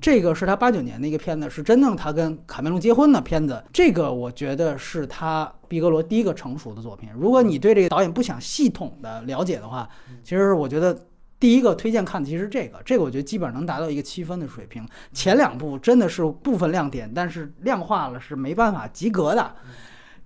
[0.00, 3.62] 这个是他八九年的一个片子，是真正他跟卡梅隆结婚的片子。
[3.72, 7.08] 这个我觉得是他毕格罗第一个成熟的作品。
[7.18, 9.88] 如果你对这个导演不想系统的了解的话，
[10.22, 11.06] 其实我觉得
[11.40, 14.86] 第一个推荐看的其实这个，这个我觉得基本上能达到一个七分的水平。
[15.12, 19.54] 前两部真的是部分亮点，但是量化了是没办法及格的。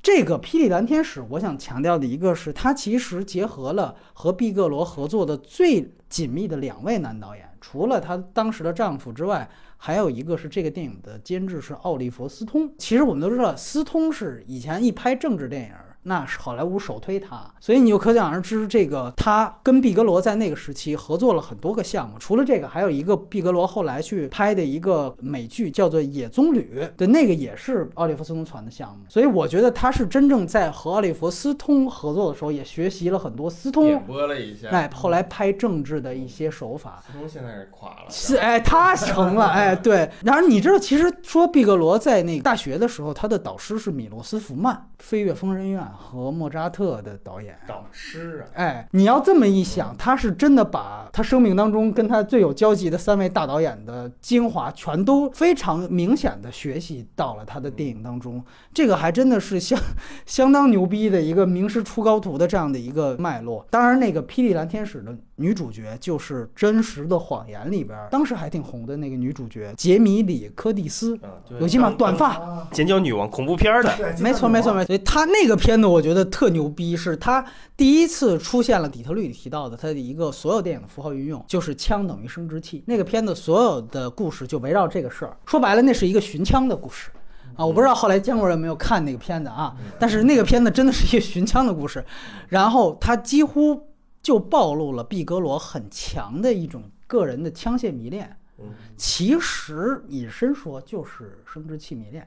[0.03, 12.71] 这个《霹雳蓝天使》，我想强调的一个是，它其实结合了和毕格罗合作的最紧密的两位男导演，除了她当时的丈夫之外，还有一个是这个电影的监制是奥利弗·斯通。
[12.77, 15.75] 其实我们都知道，斯通是以前一拍政治电影。
[16.05, 22.17] 那是好莱坞首推他，所以你就可想而知，这个他跟毕格罗在那个时期合作了很多个项目。
[22.19, 26.65] 除了这个，还有一个毕格罗后来去拍的一个美剧，叫做《野棕榈》
[26.97, 29.05] 的那个也是奥利弗斯通传的项目。
[29.09, 37.03] 所以我觉得他是真正在和奥利弗斯通合作的时候，也学习了很多斯通点拨了一下，哎，后来拍政治的一些手法。
[37.07, 40.11] 斯通现在是垮了，是哎，他成了哎，对。
[40.25, 47.59] 然而你知道，其实说毕格罗在那个大学的时候，他的导师是米洛斯福曼，《飞越疯人院》和莫扎特的导演。
[47.67, 58.43] 导师啊，哎，你要这么一想，他是真的把他生命当中跟他最有交集的三位大导演的精华，全都非常明显的学习到了他的电影当中。
[58.73, 59.79] 这个还真的是相
[60.27, 63.67] 相当牛逼的一个名师出高徒的这样的一个脉络。
[63.71, 71.19] 当然，那个《霹雳蓝天使》的女主角就是《真实的谎言》里边当时还挺红的那个女主角杰米里柯蒂斯，
[71.59, 71.93] 有记吗？
[71.99, 74.87] 短发，尖叫女王恐怖片儿的，没错，没错，没错。
[74.87, 77.45] 所以他那个片子我觉得特牛逼，是她
[77.77, 82.85] 第一次出现了底特律里提到的他的一个所有电影的符号运用，就是枪等于生殖器。
[82.87, 87.11] 那个片子所有的故事就围绕这个事儿，说白了，那是一个寻枪的故事。
[87.55, 92.03] 啊，我不知道后来姜国人有没有看那个片子啊，但是那个片子真的是一个寻枪的故事，
[92.49, 93.79] 然后他几乎
[94.23, 98.37] 就暴露了毕格罗很强的一种个人的枪械迷恋。
[98.59, 98.71] 嗯。
[98.97, 102.27] 其实引申说就是生殖器迷恋，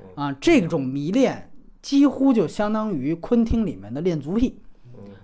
[0.00, 0.24] 嗯。
[0.24, 1.50] 啊，这种迷恋
[1.80, 4.67] 几乎就相当于昆汀里面的恋足癖，嗯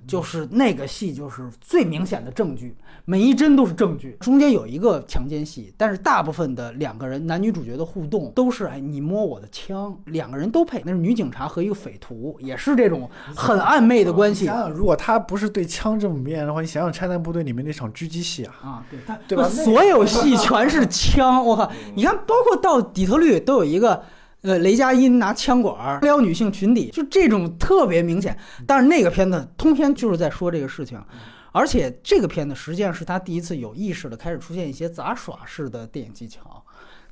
[0.06, 4.16] 就是那个戏就是最明显的证据，每一帧都是证据。
[4.20, 21.70] 中间有一个强奸戏，但是大部分的两个人男女主角的互动都是哎你摸我的枪，两个人都配，那是女警察和一个匪徒，也是这种很暧昧的关系想想，如果他不是对枪这么迷恋的话，你想想《拆弹部队》里面那场狙击戏啊，啊，对，他对吧所有戏全是枪，我靠！
[21.96, 24.02] 你看，包括到底特律都有一个。
[24.44, 28.36] 呃，雷佳音拿枪管撩女性裙底，就这种特别明显。
[28.66, 31.02] 但是那个片子通篇就是在说这个事情，
[31.50, 36.62] 而且这个片子实际上是他第一次有意识的开始出现一些杂耍式的电影技巧，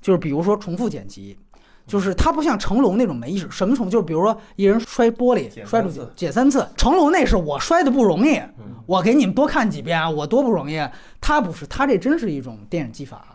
[0.03, 1.39] 就是比如说重复剪辑，
[1.87, 3.89] 就是他不像成龙那种没意识，什么重？
[3.89, 10.79] 就是比如说一人摔玻璃摔出去三次剪三次，成龙那是我摔的不容易，嗯我给你们多看几遍啊，我多不容易。
[11.19, 13.32] 他不是，他这真是一种电影技法，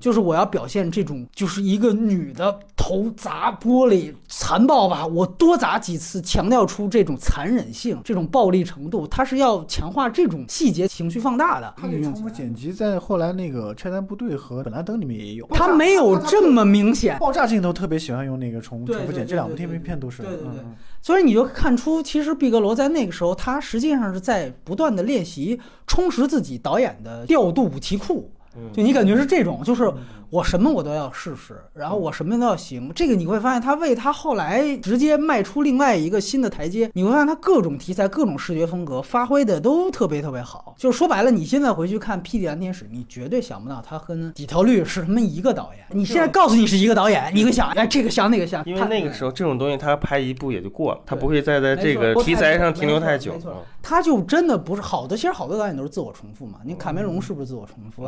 [0.00, 11.74] 就是我要表现这种，就是一个女的头砸玻璃，残暴吧，我多砸几次，强调出这种残忍性、这种暴力程度，他是要强化这种细节情绪放大的。
[12.02, 15.46] 重复剪辑在后来那个《拆弹部队》和《本拉登》里面也有。
[15.48, 20.22] 他没有这么明显，爆炸镜头特别喜欢用那个重重复剪，这两部电影片片都是。
[20.22, 20.64] 对对对
[21.02, 28.30] 所以你就看出，其实毕格罗在那个时候，他实际上是在不断的练习充实自己导演的调度武器库。
[28.72, 29.92] 就你感觉是这种，就是
[30.30, 32.92] 我什么我都要试试，然后我什么都要行。
[32.94, 36.90] 这个你会发现，他为他后来直接迈出另外一个新的台阶。
[36.94, 40.74] 你会发现他各种题材、各种视觉风格发挥的都特别特别好。
[40.76, 45.84] 就是说白了，你现在回去看《霹雳蓝天使》，你绝对想不到他跟底特律是他们一个导演。
[45.90, 48.62] 你现在告诉你是一个导演，你会想，哎，这个像那个像。
[48.66, 53.40] 因为他那个时候这种东西他拍一部也就过了，他不会再在这个题材上停留太久没。
[53.40, 56.58] 错嗯他就真的不是好的，其实好多导演都是自我重复嘛。
[56.62, 58.06] 你卡梅隆是不是自我重复？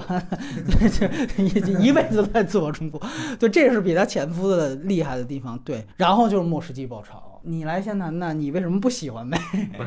[0.99, 3.01] 这一一都在自我重复，
[3.39, 5.59] 对，这是比他前夫的厉害的地方。
[5.61, 9.39] 对，然后就是《末世纪爆潮》，你来先谈谈，你为什么不喜欢呗？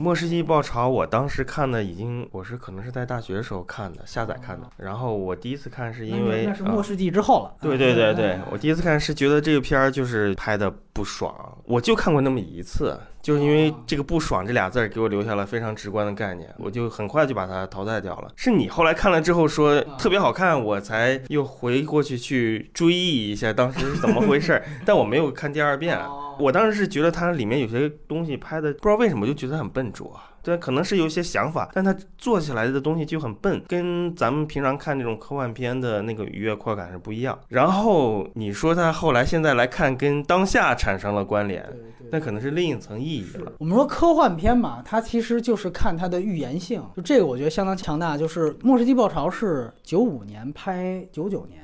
[0.02, 4.66] 《末世纪爆潮》，我当时看的已经，我是可能是在大学的时候看的，下载看的。
[4.78, 7.54] 然后我第一次看是因为那是《啊末世纪》之后了。
[7.60, 11.34] 对对对哎对，我第一次看是觉得这个片儿就是拍的不爽，
[11.64, 18.30] 我就看过那么一次，就是因为这个“不爽”这俩字儿给我留下了非常直观的概念，我就很快就把它淘汰掉了。
[18.36, 25.98] 是你后来看了之后说特别好看，我才又回过去去追忆一下当时是怎么回事儿，但我没有看第二遍。
[25.98, 37.38] 哦我当时是觉得它里面有些东西拍的不知道为什么就觉得很笨拙，对，可能是有一些想法，但它做起来的东西就很笨，跟咱们平常看这种科幻片的那个愉悦快感是不一样。
[37.48, 41.64] 然后你说它后来现在来看跟当下产生了关联，
[42.10, 43.52] 那可能是另一层意义了。
[43.58, 48.16] 我们说科幻片嘛，它其实就是看它的预言性，就这个我觉得相当强大。
[48.16, 51.59] 就是《末世纪爆潮》是九五年拍九九年，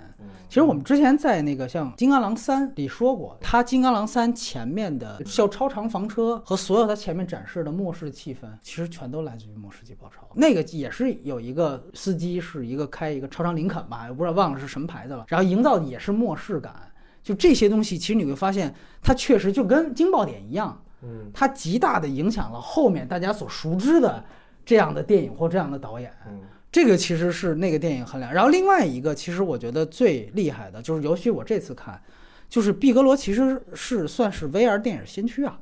[0.48, 10.22] 其实我们之前在那个像《金刚狼三》里说过，它《金刚狼三》前面的像超长房车和所有它前面展示的末世气氛，其实全都来自于《末世纪爆潮》。
[10.34, 16.74] 那个也是有一个司机是一个开一个超长林肯吧，我不知道忘了是什么牌子了，然后营造的也是末世感。
[17.22, 24.24] 就这些东西，其实你会发现，它确实就跟惊爆点一样，嗯它极大的影响了后面大家所熟知的
[24.64, 26.12] 这样的电影或这样的导演。
[26.28, 26.40] 嗯
[26.76, 28.30] 这个其实是那个电影衡量。
[28.30, 31.98] 然后另外一个，其实我觉得最厉害的就是，尤其我这次看，
[32.50, 35.58] 就是毕格罗其实是算是 VR 电影先驱啊。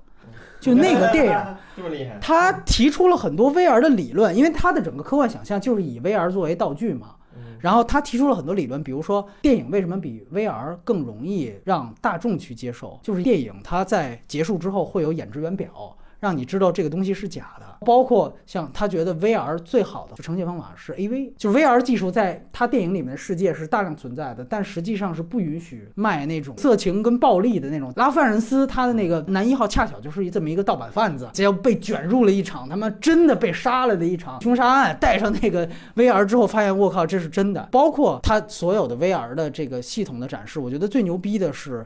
[0.59, 1.33] 就那个电影，
[1.77, 7.15] 这么厉害，他提出了很多 VR 的理论，因为他的整个科幻想象就是以 VR 作为道具嘛。
[7.37, 17.67] 嗯然后他提出了很多理论，比如说电影为什么比 VR 更容易让大众去接受，就是电影它在结束之后会有演职员表，让你知道这个东西是假的。
[17.85, 27.93] 包括像他觉得 VR 最好的呈现方法是 AV，就是 VR 技术在他电影里面的世界是大量存在的，但实际上是不允许卖那种色情跟暴力的那种。
[27.97, 34.97] 拉夫·范仁斯他的那个男一号恰巧就是这么一个盗版贩子，结果被卷入了一场他妈真的被杀了的一场凶杀案。
[34.99, 37.69] 带上那个 VR 之后，发现我靠，这是真的。
[37.71, 41.85] 包括他所有的 VR 的这个系统的展示，我觉得最牛逼的是。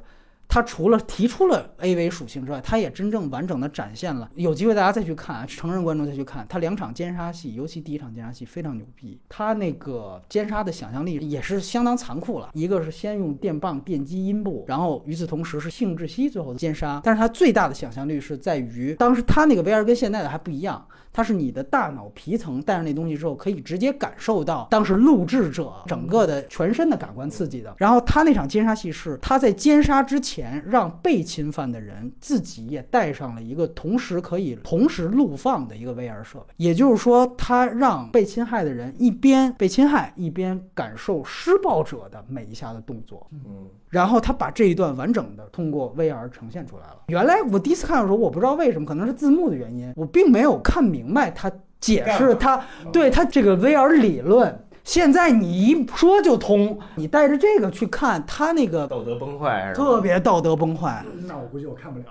[0.48, 4.28] 它除了提出了 AV 属性之外，它也真正完整的展现了。
[4.34, 9.20] 有机会大家再去看啊，成人观众再去看，它两场奸杀戏，尤其第一场奸杀戏非常牛逼。
[9.28, 17.00] 它那个奸杀的想象力也是相当残酷了，一个是先用电棒电击阴部，然后与此同时是性窒息最后的奸杀。
[17.04, 20.86] 但是它最大的想象力是在于，当时它那个 VR 跟现在的还不一样。
[21.10, 27.74] 它是你的大脑皮层带上那东西之后，可以直接感受到当时录制者整个的全身的感官刺激的。
[27.78, 43.26] 然后他那场奸杀戏是他在奸杀之前，让被侵犯的人自己也带上了一个同时可以同时录放的一个 VR 设备，也就是说，他让被侵害的人一边被侵害，一边感受施暴者的每一下的动作。
[43.32, 47.04] 嗯然后他把这一段完整的通过 VR 呈现出来了。
[47.06, 51.50] 原来我第一次看的时候，我不知道为什么，可能是字幕的原因，我并没有看明白他
[51.80, 52.62] 解释他
[52.92, 54.62] 对他这个 VR 理论。
[54.88, 62.06] 现在你一说就通，你带着这个去看，他那个道德崩坏，特别道德崩坏，那我估计我看不了。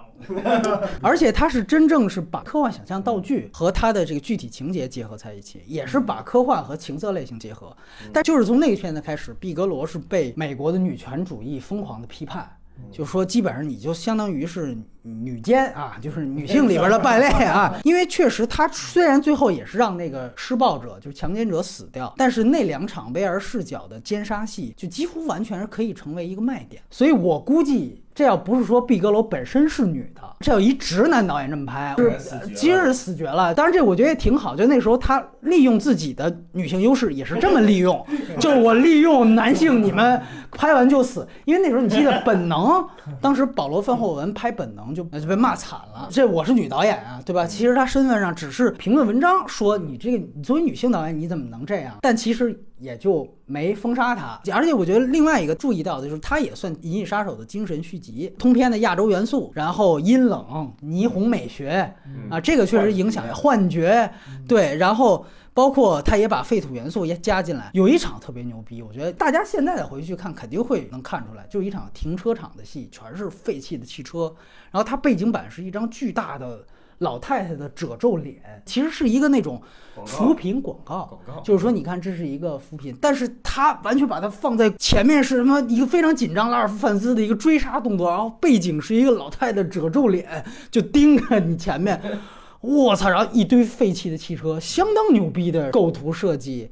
[1.01, 7.75] 而且他是真正是把科幻想象道具和他的这个具体情节结合在一起， 也是把科幻和情色类型结合。
[8.13, 12.47] 但就是从那个片子开始，毕格罗是被美国的女权主义疯狂的批判。
[12.91, 17.79] 就说基本上你就相当于是女奸啊， 就是女性里边的败类啊。
[17.83, 26.81] 因为确实他虽然最后也是让那个施暴者就是强奸者死掉，但是那两场威尔视角的奸杀戏就几乎完全是可以成为一个卖点。
[26.89, 33.53] 所以我估计这要不是说毕格罗本身是女的，这要一直男导演这么拍，是今日死绝了。
[33.53, 38.03] 当然这我觉得也挺好，就那时候他利用自己的女性优势也是这么利用，
[38.41, 40.19] 就是我利用男性你们
[40.49, 42.84] 拍完就死，因为那时候你记得 本能，
[43.22, 46.07] 当时保罗·范霍文拍本能就就被骂惨了。
[46.10, 47.45] 这我是女导演啊，对吧？
[47.45, 51.94] 其实她身份上只是评论文章说你这个你作为女性导演你怎么能这样？
[52.02, 54.39] 但其实也就没封杀他。
[54.53, 61.93] 而且我觉得另外一个注意到的就是，他也算《银翼杀手》的精神续集，通篇的亚洲元素，然后阴冷、霓虹美学
[62.29, 64.11] 啊，这个确实影响幻觉，
[64.47, 65.25] 对，然后。
[65.57, 74.31] 包括他也把废土元素也加进来，有一场特别牛逼，我觉得大家现在再回去看肯定会能看出来，就是一场停车场的戏，全是废弃的汽车，
[74.69, 76.63] 然后它背景板是一张巨大的
[76.99, 79.61] 老太太的褶皱脸，其实是一个那种
[80.06, 92.02] 扶贫广告，就是说，你看这是一个扶贫，但是他完全把它放在前面是什么一个非常紧张拉尔夫范斯的一个追杀动作，然后背景是一个老太太褶皱脸，就盯着你前面。
[92.60, 93.07] 我操！
[93.07, 96.68] 然后一堆废弃的汽车，相当牛逼的构图设计。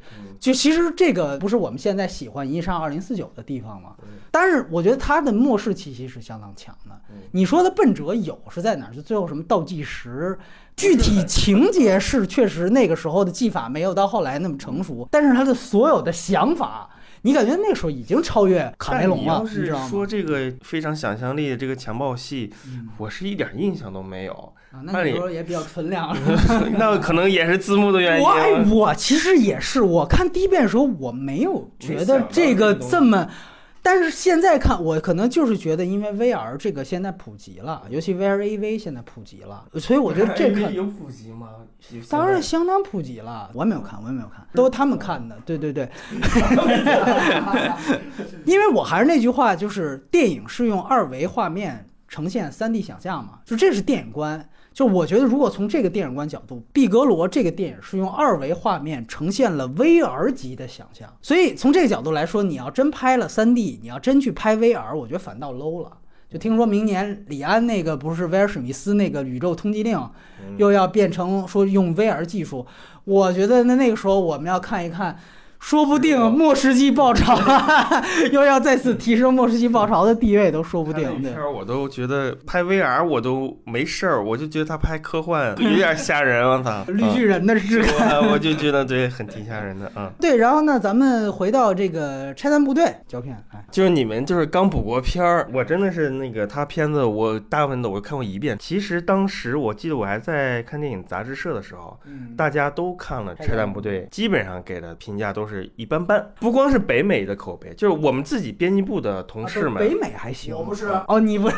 [0.45, 3.95] 就其实这个不是我们现在喜欢《银上二零四九》的地方吗？
[4.29, 7.01] 但是我觉得它的末世气息是相当强的。
[7.31, 8.93] 你说的笨拙有是在哪儿？
[8.93, 10.37] 就最后什么倒计时，
[10.75, 16.87] 具体情节是确实那个时候的技法没有到后来那么成熟，但是他的所有的想法，
[17.23, 19.87] 你感觉那时候已经超越卡梅隆了，你要是你知道吗？
[19.89, 22.53] 说这个非常想象力的这个强暴戏，
[22.99, 24.53] 我是一点印象都没有。
[24.75, 26.19] 啊，那你说也比较纯良了。
[26.77, 33.27] 那可能也是字幕的原因我我其实也是，我看第一遍的时候我没有觉得这个这么，
[33.81, 41.49] 但是现在看我可能就是觉得，因为 VR 这个现在普及了，尤其 VR AV 现在普及了，所以我觉得这个有普及吗？
[42.09, 43.49] 当然相当普及了。
[43.53, 45.37] 我也没有看，我也没有看，都是他们看的。
[45.45, 45.87] 对对对，
[48.43, 54.49] 因为我还是那句话，就是电影是用二维画面呈现三 D 想象嘛，就这是电影观。
[54.75, 65.89] 就我觉得，如果从这个电影观角度，毕格罗这个电影是用二维画面呈现了 VR 级的想象，所以从这个角度来说，你要真拍了 3D，你要真去拍 VR，我觉得反倒 low 了。
[66.29, 69.97] 就听说明年李安那个不是威尔史密斯那个宇宙通缉令，
[70.57, 72.67] 又要变成说用 VR 技术，
[73.05, 75.17] 我觉得那那个时候我们要看一看。
[75.65, 77.35] 说不定末世纪爆炒
[78.31, 81.19] 又要再次提升末世纪爆潮的地位，都说不定。
[81.23, 86.85] 片儿我都觉得拍 VR 我都没事儿，我就觉得他拍科幻 有点吓人，我操！
[86.89, 90.11] 绿巨人的质感， 我就觉得对，很挺吓人的啊。
[90.21, 98.55] 对，然后呢，咱们回到这个拆弹部队胶片，哎，就是你们就是刚补过片儿，我真的是那个他片子，我大部分的我看过一遍。
[98.59, 101.99] 其实当时我记得我还在看电影杂志社的时候，
[102.37, 105.54] 大家都看了拆弹部队，基本上给的评价都是。
[105.55, 109.75] 是一般般，不光是北美的口碑，就是我们自己编辑部的同事们。
[109.75, 111.55] 北美还行，我不是哦，你不是，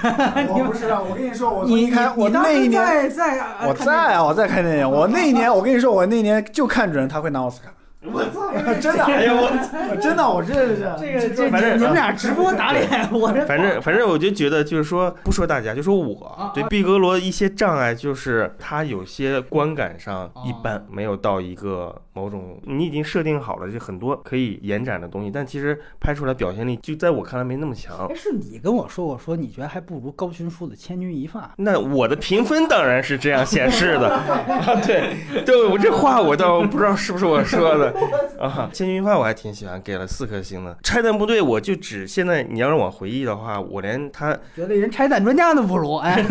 [0.49, 1.01] 我 不是啊！
[1.01, 4.89] 我跟你说，我你看我那一年在在我在啊，我在看电影。
[4.89, 7.73] 我那一年，我跟你说，我那年就看准他会拿奥斯卡。
[8.13, 8.53] 我操！
[8.79, 28.07] 真的，哎呀，我真的，我这是这个这反正你们俩直播打脸，我这反正反正我就觉得就是说不说大家，就说我对毕格罗一些障碍，就是他有些观感上一般，没有到一个某种你已经设定好了就很多可以延展的东西，但其实拍出来表现力就在我看来没那么强。
[28.07, 31.41] 哎，是你跟我说我，说你觉得还不如高群书的《千钧一发》。
[31.57, 35.15] 那我的评分当然是这样显示的 啊，对
[35.45, 37.93] 对，我这话我倒不知道是不是我说的。
[38.39, 40.75] 啊，千钧一发我还挺喜欢，给了四颗星的。
[40.83, 46.25] 拆弹部队我就只现在你要让我回忆的话，我连他觉得连拆弹专家都不如哎，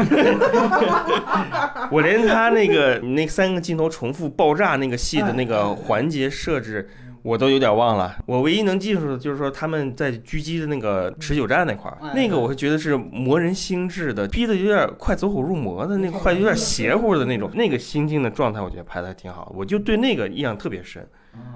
[1.91, 6.89] 我连他那个那三个镜头重复爆炸那个戏的那个环节设置
[7.23, 8.17] 我都有点忘了。
[8.25, 21.07] 我唯一能记住的就是说他们在狙击的那个持久战那块儿，那个我会觉得是磨人心智的，逼得有点快走火入魔的那个，快有点邪乎的那种，那个心境的状态，我觉得拍的还挺好，我就对那个印象特别深。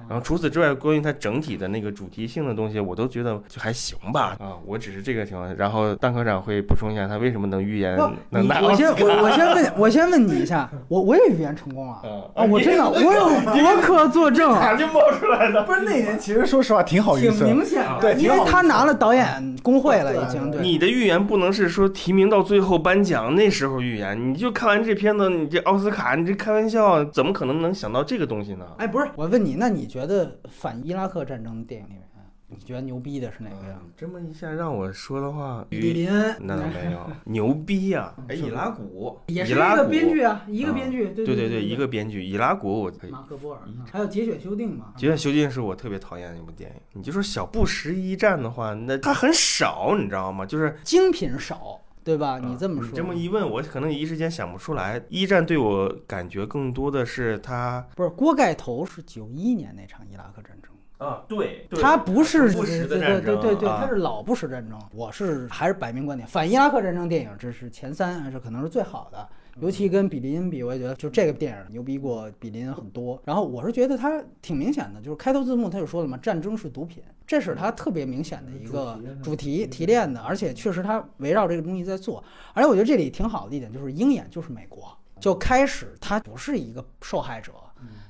[0.09, 4.35] 然后除此之外，关于它整体的那个主题性的东西，我都觉得就还行吧。
[4.39, 5.55] 啊，我只是这个情况。
[5.55, 7.97] 然后蛋科长会补充一下，他为什么能预言
[8.29, 11.93] 能拿我先我我先问，我先问你一下，我我也预言成功了
[12.35, 12.43] 啊！
[12.43, 14.51] 我真的，我有博客作证。
[14.53, 15.63] 咋就冒出来的？
[15.63, 20.51] 不是那年，其实说实话挺好预测，挺明显对，因为他拿了导演工会了，已经。
[20.61, 28.65] 你的预言不能是说提名到最后颁奖那时候预言，你就看完这片子，你这奥斯卡，你这开玩笑，怎么可能能想到这个东西呢？
[28.77, 30.81] 哎，不是，我问你，那你觉得反？
[30.85, 32.01] 伊拉克战争的电影里面，
[32.47, 33.79] 你觉得牛逼的是哪个呀？
[33.95, 38.13] 这么一下让我说的话，雨林那倒没有牛逼呀！
[38.27, 42.23] 哎，伊拉古也是一个编剧啊，一个编剧，对对对，一个编剧。
[42.23, 43.11] 伊拉古我可以。
[43.11, 44.93] 马克波尔，还有《节选修订》嘛？
[44.99, 46.75] 《节选修订》是我特别讨厌的一部电影。
[46.93, 50.45] 你就说小布什一战的话，那它很少，你知道吗？
[50.45, 52.39] 就是精品少，对吧？
[52.39, 55.01] 你这么说，这么一问，我可能一时间想不出来。
[55.09, 60.71] 一战对我感觉更多的是他不是锅盖头，是九一年那场伊拉克战争。
[60.97, 64.79] 啊，对，他不是不时的战争，对对对对，他是老不时战争。
[64.93, 69.27] 我是还是摆明观点，反伊拉克战争电影这是前三，还是可能是最好的。
[69.59, 73.21] 尤其跟比林比，我也觉得就这个电影牛逼过比林很多。
[73.25, 82.23] 然后我是觉得它挺明显的，就是开头字幕他就说了嘛，战争是毒品，这是他特别明显的一个主题提炼的，而且确实他围绕这个东西在做。
[82.53, 87.51] 而且我觉得这里挺好的一点就是鹰眼就是美国，就开始他不是一个受害者。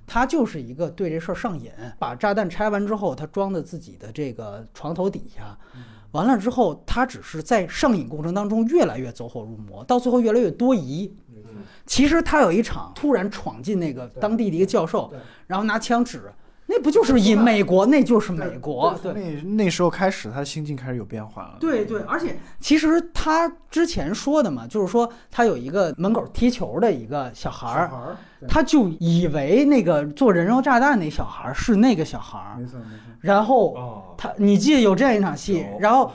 [0.05, 5.57] 他就是一个对这事儿上瘾，把炸弹拆完之后，他装在自己的这个床头底下，
[6.11, 11.09] 完了之后，他只是在上瘾过程当中越来越走火入魔，到最后越来越多疑。
[11.91, 15.11] 其实他有一场突然闯进那个当地的一个教授，
[15.45, 16.31] 然后拿枪指。
[16.67, 17.85] 那不就是以美国？
[17.85, 18.97] 那就是美国。
[19.03, 21.57] 对，那那时候开始，他的心境开始有变化了。
[21.59, 28.15] 对对，而且其实他之前说的嘛，就是说他有一个门口踢球的一个小孩儿，
[28.47, 32.55] 他就以为那个做人肉炸弹那小孩儿是那个小孩儿。
[32.57, 33.11] 没错没错。
[33.19, 36.09] 然后他，你记得有这样一场戏，然后。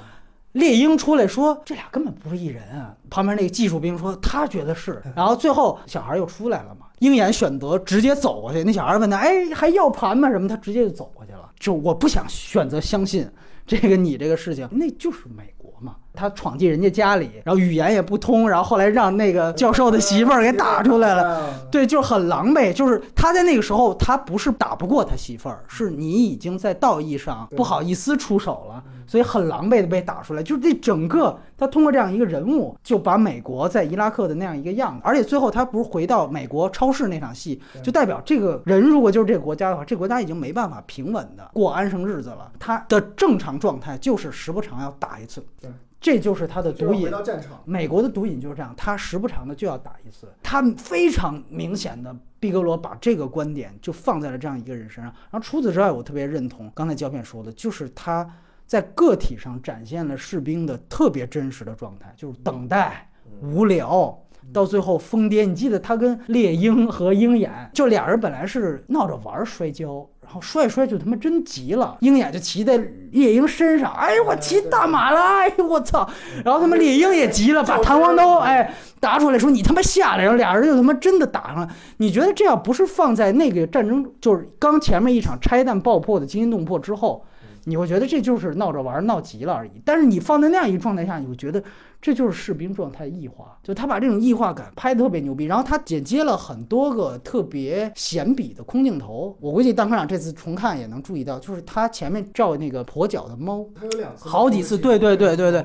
[0.56, 6.86] 猎鹰出来说：“这俩根本不是一人啊！”旁边那个技术兵说：“他觉得是。”然后最后小孩又出来了嘛？
[7.00, 8.64] 鹰眼选择直接走过去。
[8.64, 10.30] 那小孩问他：“哎，还要盘吗？
[10.30, 11.50] 什么？”他直接就走过去了。
[11.60, 13.28] 就我不想选择相信
[13.66, 15.96] 这个你这个事情，那就是美国嘛。
[16.14, 21.52] 他闯进人家家里，然后语言也不通，然后后来让那个教授的媳妇儿给打出来了。
[21.70, 22.72] 对，就很狼狈。
[22.72, 28.82] 就是他在那个时候，他不是打不过他媳妇儿，是你已经在道义上不好意思出手了。
[29.06, 30.42] 所以很狼狈的被打出来。
[30.42, 42.50] 就是这整个他通过这样一个人物，就把美国在伊拉克的那样一个样子，而且最后他不是回到美国超市那场戏，就代表这个人如果就是这个国家的话，这个国家已经没办法平稳的过安生日子了。
[42.58, 45.70] 他的正常状态就是时不常要打一次，对，
[46.00, 47.10] 这就是他的毒瘾。
[47.24, 47.60] 战场。
[47.64, 50.26] 美国的毒瘾就是这样，他时不常的就要打一次。
[50.42, 55.12] 他非常明显的，毕格罗把这个观点就放在了这样一个人身上。
[55.30, 58.28] 然后除此之外，我特别认同刚才胶片说的，就是他
[58.66, 63.08] 在个体上展现了士兵的特别真实的状态，就是等待、
[63.40, 64.18] 无聊，
[64.52, 65.46] 到最后疯癫。
[65.46, 70.08] 你记得他跟猎鹰和鹰眼，就俩人本来是闹着玩摔跤。
[70.26, 72.76] 然后摔摔就他妈真急了，鹰眼就骑在
[73.12, 76.04] 猎鹰身上，哎呦我骑大马了，哎呦我操！
[76.44, 81.68] 然后他妈猎鹰也急了，把弹簧刀哎拿出来说你他妈下来，然后俩人就他妈真的打上了。
[81.98, 87.24] 你觉得这要不是放在那个战争，就是刚前面一场拆弹爆破的惊心动魄之后，
[87.68, 89.70] 你会觉得这就是闹着玩闹急了而已。
[89.84, 91.62] 但是你放在那样一个状态下，你会觉得。
[91.98, 99.36] 这就是士兵状态异化，就他把这种异化感拍得特别牛逼，然后他剪接了很多个特别显笔的空镜头。
[99.40, 105.64] 我估计当科长这次重看也能注意到，就是他前面照那个跛脚的猫，他有两次，好几次，对对对对对。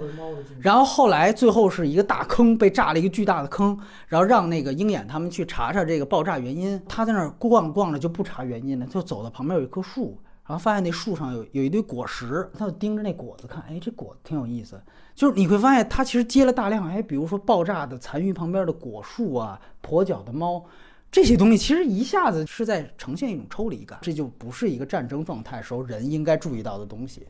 [0.60, 6.82] 然后后来最后是一个大坑被炸了一个巨大的坑，然后让那个鹰眼他们去查查这个爆炸原因。
[6.88, 14.82] 他在那儿逛逛着就不查原因了，就走到旁边有一棵树，然后发现那树上有有一堆果实，他就盯着那果子看，哎，这果子挺有意思。
[15.14, 20.66] 就是你会发现，它其实接了大量，哎，比如说爆炸的残余旁边的果树啊，跛脚的猫，
[21.12, 27.28] 这些东西其实一下子是在呈现一种抽离感，这就不是一个战争状态时候人应该注意到的东西。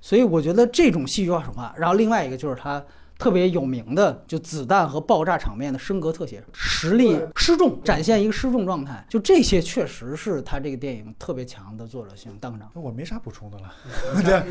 [0.00, 2.82] 所以我觉得这种戏剧化手法，然后另外一个就是他
[3.20, 12.32] 特别有名的，就子弹和爆炸场面的升格特写，实力失重，展现一个失重状态，就这些确实是他这个电影特别强的作者性。
[12.40, 13.70] 邓长，我没啥补充的了。
[14.24, 14.42] 对。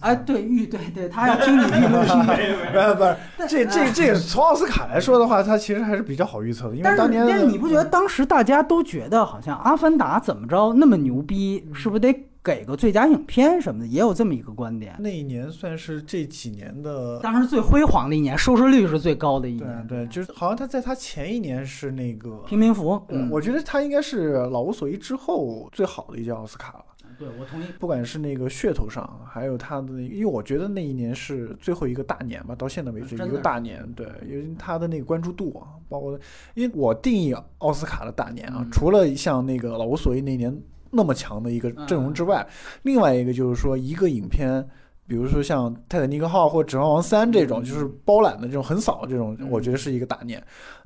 [0.00, 1.98] 哎，对预对对，他要听你预录，
[2.72, 7.26] 不是不是，这这这个从奥斯卡来说的话，他其实还是比较好预测的，因为当年。
[7.26, 12.12] 但是你不觉得当时大家都觉得好像《阿凡达》怎么着那么牛逼，是不是得
[12.48, 13.86] 给个最佳影片什么的？
[13.86, 14.96] 也有这么一个观点。
[15.00, 19.86] 那一年算是这几年的，当时最辉煌的一年，收视率是最高的一年。
[19.86, 22.92] 对对，就是好像他在他前一年是那个《贫民服》，
[23.30, 26.84] 我觉得他应该是《老无所依》之后最好的一届奥斯卡了。
[27.18, 27.64] 对，我同意。
[27.78, 33.84] 不管是那个噱头上，还有他的，因为我觉得那一年是最后一个大年吧，到现在为止一个大年。
[33.94, 36.18] 对，因为他的那个关注度啊，包括，
[36.54, 40.56] 因为我定义奥斯卡的大年啊，除了像那个老无所依那年
[40.90, 42.46] 那么强的一个阵容之外，
[42.82, 44.66] 另外一个就是说一个影片。
[45.06, 50.38] 比如说像《泰坦尼克号》或《指环王三》这种，就是包揽的这种横扫这种，我觉得是一个大年。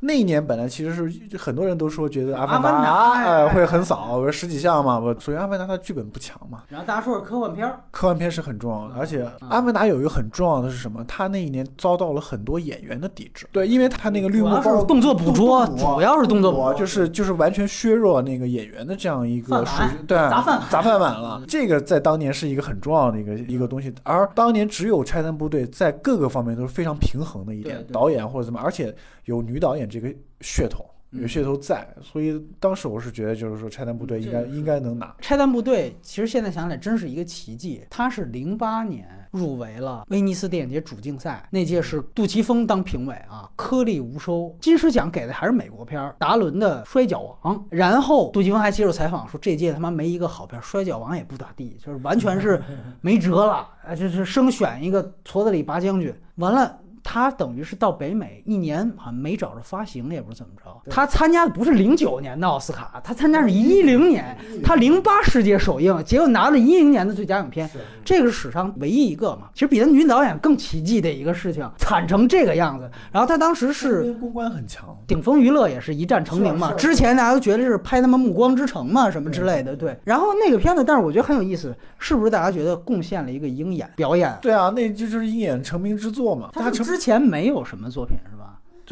[0.04, 4.98] 那一年本来其实是很多人都说觉得《阿凡达》呃会很扫，十几项嘛。
[4.98, 6.64] 我首先《阿凡达》它剧本不强嘛。
[6.68, 8.96] 然后大家说是科幻片儿，科幻片是很重要的。
[8.98, 11.04] 而且《阿凡达》有一个很重要的是什么？
[11.06, 13.46] 它那一年遭到了很多演员的抵制。
[13.52, 21.40] 对，因为它那个绿幕包动作捕捉，主要是动作捕捉，就是就是完全削弱那个演员的这样一个属对砸饭砸饭碗了。
[21.46, 23.94] 这个在当年是一个很重要的一个一个东西。
[24.02, 28.92] 而当年只有拆弹部队在各个方面都是非常平衡的一点，导演或者怎么，而且
[29.24, 30.09] 有女导演这个
[30.40, 35.15] 噱头，有噱头在，所以当时我是觉得就是说拆弹部队应该应该能拿。
[35.20, 44.55] 拆弹部队其实现在想起来真是一个奇迹，它是零八年入围了威尼斯电影节主竞赛，那届是杜琪峰当评委啊，颗粒无收。
[44.61, 52.61] 金狮奖给的还是美国片达伦的《摔跤王》，然后杜琪峰还接受采访说这届他妈没一个好片，《摔跤王》也不咋地，就是完全是
[53.01, 53.69] 没辙了。
[53.86, 56.78] 啊，就是生选一个矬子里拔将军，完了。
[57.04, 60.90] 他等于是到北美一年，好像没找着发行，也不是怎么着。
[60.90, 67.68] 他参加的不是零九年的奥斯卡，他参加是一零年，他零八世界首映，结果拿了一零年的最佳影片，
[68.04, 69.48] 这个是史上唯一一个嘛。
[69.52, 72.88] 其实比他女导演更奇迹的一个事情，惨成这个样子。
[73.10, 76.72] 然后他当时是公关很强，顶峰娱乐也是一战成名嘛。
[76.74, 79.74] 之前大家都觉得是拍他们《暮光之城》嘛，什么之类的。
[79.74, 79.98] 对。
[80.04, 84.32] 然后那个片子，但是我觉得很有意思，是不是大家觉得贡献了一个鹰眼表演？
[84.40, 86.50] 对啊，那就是鹰眼成名之作嘛。
[86.52, 86.91] 他成。
[86.93, 88.19] 之前没有什么作品？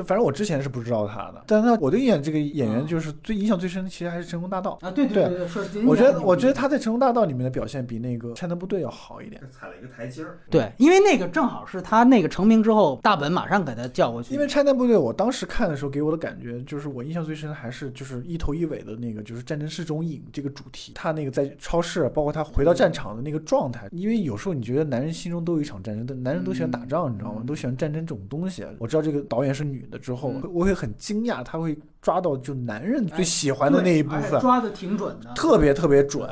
[0.01, 4.91] 就反正我之前是不知道他的，但是他我对演这个演员就是最印象最深的，其实还是《成功大道》啊。
[4.91, 10.39] 对对对，我觉得我觉得他在《成功大道》里面的表现比那个《拆弹部队》要好一点，踩了一个台阶儿。
[10.49, 14.33] 对，因为那个正好是他那个成名之后，大本马上给他叫过去。
[14.33, 20.93] 因为《拆弹部队》，我当时看的时候给我的感觉就是，我印象最深的还是就是一头一尾的那个就是战争是种瘾这个主题。
[20.95, 23.87] 他那个在超市，包括他回到战场的那个状态。
[23.93, 27.43] 因为有时候你觉得男人心中都有一场战争，但男人都喜欢打仗，你知道吗？
[27.47, 28.65] 都喜欢战争这种东西。
[28.79, 36.29] 我知道这个导演是女的之后，我会很惊讶，他会抓到就男人最喜欢的那一部分，抓的挺准的，特别特别准。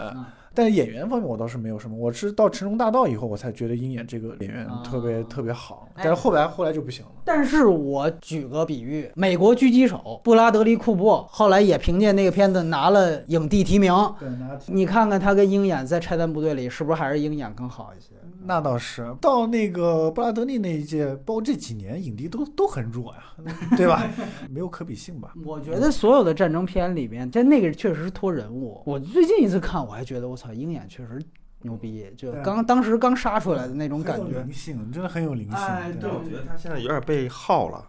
[0.54, 7.12] 但是演员方面我倒是没有什么，我是到《成龙大道》以后，我才觉得鹰眼这个演员啊特别、特别好，哎但是后来后来就不行了。
[7.24, 13.92] 但是我举个比喻，美国狙击手布拉德利·库珀后来也凭借那个片子拿了影帝提名。
[14.18, 18.10] 对，拿你看看他跟鹰眼在拆弹部队里，是不是还是鹰眼更好一些？
[18.44, 24.08] 那倒是，到那个布拉德利那一届，包括这几年影帝都都很弱呀，对吧？
[24.48, 25.34] 没有可比性吧？
[25.44, 28.80] 我觉得所有的战争片里面，在那个确实是托人物。
[28.86, 31.20] 我最近一次看，我还觉得我操，鹰眼确实
[31.62, 34.42] 牛逼，就对刚当时刚杀出来的那种感觉。
[34.42, 35.58] 灵性，真的很有灵性。
[35.58, 37.88] 哎对我觉得他现在有点被耗了。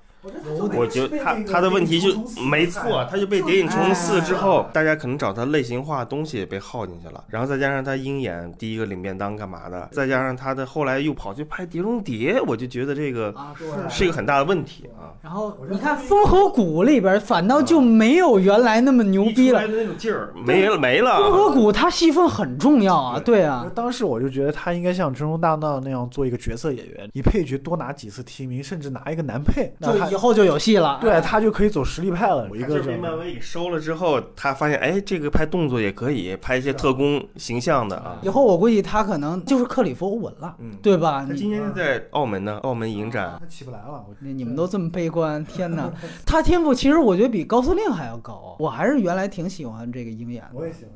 [0.77, 2.09] 我觉得他他的问题就
[2.49, 13.55] 没错，他就被《谍影重重四》之后，大家可能找他类型化东西也被耗进去了，然后再加上他鹰眼第一个领便当干嘛的，再加上他的后来又跑去拍《碟中谍》，我就觉得这个啊，
[13.89, 15.15] 是一个很大的问题啊。
[15.21, 19.65] 然后你看《风和谷》里边，反倒就没有原来那么牛逼了。
[19.67, 21.17] 那种劲儿没了没了。
[21.17, 30.97] 风和谷他戏份很重要啊，对啊，当时我就觉得他应该像《晨钟大闹》那样做一个角色演员，你配角多拿几次提名，甚至拿一个男配，那他就以后就有戏了。
[31.01, 32.47] 对他就可以走实力派了。
[32.49, 38.19] 我一他被个这样漫威给收了之后，他发现哎，这个拍动作也可以，拍一些特工形象的啊。
[38.21, 41.25] 以后我估计他可能就是克里夫·欧文了，嗯，对吧？
[41.25, 43.37] 他你今天在澳门呢，澳门影展。
[43.39, 44.05] 他起不来了。
[44.07, 45.91] 我你你们都这么悲观，天哪！
[46.25, 50.91] 他天赋其实我觉得比高司令还要高，我还是原来挺喜欢这个鹰眼的，我也喜欢，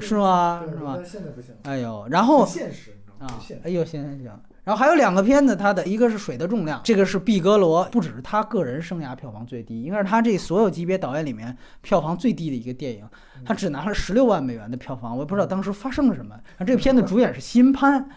[0.00, 0.62] 是吗？
[0.68, 0.94] 是吗？
[0.96, 4.30] 但现在不行，哎呦，然后现实，你知道吗啊哎呦，行行行。
[4.68, 13.02] 然后还有两个片子，它的一个是《水的重量》，这个是毕格罗，不只是他个人生涯票房最低，应该是他这所有级别导演里面票房最低的一个电影，
[13.46, 16.34] 他只拿了十六万美元的票房，我也不知道当时发生了什么。
[16.34, 18.10] 然后这个片子主演是新潘，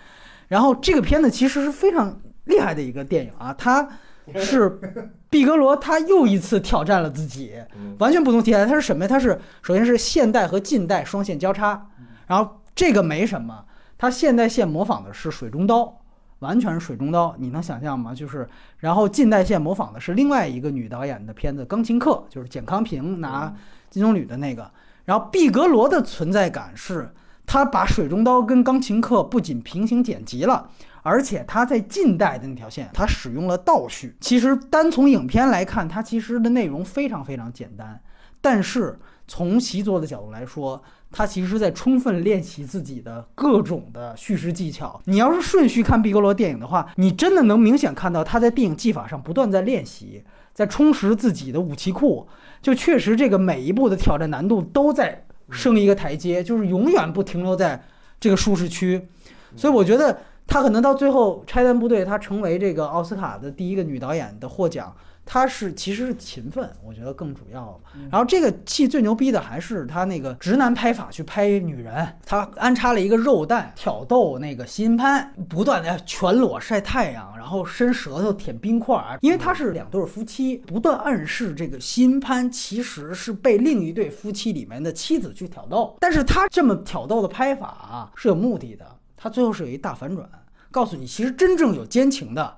[0.49, 3.87] 然后这个片子其实是非常厉害的一个电影啊，他
[4.35, 4.77] 是
[5.31, 8.65] 毕格罗他又一次挑战了自己，嗯完全不同题材。
[8.65, 9.07] 它是什么呀？
[9.07, 11.87] 它是首先是现代和近代双线交叉，
[12.27, 13.63] 然后这个没什么，
[13.97, 15.99] 它现代线模仿的是水中刀。
[16.41, 18.13] 完全是水中刀，你能想象吗？
[18.13, 18.47] 就是，
[18.77, 23.53] 然后近代线模仿的是另外一个女导演的片子《钢琴课》，就是简康平拿
[23.89, 24.69] 金棕榈的那个。
[25.05, 27.11] 然后毕格罗的存在感是，
[27.45, 30.69] 他把水中刀跟钢琴课不仅平行剪辑了，
[31.03, 34.15] 而且他在近代的那条线，他使用了倒叙。
[34.19, 37.99] 其实单从影片来看，它其实的内容非常非常简单，
[38.39, 38.97] 但是
[39.31, 45.01] 从习作的角度来说，他其实在充分练习自己的各种的叙事技巧。
[45.05, 50.21] 你要是顺序看毕格罗电影的话，你真的能明显看到他在电影技法上不断在练习，
[50.53, 52.27] 在充实自己的武器库。
[52.61, 57.81] 就确实这个每一步的挑战难度都在升一个台阶，就是永远不停留在
[58.19, 59.07] 这个舒适区。
[59.55, 64.93] 所以我觉得他可能到最后拆弹部队，他成为这个奥斯卡的第一个女导演的获奖。
[65.25, 67.79] 她是其实是勤奋，我觉得更主要。
[68.11, 88.85] 然后这个戏最牛逼的还是他那个直男拍法去拍女人，他安插了一个肉蛋挑逗那个新潘，不断的全裸晒太阳，然后伸舌头舔冰块儿，因为他是两对夫妻，不断暗示这个新潘其实是被另一对夫妻里面的妻子去挑逗，但是他这么挑逗的拍法啊是有目的的，
[89.15, 90.27] 他最后是有一大反转，
[90.71, 92.57] 告诉你其实真正有奸情的。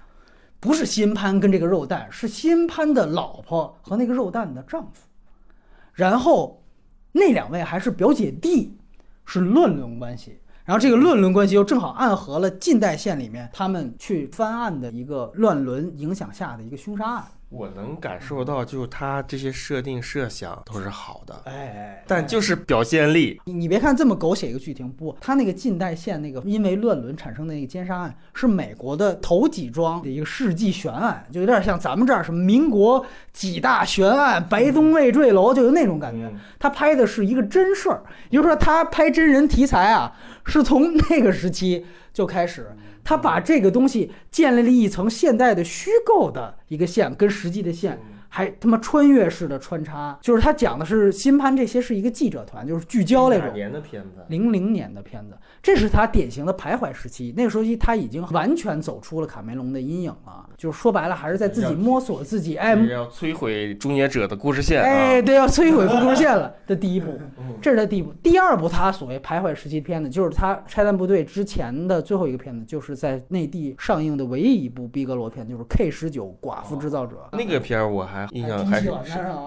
[0.63, 5.05] 不是新潘跟这个肉蛋，是新潘的老婆和那个肉蛋的丈夫，
[5.91, 6.63] 然后
[7.11, 8.77] 那两位还是表姐弟，
[9.25, 10.39] 是乱伦关系。
[10.63, 17.25] 然后这个乱伦关系又正好暗合了近代线里面他们去翻案的一个乱伦影响下的一个凶杀案。
[17.53, 36.25] 我能感受到，就是他这些设定设想都是好的，哎，哎但就是表现力，你你别看这么狗血一个剧情，不，他那个近代线那个因为乱伦产生的那个奸杀案，是美国的头几桩的一个世纪悬案，就有点像咱们这儿什么民国几大悬案，白宗卫坠楼，就有那种感觉。
[36.25, 36.39] 嗯。
[36.57, 38.01] 他拍的是一个真事儿，
[38.31, 40.11] 也就是说，他拍真人题材啊，
[40.45, 47.99] 是从那个时期就开始，他把这个东西建立了一层现代的虚构的一个线，跟实际的线
[48.35, 53.53] 还他妈穿越式的穿插，就是他讲的是新潘这些是一个记者团，就是聚焦那哪种。
[53.53, 54.25] 年的片子？
[54.27, 57.31] 零零年的片子，这是他典型的徘徊时期。
[57.37, 65.21] 那个时候他已经完全走出了卡梅隆的阴影了，就是说白了还是在自己摸索自己，哎是要摧毁终结者的故事线哎，啊！
[65.21, 68.11] 对，要摧毁故事线了的第一步，嗯这是他第一部。
[68.23, 77.17] 第二部，他所谓徘徊时期片子，就是他拆弹部队之前的最后一个片子，就是在内地上映的唯一一部逼格罗片，就是 K 十九寡妇制造者。
[77.31, 78.91] 那个片儿我还还印象还是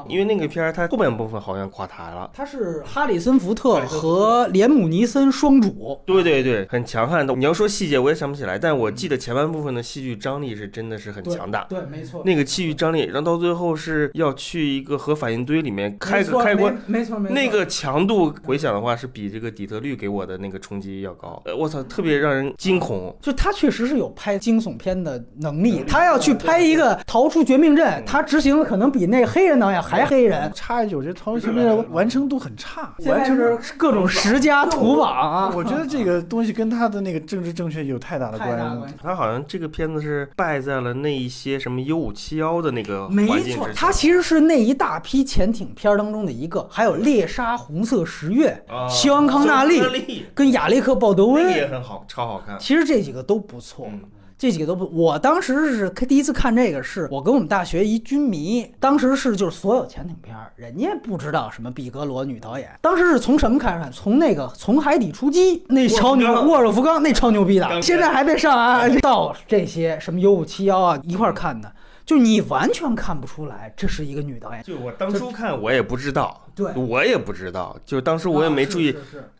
[0.08, 2.30] 因为那个片儿它后半部分好像垮台了。
[2.34, 7.34] 他是哈里森福特和连姆尼森双主，对对对，很强悍的。
[7.34, 11.66] 你要说细节，我也想不起来，但我记得前半部分的戏剧张力是真的是很强大。
[11.68, 12.22] 对，没错。
[12.24, 17.34] 那个戏剧张力，然后到最后是要去一个核反应堆里面开个开关，没没错没错。
[17.34, 21.40] 那个强度回想的话，是比这个底特律给我的那个冲击要高。
[21.44, 23.16] 呃，我操，特别让人惊恐。
[23.20, 30.50] 就他确实是有拍惊悚片的能力，他要去拍一个逃出绝命镇，他执行的可能比那个黑人导演还黑人。
[30.54, 38.94] 插一句，我觉得《逃出绝命镇》完成度很差，完成度是各种十佳图榜啊，我觉得这个东西跟他的那个政治正确有太大的关系。
[39.02, 43.72] 他好像这个片子是败在了那一些什么 U 五七幺的那个没错，环境之下。
[43.74, 52.56] 它其实是那一大批潜艇片儿当中的一个，还有《猎杀红色十月》啊希望康纳利跟亚历克·鲍德那个也，很好，超好看。
[52.58, 53.88] 其实这几个都不错。
[53.92, 54.00] 嗯
[54.38, 63.90] 这几个都不，我当时是第一次看这个，是我跟我们大学一军迷，当时是就是所有潜艇片儿，人家不知道什么毕格罗女导演，当时是从什么开始看？
[63.90, 71.72] 从那个从海底出击那超牛沃尔夫冈那超牛逼的，现在还在上岸，到这些什么 U 五七幺啊一块儿看的，
[72.04, 74.62] 就你完全看不出来这是一个女导演。
[74.62, 79.30] 就我当初看我也不知道，对我也不知道，就当时我也没注意，啊是是是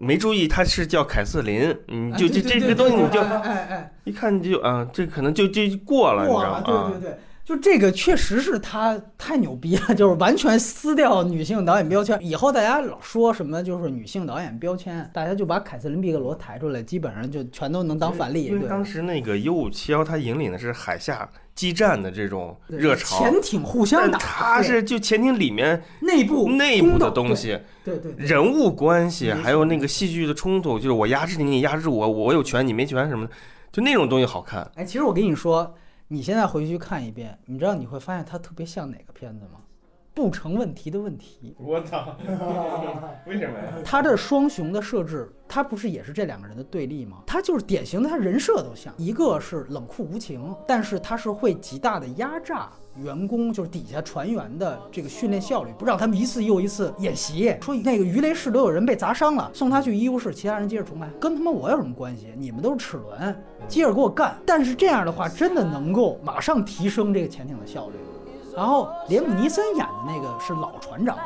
[0.00, 6.62] 没注意他是叫凯瑟琳，你哎就这这个东西你就哎哎哎一看你就啊，这可能就就过了，你知，道吗？
[6.64, 7.18] 对对对。
[7.42, 12.16] 就这个确实是他太牛逼了，就是完全撕掉女性导演标签。
[12.22, 18.48] 以后大家老说什么就是女性导演标签，大家就把凯瑟琳·毕格罗抬出来，基本上就全都能当反例。
[18.48, 21.28] 对因为当时那个 U 五七幺，它引领的是海下
[21.60, 33.32] 激战的这种热潮，潜艇互相但打，对它是就潜艇里面内部内部的东西，对对对，人物关系，还有那个戏剧的冲突，就是我压制你，你压制我，我有权你没权什么的，
[33.70, 34.66] 就那种东西好看。
[34.74, 35.74] 哎，其实我跟你说，
[36.08, 39.60] 你现在回去看一遍，你知道你会发现它特别像哪个片子吗？
[40.20, 41.54] 不成问题的问题。
[41.58, 42.14] 我操！
[43.26, 43.64] 为什么呀？
[43.84, 47.22] 他这双雄的设置，他不是也是这两个人的对立吗？
[47.26, 57.56] 他就是典型的，他人设都像，一个是冷酷无情，但是他是会极大的压榨员工，就是底下船员的这个训练效率，不让他们一次又一次演习。
[57.62, 62.28] 说那个鱼雷室都有人被砸伤了，送他去医务室，其他人接着崇拜，跟他妈我有什么关系？
[62.36, 64.36] 你们都是齿轮，接着给我干。
[64.44, 67.94] 但是这样的话，真的能够马上提升这个潜艇的效率。
[68.56, 71.16] 然后连姆尼森演的那个是老船长，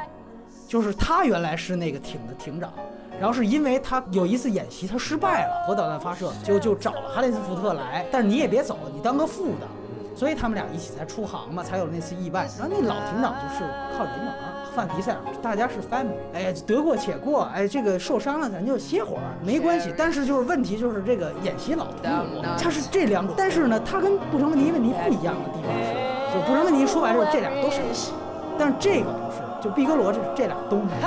[0.69, 2.73] 就是他原来是那个艇的艇长，
[3.19, 9.67] 然后是因为他有一次演习他失败了，核导弹发射，就就找了哈里斯福特来，但是你也别走，你当个副的，
[10.15, 12.49] 所以他们俩一起才出航嘛，才有那次意外。
[12.59, 13.65] 然后那老艇长就是
[13.97, 14.53] 靠人缘儿。
[14.75, 19.95] 范迪塞尔，大家是 family，哎，得过且过，哎，这个受伤了咱就歇会儿，没关系。
[19.97, 28.13] 但是就是问题就是这个演习老痛苦，它是这两种，但是呢，他跟不成问题问题不一样的地方是，就不成问题说白了这俩都是演戏，
[28.59, 31.07] 但是这个不是，就毕格罗这这俩都没有，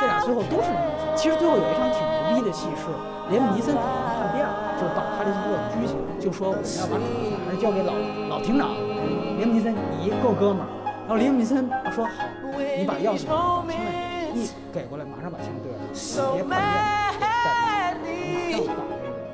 [0.00, 1.04] 这俩最后都是演戏。
[1.14, 2.00] 其实最后有一场挺
[2.32, 2.88] 牛逼的戏是
[3.28, 7.92] 连姆尼森可能叛变了，就是把哈里斯福特拘起来，就说我们要把主权还是交给老
[8.28, 8.72] 老厅长，
[9.36, 10.68] 连姆尼森你够哥们儿。
[11.02, 12.10] 然后林姆尼森说好，
[12.78, 13.74] 你把钥匙把枪给
[14.34, 16.50] 一给过来，马上把枪对上，别叛
[18.02, 18.82] 变，马上把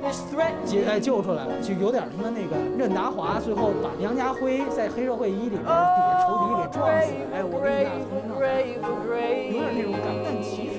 [0.00, 9.14] 这个解哎救出来了，就有点什么那个任达华最后把杨家辉在黑社会一里边底下仇敌给撞死了，哎，我跟你俩从头到尾
[9.52, 10.78] 有点那种感，但其实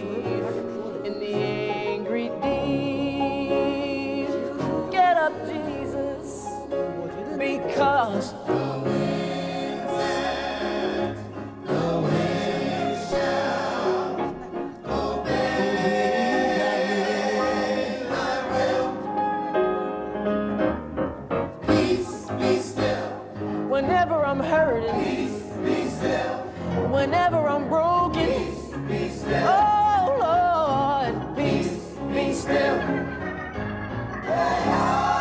[4.92, 8.28] get up jesus 我觉得你可能是
[27.30, 28.26] forever unbroken.
[28.26, 29.48] Peace, be still.
[29.48, 32.80] Oh Lord, peace, be still.
[34.24, 35.19] Hey, oh.